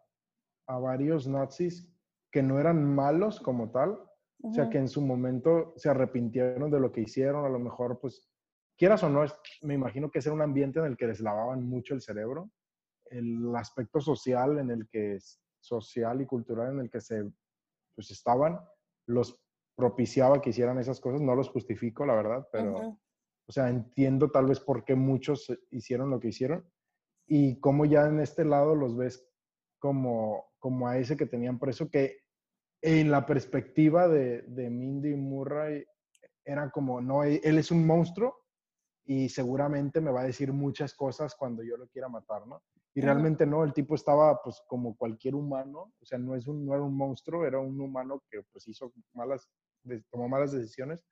a, 0.66 0.78
varios 0.78 1.26
nazis 1.28 1.88
que 2.30 2.42
no 2.42 2.58
eran 2.58 2.82
malos 2.84 3.40
como 3.40 3.70
tal, 3.70 3.98
o 4.42 4.52
sea, 4.52 4.68
que 4.68 4.78
en 4.78 4.88
su 4.88 5.00
momento 5.00 5.72
se 5.76 5.88
arrepintieron 5.88 6.70
de 6.70 6.80
lo 6.80 6.90
que 6.90 7.02
hicieron, 7.02 7.44
a 7.44 7.48
lo 7.48 7.60
mejor, 7.60 8.00
pues, 8.00 8.28
quieras 8.76 9.04
o 9.04 9.08
no, 9.08 9.24
me 9.62 9.74
imagino 9.74 10.10
que 10.10 10.18
es 10.18 10.26
un 10.26 10.42
ambiente 10.42 10.80
en 10.80 10.86
el 10.86 10.96
que 10.96 11.06
les 11.06 11.20
lavaban 11.20 11.64
mucho 11.64 11.94
el 11.94 12.00
cerebro, 12.00 12.50
el 13.04 13.54
aspecto 13.54 14.00
social 14.00 14.58
en 14.58 14.70
el 14.70 14.88
que, 14.88 15.18
social 15.60 16.20
y 16.20 16.26
cultural 16.26 16.72
en 16.72 16.80
el 16.80 16.90
que 16.90 17.00
se, 17.00 17.22
pues, 17.94 18.10
estaban, 18.10 18.58
los 19.06 19.41
propiciaba 19.76 20.40
que 20.40 20.50
hicieran 20.50 20.78
esas 20.78 21.00
cosas. 21.00 21.20
No 21.20 21.34
los 21.34 21.48
justifico, 21.48 22.04
la 22.06 22.14
verdad, 22.14 22.48
pero, 22.52 22.98
o 23.46 23.52
sea, 23.52 23.68
entiendo 23.68 24.30
tal 24.30 24.46
vez 24.46 24.60
por 24.60 24.84
qué 24.84 24.94
muchos 24.94 25.52
hicieron 25.70 26.10
lo 26.10 26.20
que 26.20 26.28
hicieron 26.28 26.66
y 27.26 27.60
cómo 27.60 27.84
ya 27.84 28.06
en 28.06 28.20
este 28.20 28.44
lado 28.44 28.74
los 28.74 28.96
ves 28.96 29.26
como, 29.78 30.52
como 30.58 30.88
a 30.88 30.98
ese 30.98 31.16
que 31.16 31.26
tenían 31.26 31.58
preso, 31.58 31.90
que 31.90 32.18
en 32.82 33.10
la 33.10 33.26
perspectiva 33.26 34.08
de, 34.08 34.42
de 34.42 34.70
Mindy 34.70 35.14
Murray 35.14 35.84
era 36.44 36.70
como, 36.70 37.00
no, 37.00 37.24
e, 37.24 37.40
él 37.44 37.58
es 37.58 37.70
un 37.70 37.86
monstruo 37.86 38.36
y 39.04 39.28
seguramente 39.28 40.00
me 40.00 40.10
va 40.10 40.22
a 40.22 40.26
decir 40.26 40.52
muchas 40.52 40.94
cosas 40.94 41.34
cuando 41.34 41.62
yo 41.62 41.76
lo 41.76 41.88
quiera 41.88 42.08
matar, 42.08 42.46
¿no? 42.46 42.62
Y 42.94 43.00
realmente 43.00 43.46
no, 43.46 43.64
el 43.64 43.72
tipo 43.72 43.94
estaba 43.94 44.42
pues 44.42 44.62
como 44.66 44.96
cualquier 44.96 45.34
humano, 45.34 45.92
o 45.98 46.04
sea, 46.04 46.18
no, 46.18 46.34
es 46.34 46.46
un, 46.46 46.66
no 46.66 46.74
era 46.74 46.82
un 46.82 46.94
monstruo, 46.94 47.46
era 47.46 47.58
un 47.58 47.80
humano 47.80 48.22
que 48.30 48.42
pues 48.52 48.68
hizo 48.68 48.92
malas, 49.14 49.48
tomó 50.10 50.28
malas 50.28 50.52
decisiones, 50.52 51.02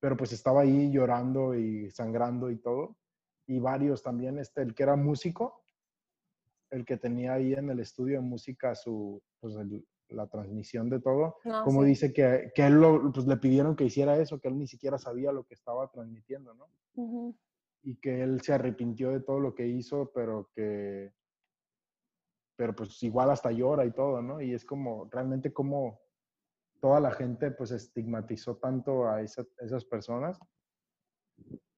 pero 0.00 0.18
pues 0.18 0.32
estaba 0.32 0.62
ahí 0.62 0.90
llorando 0.92 1.54
y 1.54 1.90
sangrando 1.90 2.50
y 2.50 2.58
todo. 2.58 2.98
Y 3.46 3.58
varios 3.58 4.02
también, 4.02 4.38
este, 4.38 4.62
el 4.62 4.74
que 4.74 4.82
era 4.82 4.96
músico, 4.96 5.64
el 6.70 6.84
que 6.84 6.98
tenía 6.98 7.34
ahí 7.34 7.54
en 7.54 7.70
el 7.70 7.80
estudio 7.80 8.16
de 8.16 8.26
música 8.26 8.74
su, 8.74 9.22
pues 9.40 9.54
la 10.08 10.26
transmisión 10.26 10.90
de 10.90 11.00
todo, 11.00 11.36
como 11.64 11.82
dice 11.84 12.12
que, 12.12 12.52
que 12.54 12.66
él 12.66 12.74
lo, 12.74 13.12
pues 13.12 13.26
le 13.26 13.36
pidieron 13.38 13.76
que 13.76 13.84
hiciera 13.84 14.18
eso, 14.18 14.38
que 14.40 14.48
él 14.48 14.58
ni 14.58 14.66
siquiera 14.66 14.98
sabía 14.98 15.32
lo 15.32 15.44
que 15.44 15.54
estaba 15.54 15.90
transmitiendo, 15.90 16.54
¿no? 16.54 17.34
Y 17.84 17.96
que 17.96 18.22
él 18.22 18.40
se 18.40 18.54
arrepintió 18.54 19.10
de 19.10 19.20
todo 19.20 19.38
lo 19.38 19.54
que 19.54 19.66
hizo, 19.66 20.10
pero 20.14 20.50
que, 20.54 21.12
pero 22.56 22.74
pues 22.74 23.02
igual 23.02 23.30
hasta 23.30 23.52
llora 23.52 23.84
y 23.84 23.92
todo, 23.92 24.22
¿no? 24.22 24.40
Y 24.40 24.54
es 24.54 24.64
como, 24.64 25.08
realmente 25.10 25.52
como 25.52 26.00
toda 26.80 26.98
la 26.98 27.12
gente 27.12 27.50
pues 27.50 27.70
estigmatizó 27.70 28.56
tanto 28.56 29.08
a 29.08 29.20
esas 29.22 29.84
personas, 29.84 30.38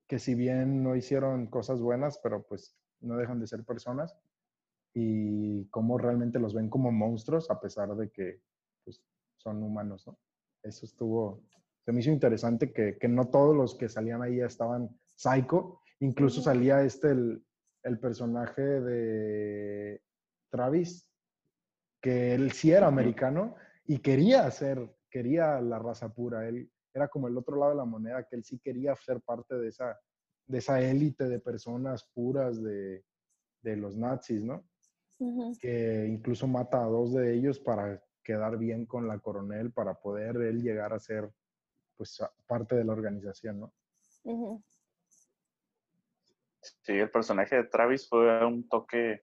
que 0.06 0.18
si 0.20 0.34
bien 0.34 0.84
no 0.84 0.94
hicieron 0.94 1.48
cosas 1.48 1.80
buenas, 1.80 2.18
pero 2.22 2.44
pues 2.46 2.76
no 3.00 3.16
dejan 3.16 3.40
de 3.40 3.48
ser 3.48 3.64
personas, 3.64 4.16
y 4.94 5.66
cómo 5.66 5.98
realmente 5.98 6.38
los 6.38 6.54
ven 6.54 6.70
como 6.70 6.90
monstruos 6.90 7.50
a 7.50 7.60
pesar 7.60 7.94
de 7.96 8.10
que 8.10 8.40
pues, 8.84 9.02
son 9.36 9.62
humanos, 9.62 10.06
¿no? 10.06 10.18
Eso 10.62 10.86
estuvo, 10.86 11.42
se 11.84 11.92
me 11.92 12.00
hizo 12.00 12.10
interesante 12.10 12.72
que, 12.72 12.96
que 12.96 13.08
no 13.08 13.28
todos 13.28 13.54
los 13.54 13.74
que 13.74 13.88
salían 13.88 14.22
ahí 14.22 14.40
estaban 14.40 14.88
psycho, 15.16 15.80
Incluso 16.00 16.42
salía 16.42 16.82
este, 16.82 17.10
el, 17.10 17.98
personaje 18.00 18.62
de 18.62 20.02
Travis, 20.50 21.10
que 22.00 22.34
él 22.34 22.52
sí 22.52 22.72
era 22.72 22.86
americano 22.86 23.54
y 23.86 23.98
quería 23.98 24.50
ser, 24.50 24.94
quería 25.10 25.60
la 25.60 25.78
raza 25.78 26.12
pura. 26.12 26.46
Él 26.46 26.70
era 26.92 27.08
como 27.08 27.28
el 27.28 27.36
otro 27.36 27.56
lado 27.56 27.70
de 27.70 27.78
la 27.78 27.84
moneda, 27.84 28.24
que 28.24 28.36
él 28.36 28.44
sí 28.44 28.58
quería 28.58 28.94
ser 28.96 29.20
parte 29.20 29.54
de 29.54 29.68
esa, 29.68 29.98
de 30.46 30.58
esa 30.58 30.80
élite 30.80 31.28
de 31.28 31.40
personas 31.40 32.04
puras 32.14 32.62
de, 32.62 33.02
los 33.62 33.96
nazis, 33.96 34.42
¿no? 34.42 34.64
Que 35.58 36.06
incluso 36.06 36.46
mata 36.46 36.84
a 36.84 36.88
dos 36.88 37.14
de 37.14 37.34
ellos 37.34 37.58
para 37.58 38.00
quedar 38.22 38.58
bien 38.58 38.86
con 38.86 39.08
la 39.08 39.18
coronel, 39.18 39.72
para 39.72 39.94
poder 39.94 40.36
él 40.36 40.62
llegar 40.62 40.92
a 40.92 41.00
ser 41.00 41.30
pues 41.96 42.20
parte 42.46 42.76
de 42.76 42.84
la 42.84 42.92
organización, 42.92 43.60
¿no? 43.60 43.72
Sí, 46.82 46.92
el 46.92 47.10
personaje 47.10 47.56
de 47.56 47.64
Travis 47.64 48.08
fue 48.08 48.44
un 48.44 48.68
toque 48.68 49.22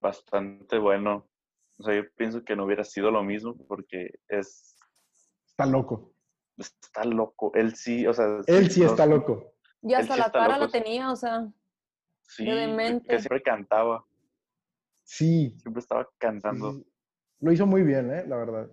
bastante 0.00 0.78
bueno. 0.78 1.28
O 1.78 1.82
sea, 1.82 1.94
yo 1.94 2.02
pienso 2.16 2.44
que 2.44 2.54
no 2.54 2.64
hubiera 2.64 2.84
sido 2.84 3.10
lo 3.10 3.22
mismo 3.22 3.56
porque 3.66 4.10
es... 4.28 4.76
Está 5.46 5.66
loco. 5.66 6.14
Está 6.56 7.04
loco. 7.04 7.52
Él 7.54 7.74
sí, 7.74 8.06
o 8.06 8.14
sea... 8.14 8.40
Él 8.46 8.70
sí 8.70 8.84
está 8.84 9.06
loco. 9.06 9.54
Y 9.82 9.94
hasta 9.94 10.16
la 10.16 10.30
cara 10.30 10.58
la 10.58 10.68
tenía, 10.68 11.10
o 11.10 11.16
sea... 11.16 11.48
Sí, 12.22 12.44
que 12.44 13.18
siempre 13.18 13.42
cantaba. 13.42 14.06
Sí. 15.02 15.56
Siempre 15.60 15.80
estaba 15.80 16.08
cantando. 16.18 16.82
Lo 17.40 17.52
hizo 17.52 17.66
muy 17.66 17.82
bien, 17.82 18.10
¿eh? 18.12 18.24
La 18.26 18.36
verdad. 18.36 18.70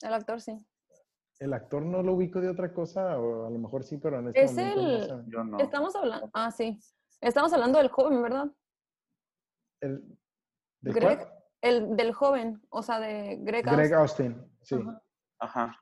El 0.00 0.14
actor 0.14 0.40
sí 0.40 0.56
el 1.42 1.52
actor 1.54 1.84
no 1.84 2.02
lo 2.02 2.14
ubico 2.14 2.40
de 2.40 2.48
otra 2.48 2.72
cosa, 2.72 3.18
o 3.18 3.46
a 3.46 3.50
lo 3.50 3.58
mejor 3.58 3.82
sí, 3.82 3.98
pero 3.98 4.20
en 4.20 4.28
este 4.28 4.44
es 4.44 4.56
el... 4.56 5.24
Yo 5.26 5.42
no. 5.42 5.58
Estamos 5.58 5.94
hablando... 5.96 6.30
Ah, 6.32 6.52
sí. 6.52 6.78
Estamos 7.20 7.52
hablando 7.52 7.78
del 7.78 7.88
joven, 7.88 8.22
¿verdad? 8.22 8.46
¿El 9.80 10.18
de 10.82 10.92
Greg, 10.92 11.28
El 11.60 11.96
del 11.96 12.12
joven, 12.12 12.62
o 12.70 12.82
sea, 12.82 13.00
de 13.00 13.38
Greg 13.40 13.68
Austin. 13.68 13.76
Greg 13.76 13.94
Austin, 13.94 14.52
sí. 14.62 14.76
Ajá. 15.40 15.76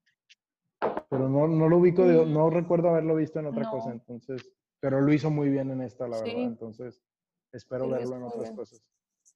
Pero 1.10 1.28
no, 1.28 1.46
no 1.46 1.68
lo 1.68 1.76
ubico, 1.76 2.04
de, 2.04 2.24
mm. 2.24 2.32
no 2.32 2.48
recuerdo 2.48 2.88
haberlo 2.88 3.16
visto 3.16 3.38
en 3.38 3.46
otra 3.46 3.70
cosa, 3.70 3.90
entonces... 3.90 4.50
Pero 4.82 5.02
lo 5.02 5.12
hizo 5.12 5.28
muy 5.28 5.50
bien 5.50 5.70
en 5.70 5.82
esta, 5.82 6.08
la 6.08 6.16
verdad, 6.16 6.36
entonces 6.36 7.02
espero 7.52 7.86
verlo 7.86 8.16
en 8.16 8.22
otras 8.22 8.50
cosas. 8.52 8.82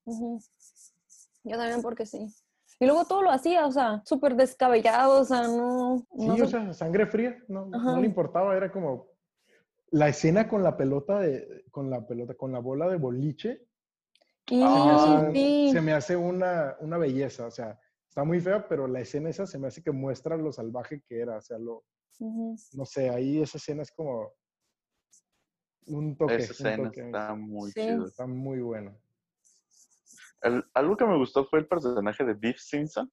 Yo 0.06 1.58
también 1.58 1.82
porque 1.82 2.06
sí. 2.06 2.34
Y 2.80 2.86
luego 2.86 3.04
todo 3.04 3.22
lo 3.22 3.30
hacía, 3.30 3.66
o 3.66 3.72
sea, 3.72 4.02
súper 4.04 4.34
descabellado, 4.34 5.20
o 5.20 5.24
sea, 5.24 5.42
no... 5.42 6.04
Sí, 6.18 6.40
o 6.40 6.46
sea, 6.46 6.72
sangre 6.72 7.06
fría, 7.06 7.36
no, 7.48 7.66
no, 7.66 8.00
le 8.00 8.06
importaba, 8.06 8.56
era 8.56 8.72
como 8.72 9.08
la 9.90 10.08
escena 10.08 10.48
con 10.48 10.62
la 10.62 10.76
pelota, 10.76 11.20
de, 11.20 11.64
con 11.70 11.88
la 11.88 12.04
pelota, 12.06 12.34
con 12.34 12.50
la 12.50 12.58
bola 12.58 12.88
de 12.88 12.96
boliche. 12.96 13.62
se, 14.46 14.56
me 14.56 14.64
hace, 14.64 15.70
se 15.72 15.80
me 15.80 15.92
hace 15.92 16.16
una, 16.16 16.76
una 16.80 16.98
belleza, 16.98 17.46
o 17.46 17.50
sea, 17.50 17.78
está 18.08 18.24
muy 18.24 18.40
fea, 18.40 18.66
pero 18.66 18.88
la 18.88 19.00
escena 19.00 19.30
esa 19.30 19.46
se 19.46 19.58
me 19.58 19.68
hace 19.68 19.82
que 19.82 19.92
muestra 19.92 20.36
lo 20.36 20.52
salvaje 20.52 21.02
que 21.06 21.20
era, 21.20 21.36
o 21.36 21.42
sea, 21.42 21.58
lo, 21.58 21.84
no 22.18 22.84
sé, 22.84 23.08
ahí 23.08 23.40
esa 23.40 23.58
escena 23.58 23.82
es 23.82 23.92
como 23.92 24.32
un 25.86 26.16
toque. 26.16 26.36
Esa 26.36 26.52
escena 26.52 26.90
está 26.92 27.34
muy 27.34 27.72
chido. 27.72 28.06
Está 28.06 28.26
muy 28.26 28.60
bueno 28.60 28.98
algo 30.74 30.96
que 30.96 31.04
me 31.04 31.16
gustó 31.16 31.44
fue 31.46 31.60
el 31.60 31.66
personaje 31.66 32.24
de 32.24 32.34
Biff 32.34 32.58
Simpson. 32.58 33.10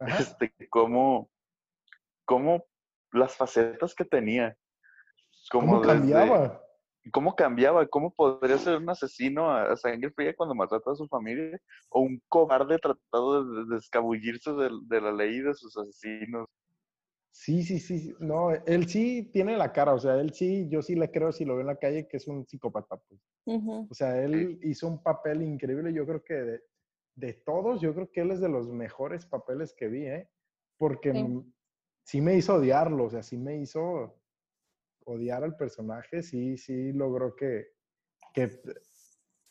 Este, 0.00 0.52
cómo, 0.68 1.30
cómo 2.24 2.66
las 3.12 3.34
facetas 3.34 3.94
que 3.94 4.04
tenía. 4.04 4.56
¿Cómo 5.50 5.80
cambiaba? 5.80 6.62
¿Cómo 7.12 7.36
cambiaba? 7.36 7.86
¿Cómo 7.86 8.12
podría 8.12 8.58
ser 8.58 8.78
un 8.78 8.90
asesino 8.90 9.50
a 9.50 9.76
sangre 9.76 10.10
fría 10.10 10.34
cuando 10.34 10.54
mató 10.54 10.76
a 10.76 10.80
toda 10.80 10.96
su 10.96 11.06
familia? 11.06 11.58
¿O 11.88 12.00
un 12.00 12.20
cobarde 12.28 12.78
tratado 12.78 13.64
de, 13.64 13.76
escabullirse 13.76 14.50
de, 14.52 15.00
la 15.00 15.12
ley 15.12 15.40
de 15.40 15.54
sus 15.54 15.76
asesinos? 15.76 16.48
Sí, 17.38 17.62
sí, 17.62 17.78
sí. 17.78 18.14
No, 18.18 18.50
él 18.50 18.88
sí 18.88 19.30
tiene 19.30 19.56
la 19.58 19.70
cara, 19.70 19.92
o 19.92 19.98
sea, 19.98 20.18
él 20.18 20.32
sí, 20.32 20.68
yo 20.70 20.80
sí 20.80 20.94
le 20.94 21.10
creo 21.10 21.32
si 21.32 21.44
lo 21.44 21.52
veo 21.52 21.60
en 21.60 21.66
la 21.66 21.76
calle 21.76 22.08
que 22.08 22.16
es 22.16 22.26
un 22.26 22.46
psicópata. 22.46 22.96
Pues. 22.96 23.20
O 23.44 23.94
sea, 23.94 24.20
él 24.20 24.58
hizo 24.62 24.88
un 24.88 25.02
papel 25.02 25.42
increíble. 25.42 25.92
Yo 25.92 26.06
creo 26.06 26.24
que 26.24 26.60
de, 27.14 27.32
todos, 27.44 27.80
yo 27.82 27.94
creo 27.94 28.10
que 28.10 28.22
él 28.22 28.30
es 28.30 28.40
de 28.40 28.48
los 28.48 28.72
mejores 28.72 29.26
papeles 29.26 29.74
que 29.74 29.86
vi, 29.86 30.06
¿eh? 30.06 30.30
Porque 30.78 31.12
sí. 32.04 32.22
me 32.22 32.36
hizo 32.36 32.54
odiarlo, 32.54 33.04
o 33.04 33.10
sea, 33.10 33.22
sí 33.22 33.36
me 33.36 33.58
hizo 33.58 34.18
odiar 35.04 35.44
al 35.44 35.56
personaje, 35.56 36.22
sí, 36.22 36.56
sí 36.56 36.92
logró 36.92 37.36
que, 37.36 37.66
que 38.32 38.50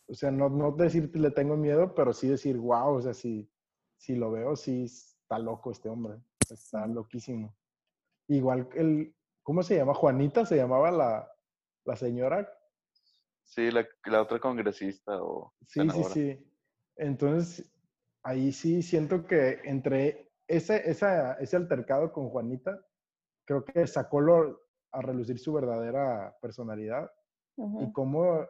o 0.07 0.13
sea, 0.15 0.31
no, 0.31 0.49
no 0.49 0.71
decir 0.71 1.11
que 1.11 1.19
le 1.19 1.31
tengo 1.31 1.55
miedo, 1.55 1.93
pero 1.93 2.13
sí 2.13 2.27
decir, 2.27 2.57
wow, 2.57 2.95
o 2.95 3.01
sea, 3.01 3.13
si, 3.13 3.49
si 3.95 4.15
lo 4.15 4.31
veo, 4.31 4.55
sí 4.55 4.85
está 4.85 5.37
loco 5.37 5.71
este 5.71 5.87
hombre, 5.87 6.15
está 6.49 6.87
loquísimo. 6.87 7.55
Igual 8.27 8.69
el, 8.75 9.15
¿cómo 9.43 9.61
se 9.63 9.75
llama? 9.77 9.93
Juanita 9.93 10.45
se 10.45 10.55
llamaba 10.57 10.91
la, 10.91 11.31
la 11.85 11.95
señora. 11.95 12.51
Sí, 13.43 13.69
la, 13.71 13.87
la 14.05 14.21
otra 14.21 14.39
congresista 14.39 15.21
o 15.21 15.53
Sí, 15.67 15.81
sí, 15.91 16.03
sí. 16.13 16.51
Entonces, 16.95 17.71
ahí 18.23 18.51
sí 18.51 18.81
siento 18.81 19.25
que 19.27 19.59
entre 19.63 20.31
ese, 20.47 20.89
esa, 20.89 21.33
ese 21.33 21.55
altercado 21.55 22.11
con 22.11 22.29
Juanita, 22.29 22.79
creo 23.45 23.63
que 23.65 23.85
sacó 23.87 24.21
lo- 24.21 24.61
a 24.91 25.01
relucir 25.01 25.37
su 25.39 25.51
verdadera 25.53 26.35
personalidad 26.41 27.11
y 27.83 27.91
cómo, 27.91 28.47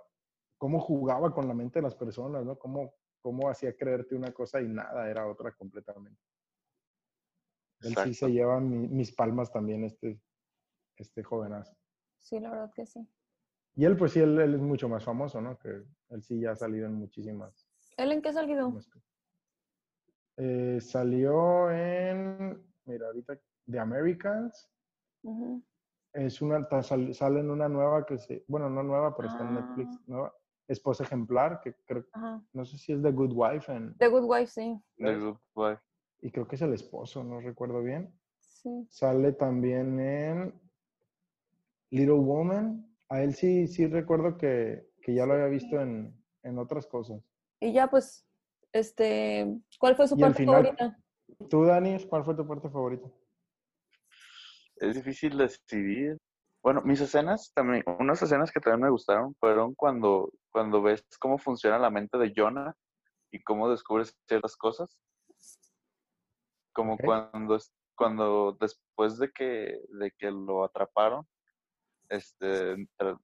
cómo 0.58 0.80
jugaba 0.80 1.34
con 1.34 1.48
la 1.48 1.54
mente 1.54 1.80
de 1.80 1.84
las 1.84 1.96
personas, 1.96 2.46
¿no? 2.46 2.58
Cómo, 2.58 2.94
cómo 3.20 3.50
hacía 3.50 3.76
creerte 3.76 4.16
una 4.16 4.32
cosa 4.32 4.62
y 4.62 4.68
nada, 4.68 5.10
era 5.10 5.28
otra 5.28 5.52
completamente. 5.54 6.22
Él 7.82 7.96
sí 8.04 8.14
se 8.14 8.30
lleva 8.32 8.60
mi- 8.60 8.88
mis 8.88 9.14
palmas 9.14 9.52
también, 9.52 9.84
este, 9.84 10.20
este 10.98 11.24
jovenazo. 11.24 11.76
Sí, 12.20 12.40
la 12.40 12.50
verdad 12.52 12.72
que 12.74 12.86
sí. 12.86 13.08
Y 13.76 13.86
él, 13.86 13.98
pues 13.98 14.14
sí, 14.14 14.20
él, 14.22 14.40
él 14.40 14.54
es 14.56 14.62
mucho 14.62 14.88
más 14.90 15.04
famoso, 15.04 15.42
¿no? 15.42 15.58
Que 15.58 15.84
él 16.10 16.24
sí 16.24 16.40
ya 16.40 16.52
ha 16.52 16.56
salido 16.56 16.86
en 16.88 16.94
muchísimas. 16.94 17.68
¿Él 17.98 18.12
en 18.14 18.22
qué 18.22 18.30
ha 18.30 18.34
salido? 18.34 18.74
Eh, 20.38 20.80
salió 20.82 21.72
en, 21.72 22.62
mira, 22.86 23.08
ahorita, 23.08 23.40
The 23.70 23.80
Americans. 23.80 24.70
Es 26.14 26.42
una, 26.42 26.66
sale 26.82 27.40
en 27.42 27.50
una 27.52 27.68
nueva 27.68 28.06
que 28.06 28.18
se, 28.18 28.44
bueno, 28.48 28.70
no 28.70 28.84
nueva, 28.84 29.16
pero 29.16 29.28
está 29.28 29.44
en 29.44 29.54
Netflix, 29.56 29.96
Ah. 29.98 30.04
nueva. 30.08 30.34
Esposa 30.68 31.04
ejemplar, 31.04 31.60
que 31.62 31.76
creo, 31.86 32.06
Ajá. 32.14 32.44
no 32.54 32.66
sé 32.66 32.78
si 32.80 32.92
es 32.94 33.02
The 33.04 33.12
Good 33.12 33.34
Wife, 33.36 33.72
en, 33.72 33.96
The 33.98 34.08
Good 34.08 34.24
Wife, 34.24 34.48
sí. 34.48 34.82
The 34.98 35.16
Good 35.18 35.38
Wife. 35.54 35.82
Y 36.26 36.32
creo 36.32 36.48
que 36.48 36.56
es 36.56 36.62
el 36.64 36.74
esposo, 36.74 37.24
no 37.24 37.40
recuerdo 37.40 37.84
bien. 37.84 38.12
Sí. 38.40 38.88
Sale 38.90 39.32
también 39.34 40.00
en 40.00 40.54
Little 41.92 42.16
Woman. 42.16 42.92
A 43.10 43.22
él 43.22 43.36
sí, 43.36 43.68
sí 43.68 43.86
recuerdo 43.86 44.36
que, 44.38 44.90
que 45.04 45.14
ya 45.14 45.28
lo 45.28 45.34
había 45.34 45.46
visto 45.46 45.80
en, 45.80 46.20
en 46.42 46.58
otras 46.58 46.88
cosas. 46.88 47.22
Y 47.60 47.74
ya, 47.74 47.88
pues, 47.88 48.28
este, 48.74 49.56
¿cuál 49.80 49.96
fue 49.96 50.08
su 50.08 50.16
Y 50.18 50.22
parte 50.22 50.40
final- 50.40 50.64
favorita? 50.64 50.98
¿Tú, 51.48 51.64
Dani, 51.64 52.04
cuál 52.08 52.24
fue 52.24 52.36
tu 52.36 52.48
parte 52.48 52.70
favorita? 52.70 53.08
Es 54.78 54.96
difícil 54.96 55.38
decidir. 55.38 56.18
Bueno, 56.64 56.82
mis 56.84 57.00
escenas 57.02 57.52
también, 57.54 57.84
unas 58.00 58.20
escenas 58.24 58.52
que 58.52 58.60
también 58.60 58.82
me 58.82 58.90
gustaron 58.90 59.36
fueron 59.36 59.76
cuando, 59.76 60.32
cuando 60.52 60.82
ves 60.82 61.06
cómo 61.20 61.38
funciona 61.38 61.78
la 61.78 61.92
mente 61.92 62.18
de 62.18 62.34
Jonah 62.36 62.76
y 63.32 63.44
cómo 63.44 63.70
descubres 63.70 64.18
ciertas 64.28 64.56
cosas. 64.58 64.98
Como 66.76 66.96
Ok. 66.96 67.06
cuando, 67.06 67.56
es- 67.56 67.74
cuando 67.96 68.58
después 68.60 69.18
de 69.18 69.32
que, 69.32 69.80
de 69.88 70.12
que 70.18 70.30
lo 70.30 70.66
atraparon, 70.66 71.26
este, 72.10 72.76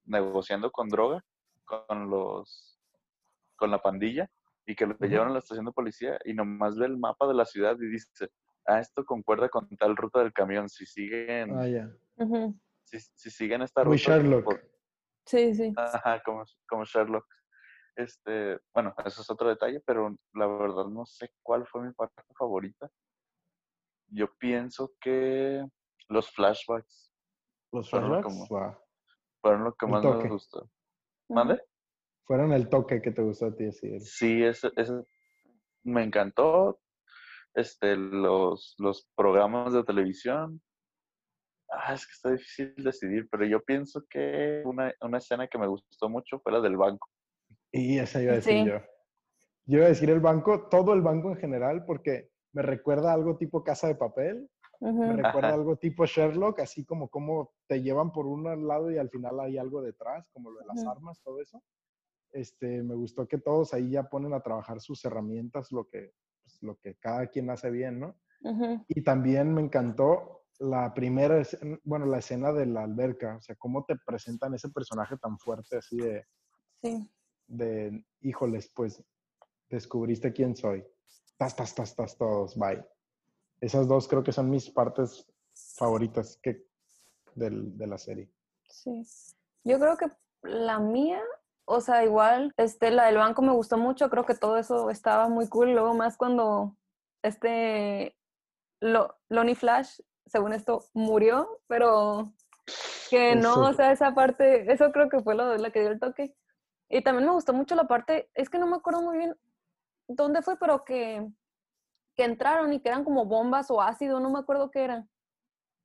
negociando 0.06 0.72
con 0.72 0.88
droga, 0.88 1.24
con 1.66 2.10
los, 2.10 2.80
con 3.58 3.70
la 3.70 3.82
pandilla, 3.82 4.30
y 4.66 4.74
que 4.76 4.86
lo 4.86 4.94
Ujú. 4.96 5.06
llevaron 5.06 5.32
a 5.32 5.34
la 5.34 5.40
estación 5.40 5.66
de 5.66 5.72
policía 5.74 6.18
y 6.24 6.34
nomás 6.34 6.78
ve 6.78 6.86
el 6.86 6.98
mapa 6.98 7.28
de 7.28 7.34
la 7.34 7.46
ciudad 7.46 7.76
y 7.80 7.88
dice, 7.88 8.30
ah, 8.66 8.80
esto 8.80 9.04
concuerda 9.04 9.50
con 9.50 9.68
tal 9.76 9.98
ruta 9.98 10.20
del 10.20 10.32
camión, 10.32 10.70
si 10.70 10.86
siguen, 10.86 11.52
Ah. 11.58 11.92
Ujú. 12.24 12.58
si, 12.86 13.00
si 13.00 13.30
siguen 13.30 13.64
esta 13.64 13.84
Muy 13.84 13.98
ruta, 13.98 14.18
Sherlock. 14.18 14.44
por- 14.46 14.72
Sí, 15.26 15.54
sí. 15.54 15.74
Ajá, 15.76 16.22
como, 16.24 16.44
como 16.70 16.86
Sherlock. 16.86 17.26
Este, 17.96 18.60
bueno, 18.74 18.94
eso 19.06 19.22
es 19.22 19.30
otro 19.30 19.50
detalle, 19.50 19.82
pero 19.86 20.16
la 20.34 20.48
verdad 20.48 20.86
no 20.86 21.06
sé 21.06 21.32
cuál 21.44 21.68
fue 21.68 21.84
mi 21.84 21.94
parte 21.94 22.24
favorita. 22.38 22.90
Yo 24.12 24.28
pienso 24.38 24.94
que 25.02 25.66
los 26.10 26.30
flashbacks 26.32 27.12
Los 27.72 27.90
Fueron 27.90 28.10
flashbacks 28.22 28.48
como- 28.50 28.78
fueron 29.42 29.64
lo 29.64 29.74
que 29.76 29.86
El 29.86 29.92
más 29.92 30.02
toque. 30.04 30.24
me 30.26 30.30
gustó. 30.30 30.70
¿Mande? 31.30 31.62
fueron 32.26 32.54
el 32.54 32.70
toque 32.70 33.02
que 33.02 33.12
te 33.12 33.22
gustó 33.22 33.48
a 33.48 33.56
ti, 33.56 33.72
sí. 33.72 34.00
Sí, 34.00 34.44
ese, 34.44 34.70
ese 34.78 34.94
me 35.84 36.04
encantó. 36.04 36.80
Este, 37.54 37.98
los, 37.98 38.76
los 38.78 39.10
programas 39.16 39.74
de 39.74 39.84
televisión. 39.84 40.62
Ah, 41.70 41.94
es 41.94 42.06
que 42.06 42.12
está 42.14 42.32
difícil 42.32 42.74
decidir, 42.78 43.28
pero 43.30 43.46
yo 43.46 43.62
pienso 43.64 44.06
que 44.10 44.62
una, 44.66 44.94
una 45.02 45.18
escena 45.18 45.48
que 45.48 45.58
me 45.58 45.68
gustó 45.68 46.08
mucho 46.10 46.40
fue 46.40 46.52
la 46.54 46.62
del 46.62 46.78
banco. 46.78 47.10
Y 47.72 47.98
esa 48.00 48.22
iba 48.22 48.34
a 48.34 48.36
decir 48.36 48.64
Sí. 48.64 48.70
yo. 48.70 48.80
Yo 49.66 49.78
iba 49.78 49.86
a 49.86 49.90
decir 49.90 50.10
el 50.10 50.20
banco, 50.22 50.68
todo 50.70 50.94
el 50.94 51.02
banco 51.02 51.30
en 51.32 51.38
general, 51.38 51.84
porque 51.86 52.30
me 52.54 52.62
recuerda 52.62 53.14
algo 53.14 53.38
tipo 53.38 53.64
Casa 53.64 53.88
de 53.88 53.96
Papel, 53.96 54.50
me 54.80 55.14
recuerda 55.14 55.54
algo 55.54 55.78
tipo 55.78 56.06
Sherlock, 56.06 56.60
así 56.60 56.84
como 56.86 57.08
cómo 57.10 57.54
te 57.68 57.82
llevan 57.82 58.12
por 58.12 58.26
un 58.26 58.44
lado 58.68 58.92
y 58.92 58.98
al 58.98 59.10
final 59.10 59.40
hay 59.40 59.58
algo 59.58 59.82
detrás, 59.82 60.28
como 60.34 60.50
lo 60.52 60.60
de 60.60 60.66
las 60.66 60.86
armas, 60.88 61.22
todo 61.24 61.40
eso. 61.42 61.62
Este, 62.32 62.82
me 62.82 62.96
gustó 62.96 63.28
que 63.28 63.38
todos 63.38 63.74
ahí 63.74 63.92
ya 63.92 64.10
ponen 64.10 64.34
a 64.34 64.42
trabajar 64.42 64.80
sus 64.82 65.04
herramientas, 65.06 65.72
lo 65.72 65.88
que, 65.88 66.14
pues, 66.42 66.58
lo 66.62 66.78
que 66.78 66.96
cada 66.96 67.28
quien 67.28 67.50
hace 67.50 67.70
bien, 67.70 68.00
¿no? 68.00 68.16
Y 68.88 69.04
también 69.04 69.54
me 69.54 69.62
encantó 69.62 70.46
la 70.60 70.94
primera, 70.94 71.40
escena- 71.42 71.80
bueno, 71.84 72.06
la 72.08 72.20
escena 72.20 72.52
de 72.52 72.66
la 72.66 72.84
alberca, 72.84 73.36
o 73.38 73.42
sea, 73.42 73.56
cómo 73.56 73.86
te 73.86 73.96
presentan 74.06 74.54
ese 74.56 74.70
personaje 74.70 75.16
tan 75.18 75.38
fuerte, 75.38 75.78
así 75.78 75.98
de, 75.98 76.26
Sí. 76.84 77.08
de, 77.48 78.04
híjoles, 78.22 78.72
pues, 78.76 79.04
descubriste 79.70 80.34
quién 80.34 80.56
soy. 80.56 80.84
Tas, 81.42 81.56
tas, 81.56 81.74
tas, 81.74 81.96
tas, 81.96 82.16
todos, 82.20 82.56
bye. 82.56 82.86
Esas 83.62 83.88
dos 83.88 84.08
creo 84.08 84.22
que 84.22 84.32
son 84.32 84.52
mis 84.52 84.70
partes 84.70 85.26
favoritas 85.76 86.38
que, 86.44 86.68
del- 87.34 87.76
de 87.80 87.88
la 87.88 87.98
serie. 87.98 88.32
Sí. 88.70 89.02
Yo 89.64 89.80
creo 89.80 89.98
que 89.98 90.06
la 90.44 90.78
mía, 90.78 91.20
o 91.66 91.82
sea, 91.82 92.04
igual, 92.04 92.54
este, 92.58 92.92
la 92.92 93.06
del 93.08 93.18
banco 93.18 93.42
me 93.42 93.54
gustó 93.54 93.76
mucho, 93.80 94.08
creo 94.12 94.24
que 94.24 94.36
todo 94.36 94.56
eso 94.58 94.92
estaba 94.92 95.30
muy 95.30 95.50
cool. 95.50 95.72
Luego 95.72 95.96
más 95.96 96.16
cuando 96.16 96.78
este 97.24 98.16
Lo, 98.80 99.18
Lonnie 99.30 99.56
Flash, 99.56 100.00
según 100.28 100.54
esto, 100.54 100.86
murió, 100.94 101.60
pero 101.66 102.34
que 103.10 103.36
no, 103.36 103.54
Eso. 103.54 103.70
o 103.72 103.74
sea, 103.74 103.92
esa 103.92 104.14
parte, 104.14 104.72
eso 104.72 104.92
creo 104.92 105.10
que 105.10 105.22
fue 105.22 105.34
lo, 105.34 105.58
la 105.58 105.72
que 105.72 105.80
dio 105.80 105.90
el 105.90 106.00
toque. 106.00 106.36
Y 106.88 107.02
también 107.02 107.26
me 107.26 107.34
gustó 107.34 107.52
mucho 107.52 107.74
la 107.74 107.86
parte, 107.88 108.30
es 108.36 108.48
que 108.52 108.60
no 108.60 108.68
me 108.68 108.76
acuerdo 108.76 109.02
muy 109.02 109.18
bien 109.18 109.36
dónde 110.16 110.42
fue, 110.42 110.58
pero 110.58 110.84
que, 110.84 111.28
que 112.16 112.24
entraron 112.24 112.72
y 112.74 112.80
que 112.82 112.90
eran 112.90 113.04
como 113.04 113.26
bombas 113.26 113.70
o 113.72 113.82
ácido, 113.82 114.20
no 114.20 114.30
me 114.30 114.40
acuerdo 114.40 114.72
qué 114.72 114.84
era. 114.84 115.08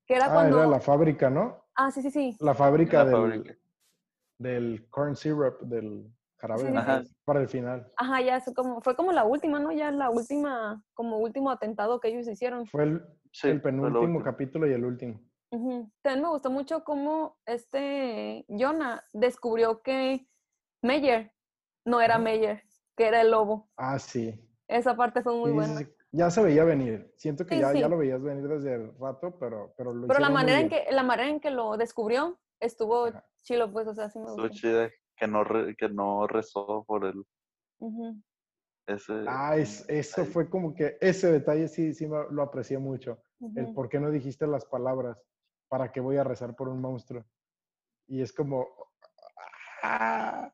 Que 0.07 0.15
era 0.17 0.27
Ah, 0.27 0.33
cuando... 0.35 0.59
era 0.59 0.67
la 0.69 0.81
fábrica, 0.81 1.31
¿no? 1.31 1.65
Ah, 1.75 1.91
sí, 1.91 2.03
sí, 2.03 2.11
sí. 2.11 2.37
La 2.41 2.55
fábrica, 2.55 2.99
La 2.99 3.05
del, 3.05 3.13
fábrica. 3.15 3.55
del 4.39 4.87
corn 4.91 5.17
syrup, 5.17 5.61
del 5.63 6.11
jarabe 6.39 6.61
Sí, 6.61 7.09
sí, 7.09 7.17
para 7.25 7.41
el 7.41 7.49
final. 7.49 7.93
Ajá, 7.97 8.21
ya, 8.21 8.37
eso 8.37 8.53
como, 8.55 8.81
fue 8.81 8.95
como 8.97 9.13
la 9.13 9.25
última, 9.25 9.59
¿no? 9.59 9.73
Ya 9.73 9.91
la 9.91 10.11
última, 10.11 10.83
como 10.95 11.19
último 11.19 11.51
atentado 11.51 11.99
que 12.01 12.09
ellos 12.09 12.29
hicieron. 12.29 12.67
Fue 12.67 12.85
el, 12.85 13.03
Sí, 13.33 13.49
el 13.49 13.61
fue 13.61 13.73
lo 13.73 13.77
penúltimo 13.79 14.01
último. 14.19 14.23
capítulo 14.25 14.67
y 14.67 14.73
el 14.73 14.85
último. 14.85 15.21
También 15.51 16.23
me 16.23 16.29
gustó 16.29 16.51
mucho 16.51 16.85
cómo 16.85 17.39
este 17.47 18.45
Jonah 18.49 19.03
descubrió 19.13 19.81
que 19.83 20.27
Meyer 20.83 21.33
no 21.85 22.01
era. 22.01 22.19
Meyer, 22.19 22.63
que 22.97 23.07
era 23.07 23.21
el 23.21 23.31
lobo. 23.31 23.71
Ah, 23.77 23.99
sí. 23.99 24.43
Esa 24.69 24.97
parte 24.97 25.23
fue 25.23 25.35
muy 25.35 25.51
Sí, 25.51 25.55
buena. 25.57 25.79
sí. 25.79 25.87
Ya 26.13 26.31
se 26.31 26.43
veía 26.43 26.65
venir. 26.65 27.13
Siento 27.17 27.45
que 27.45 27.57
Sí, 27.57 27.61
ya, 27.61 27.73
ya 27.75 27.89
lo 27.89 27.99
veías 27.99 28.23
venir 28.23 28.49
desde 28.49 28.75
el 28.75 28.97
rato, 28.99 29.39
pero, 29.39 29.75
pero 29.77 29.93
lo 29.93 30.07
Pero 30.09 30.21
la 30.21 30.31
manera 30.31 30.61
en 30.61 30.69
que 30.71 30.87
la 30.91 31.03
manera 31.03 31.29
en 31.29 31.41
que 31.41 31.51
lo 31.51 31.77
descubrió 31.77 32.39
estuvo 32.59 33.07
Ajá. 33.07 33.25
chilo, 33.43 33.71
pues, 33.71 33.87
o 33.87 33.95
sea, 33.95 34.09
sí 34.09 34.19
me 34.19 34.25
Estuvo 34.27 34.47
gustó. 34.49 34.55
chida 34.59 34.91
que 35.15 35.27
no, 35.29 35.45
re- 35.45 35.77
que 35.77 35.89
no 35.89 36.27
rezó 36.27 36.85
por 36.87 37.05
el, 37.05 37.23
Ujú. 37.81 38.23
ese. 38.87 39.13
Ah, 39.27 39.57
es, 39.57 39.85
eso 39.89 40.23
ahí. 40.23 40.27
fue 40.29 40.49
como 40.49 40.75
que 40.75 40.97
ese 41.01 41.31
detalle 41.31 41.69
sí, 41.69 41.93
sí 41.93 42.07
me- 42.07 42.31
lo 42.31 42.43
aprecié 42.43 42.79
mucho. 42.79 43.19
El 43.55 43.65
Ujú. 43.65 43.75
por 43.75 43.89
qué 43.91 44.01
no 44.01 44.11
dijiste 44.11 44.47
las 44.47 44.65
palabras, 44.65 45.23
para 45.69 45.93
qué 45.93 46.01
voy 46.01 46.17
a 46.17 46.25
rezar 46.25 46.57
por 46.57 46.69
un 46.69 46.81
monstruo. 46.81 47.25
Y 48.07 48.23
es 48.23 48.33
como, 48.33 48.67
ah, 49.83 50.51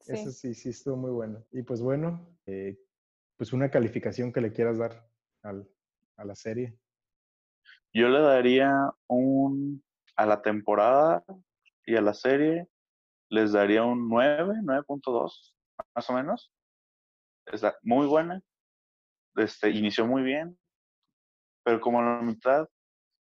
Sí. 0.00 0.12
eso 0.12 0.30
sí, 0.30 0.54
sí 0.54 0.70
estuvo 0.70 0.96
muy 0.96 1.10
bueno. 1.10 1.44
Y 1.52 1.62
pues 1.62 1.80
bueno, 1.82 2.26
eh, 2.46 2.78
pues 3.36 3.52
una 3.52 3.70
calificación 3.70 4.32
que 4.32 4.40
le 4.40 4.52
quieras 4.52 4.78
dar 4.78 5.08
al- 5.42 5.68
a 6.16 6.24
la 6.24 6.34
serie. 6.34 6.78
Yo 7.92 8.08
le 8.08 8.20
daría 8.20 8.90
un. 9.08 9.82
A 10.16 10.26
la 10.26 10.42
temporada 10.42 11.24
y 11.86 11.96
a 11.96 12.02
la 12.02 12.12
serie 12.12 12.68
les 13.30 13.52
daría 13.52 13.84
un 13.84 14.06
9, 14.08 14.54
9.2, 14.62 15.54
más 15.94 16.10
o 16.10 16.12
menos. 16.12 16.52
Está 17.46 17.78
muy 17.82 18.06
buena. 18.06 18.42
Este, 19.36 19.70
inició 19.70 20.06
muy 20.06 20.22
bien. 20.22 20.58
Pero 21.64 21.80
como 21.80 22.00
a 22.00 22.04
la 22.16 22.22
mitad. 22.22 22.68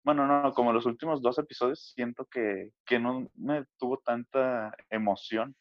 Bueno, 0.05 0.25
no, 0.25 0.53
como 0.53 0.71
los 0.71 0.85
últimos 0.85 1.21
dos 1.21 1.37
episodios, 1.39 1.91
siento 1.93 2.25
que, 2.27 2.71
que 2.85 2.99
no 2.99 3.29
me 3.35 3.65
tuvo 3.77 3.97
tanta 3.97 4.73
emoción 4.89 5.53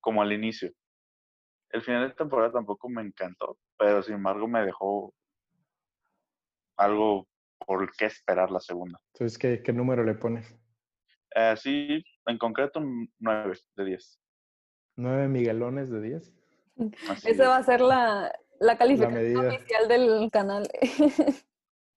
como 0.00 0.22
al 0.22 0.32
inicio. 0.32 0.72
El 1.70 1.82
final 1.82 2.08
de 2.08 2.14
temporada 2.14 2.52
tampoco 2.52 2.88
me 2.88 3.02
encantó, 3.02 3.58
pero 3.78 4.02
sin 4.02 4.14
embargo 4.14 4.48
me 4.48 4.64
dejó 4.64 5.14
algo 6.76 7.28
por 7.66 7.90
qué 7.96 8.06
esperar 8.06 8.50
la 8.50 8.60
segunda. 8.60 8.98
Entonces, 9.14 9.38
¿qué, 9.38 9.62
qué 9.62 9.72
número 9.72 10.02
le 10.02 10.14
pones? 10.14 10.56
Eh, 11.34 11.54
sí, 11.56 12.04
en 12.26 12.38
concreto, 12.38 12.80
un 12.80 13.12
9 13.18 13.56
de 13.76 13.84
10. 13.84 14.20
¿Nueve 14.96 15.28
Miguelones 15.28 15.90
de 15.90 16.00
10? 16.00 16.34
Así 17.08 17.30
Esa 17.30 17.42
es. 17.42 17.48
va 17.48 17.56
a 17.56 17.62
ser 17.62 17.80
la, 17.80 18.32
la 18.58 18.76
calificación 18.76 19.46
oficial 19.46 19.88
del 19.88 20.30
canal. 20.32 20.68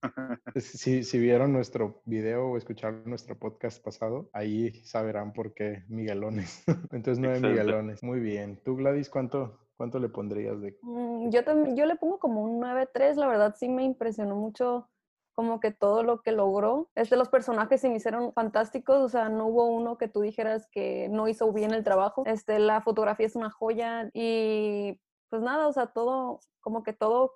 Si, 0.56 1.04
si 1.04 1.20
vieron 1.20 1.54
nuestro 1.54 2.01
video 2.06 2.47
o 2.49 2.58
escucharon 2.58 3.04
nuestro 3.06 3.38
podcast 3.38 3.84
pasado, 3.84 4.30
ahí 4.34 4.72
sabrán 4.84 5.34
por 5.34 5.54
qué 5.54 5.84
Miguelones. 5.88 6.64
Entonces, 6.91 7.20
nueve 7.20 7.38
Excelente. 7.38 7.62
Miguelones. 7.64 8.04
Muy 8.04 8.20
bien. 8.20 8.60
¿Tú, 8.64 8.76
Gladys, 8.76 9.10
cuánto, 9.10 9.60
cuánto 9.78 9.99
le 9.99 10.10
pondrías 10.10 10.62
de 10.62 10.78
Mm, 10.82 11.30
Yo 11.30 11.43
también, 11.43 11.76
yo 11.76 11.86
le 11.86 11.95
pongo 11.95 12.20
como 12.20 12.43
un 12.43 12.62
9-3, 12.62 13.16
la 13.16 13.28
verdad 13.28 13.56
sí 13.58 13.70
me 13.70 13.84
impresionó 13.84 14.36
mucho 14.36 14.89
como 15.34 15.60
que 15.60 15.72
todo 15.72 16.04
lo 16.04 16.22
que 16.22 16.32
logró. 16.32 16.89
Este, 16.95 17.16
los 17.18 17.30
personajes 17.30 17.82
se 17.82 17.89
me 17.89 17.95
hicieron 17.95 18.34
fantásticos, 18.34 18.97
o 18.97 19.10
sea, 19.10 19.30
no 19.30 19.47
hubo 19.47 19.66
uno 19.66 19.97
que 19.97 20.08
tú 20.08 20.22
dijeras 20.22 20.68
que 20.72 21.10
no 21.10 21.28
hizo 21.28 21.51
bien 21.51 21.74
el 21.74 21.84
trabajo. 21.84 22.24
Este, 22.26 22.60
la 22.60 22.82
fotografía 22.82 23.26
es 23.26 23.36
una 23.36 23.49
joya 23.49 24.10
y 24.14 24.99
pues 25.30 25.41
nada, 25.41 25.68
o 25.68 25.74
sea, 25.74 25.88
todo, 25.88 26.39
como 26.62 26.84
que 26.84 26.93
todo 26.93 27.34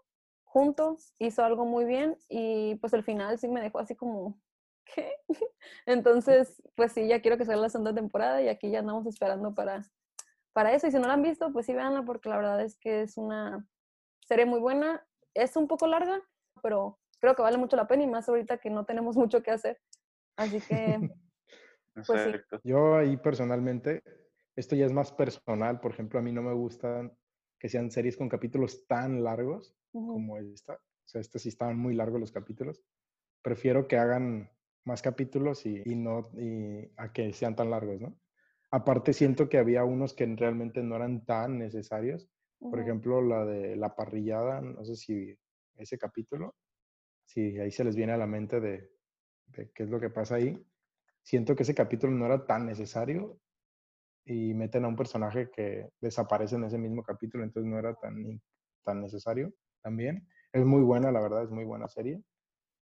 junto 0.57 0.97
hizo 1.19 1.43
algo 1.43 1.65
muy 1.65 1.85
bien 1.85 2.17
y 2.29 2.75
pues 2.75 2.91
el 2.93 3.03
final 3.03 3.37
sí 3.37 3.47
me 3.47 3.61
dejó 3.61 3.77
así 3.77 3.95
como, 3.95 4.41
¿qué? 4.85 5.13
Entonces, 5.85 6.63
pues 6.73 6.93
sí, 6.93 7.07
ya 7.07 7.21
quiero 7.21 7.37
que 7.37 7.45
salga 7.45 7.61
la 7.61 7.69
segunda 7.69 7.93
temporada 7.93 8.41
y 8.41 8.47
aquí 8.47 8.71
ya 8.71 8.79
andamos 8.79 9.05
esperando 9.05 9.53
para, 9.53 9.83
para 10.53 10.73
eso. 10.73 10.87
Y 10.87 10.91
si 10.91 10.97
no 10.97 11.07
la 11.07 11.13
han 11.13 11.21
visto, 11.21 11.53
pues 11.53 11.67
sí, 11.67 11.73
véanla 11.73 12.03
porque 12.03 12.29
la 12.29 12.37
verdad 12.37 12.61
es 12.61 12.75
que 12.77 13.03
es 13.03 13.17
una 13.17 13.67
serie 14.21 14.47
muy 14.47 14.59
buena. 14.59 15.05
Es 15.35 15.55
un 15.55 15.67
poco 15.67 15.85
larga, 15.85 16.23
pero 16.63 16.97
creo 17.19 17.35
que 17.35 17.43
vale 17.43 17.59
mucho 17.59 17.75
la 17.75 17.87
pena 17.87 18.01
y 18.03 18.07
más 18.07 18.27
ahorita 18.27 18.57
que 18.57 18.71
no 18.71 18.83
tenemos 18.83 19.15
mucho 19.15 19.43
que 19.43 19.51
hacer. 19.51 19.79
Así 20.37 20.59
que, 20.59 20.97
pues 22.07 22.23
sí. 22.23 22.59
Yo 22.63 22.95
ahí 22.95 23.15
personalmente, 23.17 24.01
esto 24.55 24.75
ya 24.75 24.87
es 24.87 24.91
más 24.91 25.11
personal, 25.11 25.79
por 25.79 25.91
ejemplo, 25.91 26.17
a 26.17 26.23
mí 26.23 26.31
no 26.31 26.41
me 26.41 26.53
gustan 26.55 27.15
que 27.59 27.69
sean 27.69 27.91
series 27.91 28.17
con 28.17 28.27
capítulos 28.27 28.87
tan 28.87 29.23
largos 29.23 29.76
como 29.91 30.37
esta. 30.37 30.73
O 30.73 31.09
sea, 31.09 31.21
estos 31.21 31.41
sí 31.41 31.49
estaban 31.49 31.77
muy 31.77 31.93
largos 31.93 32.19
los 32.19 32.31
capítulos. 32.31 32.83
Prefiero 33.41 33.87
que 33.87 33.97
hagan 33.97 34.49
más 34.83 35.01
capítulos 35.01 35.65
y, 35.65 35.81
y 35.85 35.95
no 35.95 36.29
y 36.37 36.91
a 36.97 37.11
que 37.11 37.31
sean 37.33 37.55
tan 37.55 37.69
largos, 37.69 38.01
¿no? 38.01 38.17
Aparte 38.71 39.13
siento 39.13 39.47
que 39.47 39.57
había 39.57 39.85
unos 39.85 40.13
que 40.13 40.25
realmente 40.25 40.83
no 40.83 40.95
eran 40.95 41.25
tan 41.25 41.57
necesarios. 41.57 42.29
Por 42.59 42.79
ejemplo, 42.79 43.21
la 43.21 43.45
de 43.45 43.75
la 43.75 43.95
parrillada, 43.95 44.61
no 44.61 44.83
sé 44.83 44.95
si 44.95 45.37
ese 45.75 45.97
capítulo, 45.97 46.55
si 47.25 47.57
ahí 47.59 47.71
se 47.71 47.83
les 47.83 47.95
viene 47.95 48.13
a 48.13 48.17
la 48.17 48.27
mente 48.27 48.59
de, 48.59 48.89
de 49.47 49.71
qué 49.73 49.83
es 49.83 49.89
lo 49.89 49.99
que 49.99 50.09
pasa 50.09 50.35
ahí. 50.35 50.61
Siento 51.21 51.55
que 51.55 51.63
ese 51.63 51.75
capítulo 51.75 52.13
no 52.13 52.25
era 52.25 52.45
tan 52.45 52.65
necesario 52.65 53.39
y 54.25 54.53
meten 54.53 54.85
a 54.85 54.87
un 54.87 54.95
personaje 54.95 55.49
que 55.51 55.89
desaparece 56.01 56.55
en 56.55 56.65
ese 56.65 56.77
mismo 56.77 57.03
capítulo, 57.03 57.43
entonces 57.43 57.69
no 57.69 57.77
era 57.79 57.93
tan, 57.95 58.41
tan 58.83 59.01
necesario 59.01 59.53
también. 59.87 60.27
Es 60.51 60.65
muy 60.65 60.81
buena, 60.81 61.11
la 61.13 61.21
verdad, 61.21 61.43
es 61.43 61.49
muy 61.49 61.63
buena 61.63 61.87
serie. 61.87 62.21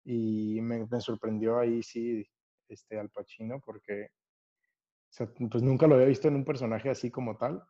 Y 0.06 0.62
me, 0.62 0.86
me 0.86 1.02
sorprendió 1.02 1.60
ahí 1.60 1.84
sí 1.84 2.26
este 2.70 2.98
Al 2.98 3.10
Pacino 3.10 3.60
porque 3.60 4.06
o 4.06 5.16
sea, 5.16 5.28
pues 5.52 5.62
nunca 5.62 5.86
lo 5.86 5.96
había 5.96 6.08
visto 6.08 6.28
en 6.28 6.36
un 6.36 6.46
personaje 6.46 6.90
así 6.90 7.12
como 7.12 7.38
tal, 7.38 7.62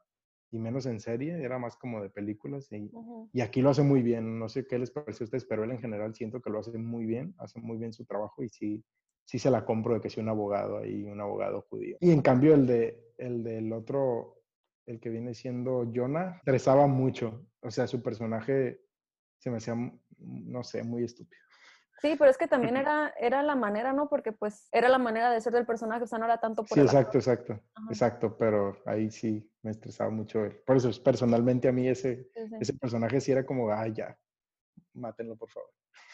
y 0.52 0.60
menos 0.60 0.86
en 0.86 1.00
serie, 1.02 1.44
era 1.44 1.58
más 1.60 1.76
como 1.76 2.02
de 2.02 2.10
películas. 2.10 2.72
Y, 2.72 2.90
Ujú. 2.94 3.30
y 3.34 3.42
aquí 3.42 3.62
lo 3.62 3.72
hace 3.72 3.82
muy 3.82 4.02
bien, 4.02 4.40
no 4.40 4.48
sé 4.48 4.66
qué 4.66 4.78
les 4.80 4.92
parece 4.92 5.24
a 5.24 5.26
ustedes, 5.26 5.46
pero 5.46 5.64
él 5.64 5.72
en 5.72 5.82
general 5.82 6.14
siento 6.14 6.42
que 6.42 6.52
lo 6.52 6.60
hace 6.60 6.78
muy 6.78 7.06
bien, 7.06 7.34
hace 7.40 7.60
muy 7.60 7.78
bien 7.78 7.92
su 7.92 8.06
trabajo 8.06 8.44
y 8.44 8.50
sí, 8.50 8.86
sí 9.26 9.40
se 9.40 9.50
la 9.50 9.66
compro 9.66 9.96
de 9.96 10.00
que 10.00 10.10
sea 10.10 10.24
un 10.24 10.30
abogado 10.30 10.78
ahí, 10.78 11.04
un 11.04 11.20
abogado 11.20 11.66
judío. 11.70 11.98
Y 12.00 12.12
en 12.12 12.22
cambio 12.22 12.54
el, 12.54 12.66
de, 12.66 13.14
el 13.18 13.44
del 13.44 13.74
otro, 13.74 14.44
el 14.86 15.00
que 15.02 15.10
viene 15.10 15.34
siendo 15.34 15.92
Jonah, 15.94 16.38
estresaba 16.38 16.88
mucho, 16.88 17.48
o 17.62 17.72
sea, 17.72 17.88
su 17.88 18.02
personaje 18.02 18.80
se 19.44 19.52
me 19.52 19.58
hacía, 19.58 19.76
no 20.20 20.64
sé, 20.64 20.84
muy 20.84 21.04
estúpido. 21.04 21.42
Sí, 22.02 22.16
pero 22.18 22.32
es 22.32 22.38
que 22.38 22.48
también 22.48 22.78
era, 22.78 23.14
era 23.20 23.44
la 23.44 23.56
manera, 23.56 23.92
¿no? 23.92 24.08
Porque 24.08 24.32
pues 24.32 24.70
era 24.72 24.88
la 24.88 24.98
manera 24.98 25.32
de 25.32 25.42
ser 25.42 25.52
del 25.52 25.66
personaje, 25.66 26.04
o 26.04 26.08
sea, 26.08 26.18
no 26.18 26.26
era 26.26 26.40
tanto 26.40 26.64
por 26.64 26.78
Sí, 26.78 26.80
exacto, 26.82 27.18
exacto, 27.18 27.60
Ajá. 27.76 27.88
exacto, 27.90 28.38
pero 28.38 28.78
ahí 28.86 29.12
sí 29.12 29.52
me 29.62 29.72
estresaba 29.72 30.10
mucho 30.10 30.46
él. 30.46 30.62
Por 30.66 30.78
eso, 30.78 30.90
personalmente 31.04 31.68
a 31.68 31.74
mí 31.74 31.90
ese, 31.90 32.30
Sí, 32.34 32.48
sí. 32.48 32.56
ese 32.62 32.74
personaje 32.76 33.20
sí 33.20 33.34
era 33.34 33.46
como, 33.46 33.70
ay, 33.70 33.92
ya, 33.94 34.18
mátenlo, 34.94 35.36
por 35.36 35.50
favor. 35.50 35.70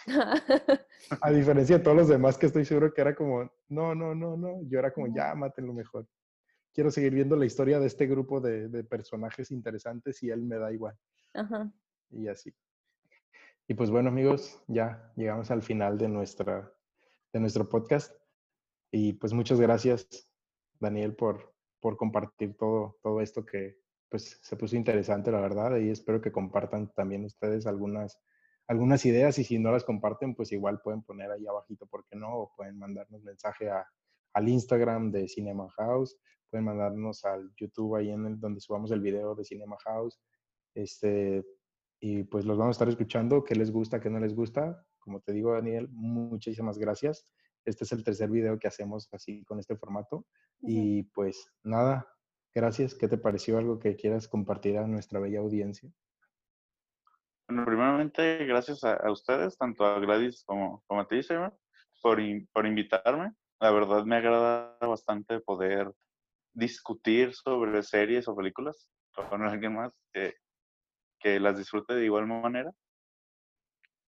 A 1.21 1.31
diferencia 1.31 1.77
de 1.77 1.83
todos 1.83 1.97
los 1.97 2.07
demás 2.07 2.37
que 2.37 2.47
estoy 2.47 2.65
seguro 2.65 2.91
que 2.91 3.01
era 3.01 3.13
como, 3.13 3.51
no, 3.67 3.93
no, 3.93 4.15
no, 4.15 4.37
no, 4.37 4.61
yo 4.63 4.79
era 4.79 4.91
como, 4.91 5.13
ya, 5.13 5.35
mátenlo 5.35 5.71
mejor. 5.73 6.07
Quiero 6.73 6.89
seguir 6.89 7.13
viendo 7.13 7.35
la 7.35 7.45
historia 7.45 7.79
de 7.79 7.85
este 7.85 8.07
grupo 8.07 8.41
de, 8.41 8.69
de 8.69 8.83
personajes 8.83 9.51
interesantes 9.51 10.23
y 10.23 10.31
él 10.31 10.41
me 10.43 10.57
da 10.57 10.71
igual. 10.71 10.97
Ajá. 11.35 11.71
Y 12.09 12.27
así. 12.27 12.51
Y 13.69 13.75
pues 13.75 13.91
bueno, 13.91 14.09
amigos, 14.09 14.59
ya 14.67 15.13
llegamos 15.15 15.51
al 15.51 15.61
final 15.61 15.99
de, 15.99 16.07
nuestra, 16.07 16.73
de 17.31 17.39
nuestro 17.39 17.69
podcast. 17.69 18.11
Y 18.91 19.13
pues 19.13 19.31
muchas 19.31 19.61
gracias, 19.61 20.27
Daniel, 20.79 21.15
por, 21.15 21.53
por 21.79 21.95
compartir 21.95 22.57
todo, 22.57 22.97
todo 23.03 23.21
esto 23.21 23.45
que 23.45 23.77
pues 24.09 24.39
se 24.41 24.55
puso 24.55 24.75
interesante, 24.75 25.31
la 25.31 25.39
verdad. 25.39 25.77
Y 25.77 25.91
espero 25.91 26.19
que 26.19 26.31
compartan 26.31 26.91
también 26.95 27.25
ustedes 27.25 27.67
algunas, 27.67 28.19
algunas 28.65 29.05
ideas 29.05 29.37
y 29.37 29.43
si 29.43 29.59
no 29.59 29.71
las 29.71 29.83
comparten, 29.83 30.33
pues 30.33 30.51
igual 30.51 30.81
pueden 30.81 31.03
poner 31.03 31.29
ahí 31.29 31.45
abajito, 31.45 31.85
¿por 31.85 32.07
qué 32.07 32.15
no? 32.15 32.35
O 32.35 32.55
pueden 32.55 32.79
mandarnos 32.79 33.21
mensaje 33.21 33.69
a, 33.69 33.85
al 34.33 34.49
Instagram 34.49 35.11
de 35.11 35.27
Cinema 35.27 35.69
House, 35.77 36.17
pueden 36.49 36.65
mandarnos 36.65 37.23
al 37.23 37.53
YouTube 37.55 37.97
ahí 37.97 38.09
en 38.09 38.39
donde 38.39 38.61
subamos 38.61 38.89
el 38.89 39.01
video 39.01 39.35
de 39.35 39.45
Cinema 39.45 39.77
House. 39.85 40.19
Este, 40.73 41.45
y 41.99 42.23
pues 42.23 42.45
los 42.45 42.57
vamos 42.57 42.73
a 42.73 42.77
estar 42.77 42.89
escuchando, 42.89 43.43
qué 43.43 43.55
les 43.55 43.71
gusta, 43.71 43.99
qué 43.99 44.09
no 44.09 44.19
les 44.19 44.33
gusta. 44.35 44.85
Como 44.99 45.19
te 45.21 45.33
digo, 45.33 45.53
Daniel, 45.53 45.89
muchísimas 45.91 46.77
gracias. 46.77 47.27
Este 47.65 47.83
es 47.83 47.91
el 47.91 48.03
tercer 48.03 48.29
video 48.29 48.57
que 48.57 48.67
hacemos 48.67 49.09
así 49.11 49.43
con 49.43 49.59
este 49.59 49.75
formato. 49.75 50.25
Y 50.61 51.03
pues 51.03 51.51
nada, 51.63 52.07
gracias. 52.53 52.95
¿Qué 52.95 53.07
te 53.07 53.17
pareció 53.17 53.57
algo 53.57 53.79
que 53.79 53.95
quieras 53.95 54.27
compartir 54.27 54.77
a 54.77 54.87
nuestra 54.87 55.19
bella 55.19 55.39
audiencia? 55.39 55.91
Bueno, 57.47 57.65
primeramente, 57.65 58.45
gracias 58.45 58.83
a, 58.83 58.93
a 58.93 59.11
ustedes, 59.11 59.57
tanto 59.57 59.83
a 59.85 59.99
Gladys 59.99 60.43
como, 60.45 60.83
como 60.87 61.01
a 61.01 61.07
ti, 61.07 61.19
por, 62.01 62.19
in- 62.19 62.47
por 62.53 62.65
invitarme. 62.65 63.33
La 63.59 63.71
verdad 63.71 64.05
me 64.05 64.15
agrada 64.17 64.77
bastante 64.81 65.39
poder 65.41 65.91
discutir 66.53 67.33
sobre 67.33 67.83
series 67.83 68.27
o 68.27 68.35
películas 68.35 68.89
con 69.29 69.43
alguien 69.43 69.75
más 69.75 69.93
que, 70.13 70.35
que 71.19 71.39
las 71.39 71.57
disfrute 71.57 71.93
de 71.93 72.05
igual 72.05 72.27
manera. 72.27 72.71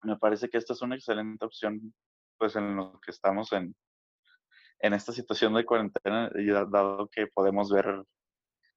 Me 0.02 0.16
parece 0.16 0.48
que 0.48 0.58
esta 0.58 0.72
es 0.72 0.82
una 0.82 0.94
excelente 0.96 1.44
opción, 1.44 1.94
pues 2.38 2.56
en 2.56 2.76
lo 2.76 3.00
que 3.00 3.10
estamos 3.10 3.52
en, 3.52 3.74
en 4.80 4.94
esta 4.94 5.12
situación 5.12 5.54
de 5.54 5.64
cuarentena, 5.66 6.30
y 6.34 6.46
da- 6.46 6.64
dado 6.64 7.08
que 7.08 7.26
podemos 7.26 7.70
ver 7.70 8.04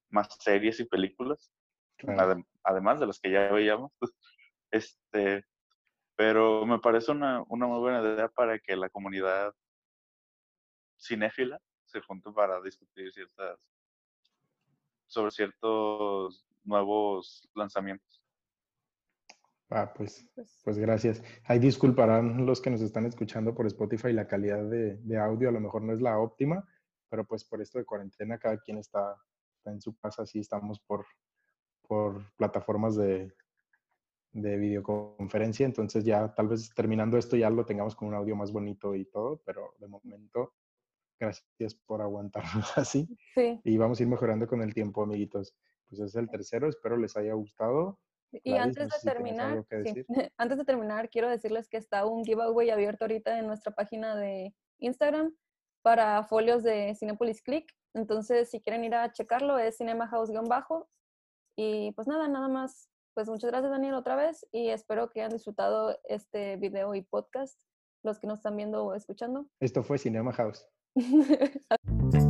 más 0.10 0.28
series 0.40 0.80
y 0.80 0.86
películas, 0.86 1.52
Claro. 1.98 2.34
adem- 2.34 2.48
además 2.64 3.00
de 3.00 3.08
las 3.08 3.20
que 3.20 3.32
ya 3.32 3.52
veíamos. 3.52 3.92
Este, 4.72 5.46
pero 6.16 6.66
me 6.66 6.80
parece 6.80 7.12
una, 7.12 7.44
una 7.48 7.68
muy 7.68 7.80
buena 7.80 8.02
idea 8.02 8.28
para 8.28 8.58
que 8.58 8.76
la 8.76 8.90
comunidad 8.90 9.54
cinéfila 11.00 11.60
se 11.86 12.02
junte 12.02 12.32
para 12.32 12.60
discutir 12.60 13.12
ciertas 13.14 13.70
sobre 15.06 15.30
ciertos 15.30 16.44
nuevos 16.64 17.50
lanzamientos. 17.56 18.24
Ah, 19.70 19.92
pues, 19.96 20.30
Pues, 20.36 20.62
pues 20.64 20.78
gracias. 20.78 21.24
Ahí 21.46 21.60
disculparán 21.60 22.46
los 22.46 22.62
que 22.62 22.70
nos 22.70 22.82
están 22.82 23.06
escuchando 23.06 23.56
por 23.56 23.66
Spotify, 23.66 24.14
la 24.14 24.28
calidad 24.28 24.64
de, 24.70 24.98
de 24.98 25.18
audio 25.18 25.50
a 25.50 25.52
lo 25.52 25.60
mejor 25.60 25.82
no 25.82 25.94
es 25.94 26.02
la 26.02 26.20
óptima, 26.20 26.64
pero 27.10 27.26
pues 27.26 27.44
por 27.44 27.62
esto 27.62 27.80
de 27.80 27.86
cuarentena 27.86 28.38
cada 28.38 28.58
quien 28.60 28.78
está, 28.78 29.16
está 29.58 29.72
en 29.72 29.82
su 29.82 29.96
casa, 29.98 30.24
así 30.24 30.40
estamos 30.40 30.80
por, 30.80 31.06
por 31.88 32.32
plataformas 32.36 32.96
de, 32.96 33.34
de 34.34 34.58
videoconferencia, 34.58 35.66
entonces 35.66 36.04
ya 36.04 36.34
tal 36.34 36.48
vez 36.48 36.74
terminando 36.74 37.18
esto 37.18 37.36
ya 37.36 37.50
lo 37.50 37.66
tengamos 37.66 37.96
con 37.96 38.08
un 38.08 38.16
audio 38.16 38.36
más 38.36 38.52
bonito 38.52 38.96
y 38.96 39.06
todo, 39.06 39.42
pero 39.46 39.76
de 39.80 39.88
momento, 39.88 40.54
gracias 41.20 41.76
por 41.76 42.02
aguantarnos 42.02 42.44
así 42.78 43.08
sí. 43.36 43.62
y 43.64 43.78
vamos 43.78 44.00
a 44.00 44.04
ir 44.04 44.10
mejorando 44.10 44.48
con 44.48 44.62
el 44.62 44.74
tiempo, 44.74 45.04
amiguitos. 45.04 45.56
Pues 45.96 46.10
es 46.10 46.16
el 46.16 46.28
tercero, 46.28 46.68
espero 46.68 46.98
les 46.98 47.16
haya 47.16 47.34
gustado. 47.34 48.00
Y 48.32 48.54
antes 48.56 48.88
no 48.88 48.90
de 48.96 49.00
sé 49.00 49.10
terminar, 49.12 49.64
sí, 49.70 50.06
antes 50.38 50.58
de 50.58 50.66
terminar, 50.66 51.10
quiero 51.10 51.30
decirles 51.30 51.70
que 51.70 51.78
está 51.78 52.06
un 52.08 52.26
giveaway 52.26 52.72
abierto 52.72 53.04
ahorita 53.04 53.38
en 53.38 53.46
nuestra 53.46 53.74
página 53.74 54.16
de 54.16 54.56
Instagram 54.80 55.36
para 55.84 56.24
folios 56.24 56.64
de 56.64 56.96
Cinepolis 56.96 57.44
Click. 57.44 57.72
Entonces, 57.94 58.50
si 58.50 58.60
quieren 58.60 58.84
ir 58.84 58.96
a 58.96 59.12
checarlo, 59.12 59.60
es 59.60 59.78
Cinema 59.78 60.08
House-bajo. 60.08 60.90
Y 61.56 61.92
pues 61.92 62.08
nada, 62.08 62.28
nada 62.28 62.48
más. 62.48 62.90
Pues 63.14 63.30
muchas 63.30 63.52
gracias, 63.52 63.70
Daniel, 63.70 63.94
otra 63.94 64.16
vez. 64.16 64.48
Y 64.52 64.70
espero 64.70 65.12
que 65.12 65.22
hayan 65.22 65.34
disfrutado 65.34 65.96
este 66.06 66.56
video 66.56 66.96
y 66.96 67.04
podcast, 67.04 67.62
los 68.02 68.18
que 68.18 68.26
nos 68.26 68.40
están 68.40 68.58
viendo 68.58 68.84
o 68.84 68.96
escuchando. 68.96 69.46
Esto 69.60 69.84
fue 69.84 70.00
Cinema 70.00 70.34
House. 70.34 70.68